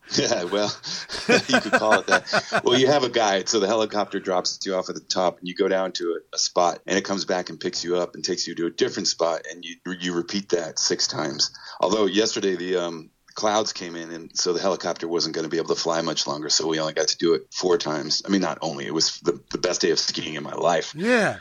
Yeah, 0.16 0.44
well, 0.44 0.72
you 1.28 1.62
could 1.62 1.72
call 1.72 1.94
it 1.94 2.08
that. 2.08 2.62
Well, 2.64 2.78
you 2.78 2.88
have 2.88 3.04
a 3.04 3.10
guide, 3.10 3.50
so 3.50 3.60
the 3.60 3.68
helicopter 3.68 4.20
drops 4.20 4.60
you 4.64 4.76
off 4.76 4.90
at 4.90 4.96
the 4.96 5.02
top, 5.02 5.40
and 5.40 5.48
you 5.48 5.56
go 5.56 5.68
down 5.68 5.92
to 5.94 6.20
a, 6.20 6.36
a 6.36 6.38
spot, 6.38 6.82
and 6.86 6.98
it 6.98 7.04
comes 7.06 7.26
back 7.26 7.50
and 7.50 7.60
picks 7.60 7.84
you 7.84 7.96
up 7.96 8.14
and 8.14 8.24
takes 8.24 8.46
you 8.46 8.54
to 8.56 8.68
a 8.68 8.70
different 8.70 9.08
spot, 9.08 9.44
and 9.50 9.66
you 9.66 9.78
you 10.00 10.14
repeat 10.14 10.50
that 10.50 10.78
six 10.78 11.08
times. 11.08 11.52
Although 11.80 12.06
yesterday 12.06 12.56
the 12.56 12.76
um, 12.78 13.10
clouds 13.34 13.74
came 13.74 13.96
in, 13.96 14.12
and 14.12 14.38
so 14.38 14.54
the 14.54 14.62
helicopter 14.62 15.08
wasn't 15.08 15.36
going 15.36 15.46
to 15.46 15.50
be 15.50 15.58
able 15.58 15.74
to 15.74 15.82
fly 15.82 16.02
much 16.02 16.28
longer, 16.28 16.50
so 16.50 16.68
we 16.68 16.80
only 16.80 16.94
got 16.94 17.08
to 17.08 17.18
do 17.18 17.34
it 17.34 17.48
four 17.52 17.78
times. 17.78 18.22
I 18.26 18.30
mean, 18.30 18.42
not 18.42 18.60
only 18.62 18.86
it 18.86 18.94
was 18.94 19.20
the, 19.22 19.40
the 19.52 19.58
best 19.58 19.82
day 19.82 19.92
of 19.92 20.00
skiing 20.00 20.36
in 20.36 20.44
my 20.44 20.54
life. 20.54 20.94
yeah. 20.96 21.38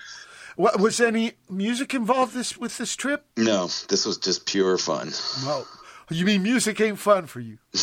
What, 0.54 0.78
was 0.78 1.00
any 1.00 1.32
music 1.48 1.94
involved 1.94 2.34
this 2.34 2.58
with 2.58 2.76
this 2.76 2.94
trip? 2.94 3.24
No, 3.38 3.68
this 3.88 4.04
was 4.04 4.18
just 4.18 4.44
pure 4.44 4.76
fun. 4.76 5.10
No. 5.44 5.64
You 6.12 6.24
mean 6.26 6.42
music 6.42 6.80
ain't 6.80 6.98
fun 6.98 7.26
for 7.26 7.40
you? 7.40 7.58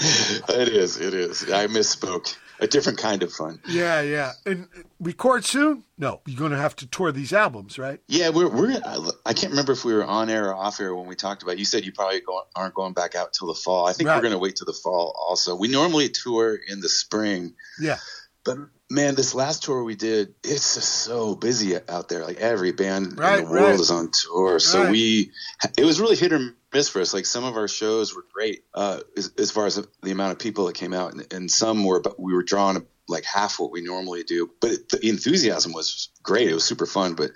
It 0.00 0.68
is, 0.68 0.96
it 1.00 1.12
is. 1.14 1.50
I 1.50 1.66
misspoke. 1.66 2.36
A 2.60 2.66
different 2.66 2.98
kind 2.98 3.22
of 3.22 3.32
fun. 3.32 3.60
Yeah, 3.68 4.00
yeah. 4.00 4.32
And 4.44 4.66
record 4.98 5.44
soon? 5.44 5.84
No, 5.96 6.20
you're 6.26 6.38
going 6.38 6.50
to 6.50 6.56
have 6.58 6.74
to 6.76 6.86
tour 6.86 7.12
these 7.12 7.32
albums, 7.32 7.78
right? 7.78 8.00
Yeah, 8.08 8.30
we're 8.30 8.48
we're. 8.48 8.80
I- 8.84 9.10
I 9.26 9.32
can't 9.32 9.50
remember 9.50 9.72
if 9.72 9.84
we 9.84 9.92
were 9.94 10.04
on 10.04 10.28
air 10.30 10.48
or 10.48 10.54
off 10.56 10.80
air 10.80 10.92
when 10.94 11.06
we 11.06 11.14
talked 11.14 11.42
about. 11.44 11.52
it. 11.52 11.58
You 11.60 11.64
said 11.64 11.84
you 11.84 11.92
probably 11.92 12.20
go, 12.20 12.42
aren't 12.56 12.74
going 12.74 12.94
back 12.94 13.14
out 13.14 13.32
till 13.32 13.46
the 13.48 13.54
fall. 13.54 13.86
I 13.86 13.92
think 13.92 14.08
Right. 14.08 14.16
we're 14.16 14.22
going 14.22 14.32
to 14.32 14.38
wait 14.38 14.56
till 14.56 14.66
the 14.66 14.72
fall. 14.72 15.16
Also, 15.28 15.54
we 15.54 15.68
normally 15.68 16.08
tour 16.08 16.56
in 16.68 16.80
the 16.80 16.88
spring, 16.88 17.54
Yeah. 17.80 17.98
but 18.44 18.58
man, 18.90 19.14
this 19.14 19.34
last 19.34 19.62
tour 19.64 19.82
we 19.84 19.94
did, 19.94 20.34
it's 20.42 20.74
just 20.74 20.88
so 20.88 21.34
busy 21.34 21.76
out 21.88 22.08
there. 22.08 22.24
Like 22.24 22.38
every 22.38 22.72
band 22.72 23.18
Right, 23.18 23.40
in 23.40 23.44
the 23.44 23.50
world 23.50 23.64
right. 23.64 23.80
is 23.80 23.90
on 23.90 24.10
tour, 24.10 24.58
so 24.58 24.82
Right. 24.82 24.90
we. 24.90 25.32
It 25.76 25.84
was 25.84 26.00
really 26.00 26.16
hit 26.16 26.32
or 26.32 26.54
miss 26.72 26.88
for 26.88 27.00
us. 27.00 27.12
Like 27.14 27.26
some 27.26 27.44
of 27.44 27.56
our 27.56 27.68
shows 27.68 28.14
were 28.14 28.24
great 28.32 28.64
uh, 28.74 29.00
as, 29.16 29.32
as 29.38 29.50
far 29.50 29.66
as 29.66 29.80
the 30.02 30.10
amount 30.10 30.32
of 30.32 30.38
people 30.38 30.66
that 30.66 30.74
came 30.74 30.92
out, 30.94 31.12
and, 31.12 31.32
and 31.32 31.50
some 31.50 31.84
were, 31.84 32.00
but 32.00 32.18
we 32.18 32.32
were 32.32 32.42
drawing 32.42 32.86
like 33.08 33.24
half 33.24 33.58
what 33.58 33.70
we 33.70 33.82
normally 33.82 34.22
do. 34.22 34.50
But 34.60 34.70
it, 34.72 34.88
the 34.90 35.08
enthusiasm 35.08 35.72
was 35.72 36.08
great. 36.22 36.48
It 36.48 36.54
was 36.54 36.64
super 36.64 36.86
fun, 36.86 37.14
but 37.14 37.30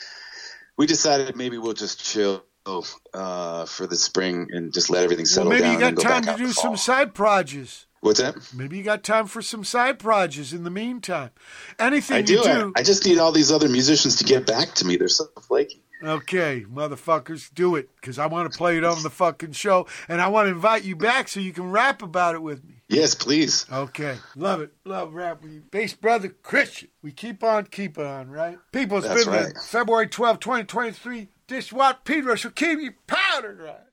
we 0.76 0.86
decided 0.86 1.36
maybe 1.36 1.58
we'll 1.58 1.72
just 1.74 2.02
chill 2.04 2.44
uh, 3.14 3.66
for 3.66 3.86
the 3.86 3.96
spring 3.96 4.48
and 4.52 4.72
just 4.72 4.88
let 4.90 5.02
everything 5.02 5.24
Well, 5.24 5.26
settle 5.26 5.50
maybe 5.50 5.62
down. 5.62 5.74
Maybe 5.74 5.84
you 5.86 5.90
got 5.90 6.02
go 6.02 6.08
time 6.08 6.22
back 6.22 6.36
to 6.36 6.42
do 6.44 6.52
some 6.52 6.76
side 6.76 7.14
projects. 7.14 7.86
What's 8.02 8.18
that? 8.18 8.34
Maybe 8.52 8.76
you 8.76 8.82
got 8.82 9.04
time 9.04 9.28
for 9.28 9.40
some 9.40 9.62
side 9.62 10.00
projects 10.00 10.52
in 10.52 10.64
the 10.64 10.70
meantime. 10.70 11.30
Anything 11.78 12.16
I 12.16 12.18
you 12.18 12.26
do. 12.26 12.42
do. 12.42 12.72
I, 12.74 12.80
I 12.80 12.82
just 12.82 13.06
need 13.06 13.18
all 13.18 13.30
these 13.30 13.52
other 13.52 13.68
musicians 13.68 14.16
to 14.16 14.24
get 14.24 14.44
back 14.44 14.74
to 14.74 14.84
me. 14.84 14.96
They're 14.96 15.06
so 15.06 15.26
flaky. 15.40 15.80
Okay, 16.02 16.64
motherfuckers, 16.68 17.54
do 17.54 17.76
it 17.76 17.88
because 18.00 18.18
I 18.18 18.26
want 18.26 18.50
to 18.50 18.58
play 18.58 18.76
it 18.76 18.82
on 18.82 19.04
the 19.04 19.10
fucking 19.10 19.52
show, 19.52 19.86
and 20.08 20.20
I 20.20 20.26
want 20.26 20.46
to 20.46 20.50
invite 20.50 20.82
you 20.82 20.96
back 20.96 21.28
so 21.28 21.38
you 21.38 21.52
can 21.52 21.70
rap 21.70 22.02
about 22.02 22.34
it 22.34 22.42
with 22.42 22.64
me. 22.64 22.82
Yes, 22.88 23.14
please. 23.14 23.66
Okay, 23.72 24.16
love 24.34 24.60
it, 24.60 24.72
love 24.84 25.14
rap 25.14 25.42
with 25.42 25.52
you, 25.52 25.62
bass 25.70 25.94
brother 25.94 26.28
Kristian. 26.28 26.88
We 27.02 27.12
keep 27.12 27.44
on, 27.44 27.66
keep 27.66 28.00
on, 28.00 28.30
right? 28.30 28.58
People, 28.72 28.98
it's 28.98 29.06
That's 29.06 29.26
been 29.26 29.32
right. 29.32 29.52
February 29.64 30.08
12, 30.08 30.40
2023. 30.40 31.28
This 31.46 31.72
what 31.72 32.04
Pete 32.04 32.24
Rush 32.24 32.42
will 32.42 32.50
keep 32.50 32.80
you 32.80 32.94
powdered, 33.06 33.60
right? 33.60 33.91